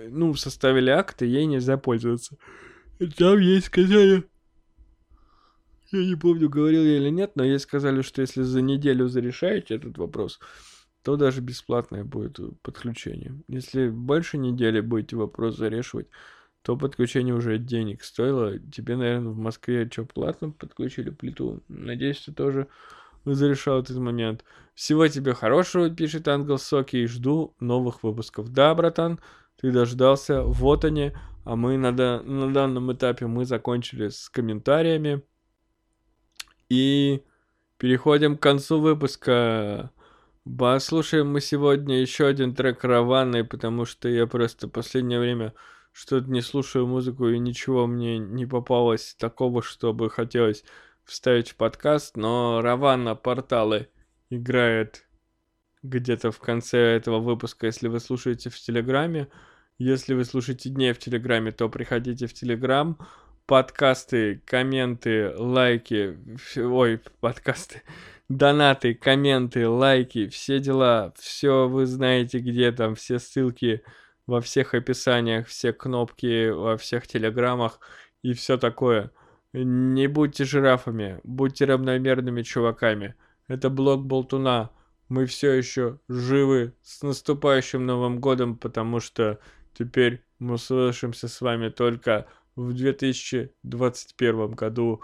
[0.09, 2.35] ну, составили акт, и ей нельзя пользоваться.
[3.17, 4.25] Там ей сказали...
[5.93, 9.75] Я не помню, говорил я или нет, но ей сказали, что если за неделю зарешаете
[9.75, 10.41] этот вопрос,
[11.01, 13.41] то даже бесплатное будет подключение.
[13.47, 16.07] Если больше недели будете вопрос зарешивать,
[16.63, 18.59] то подключение уже денег стоило.
[18.59, 21.63] Тебе, наверное, в Москве что, платно подключили плиту?
[21.67, 22.67] Надеюсь, ты тоже
[23.25, 24.43] зарешал этот момент.
[24.75, 28.49] Всего тебе хорошего, пишет Ангел Соки, и жду новых выпусков.
[28.49, 29.19] Да, братан,
[29.59, 31.13] ты дождался, вот они.
[31.43, 35.23] А мы на, на данном этапе мы закончили с комментариями.
[36.69, 37.23] И
[37.77, 39.91] переходим к концу выпуска.
[40.57, 45.53] Послушаем мы сегодня еще один трек Раваны, потому что я просто в последнее время
[45.91, 50.63] что-то не слушаю музыку и ничего мне не попалось такого, чтобы хотелось
[51.03, 53.89] вставить в подкаст, но Равана порталы
[54.29, 55.05] играет
[55.83, 59.27] где-то в конце этого выпуска, если вы слушаете в Телеграме.
[59.77, 62.97] Если вы слушаете не в Телеграме, то приходите в Телеграм.
[63.47, 66.17] Подкасты, комменты, лайки,
[66.55, 67.81] ой, подкасты,
[68.29, 73.81] донаты, комменты, лайки, все дела, все вы знаете где там, все ссылки
[74.31, 77.81] во всех описаниях, все кнопки во всех телеграммах
[78.23, 79.11] и все такое.
[79.51, 83.15] Не будьте жирафами, будьте равномерными чуваками.
[83.49, 84.71] Это блок Болтуна.
[85.09, 89.37] Мы все еще живы с наступающим Новым годом, потому что
[89.73, 92.25] теперь мы слышимся с вами только
[92.55, 95.01] в 2021 году.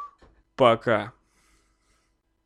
[0.55, 1.16] Пока.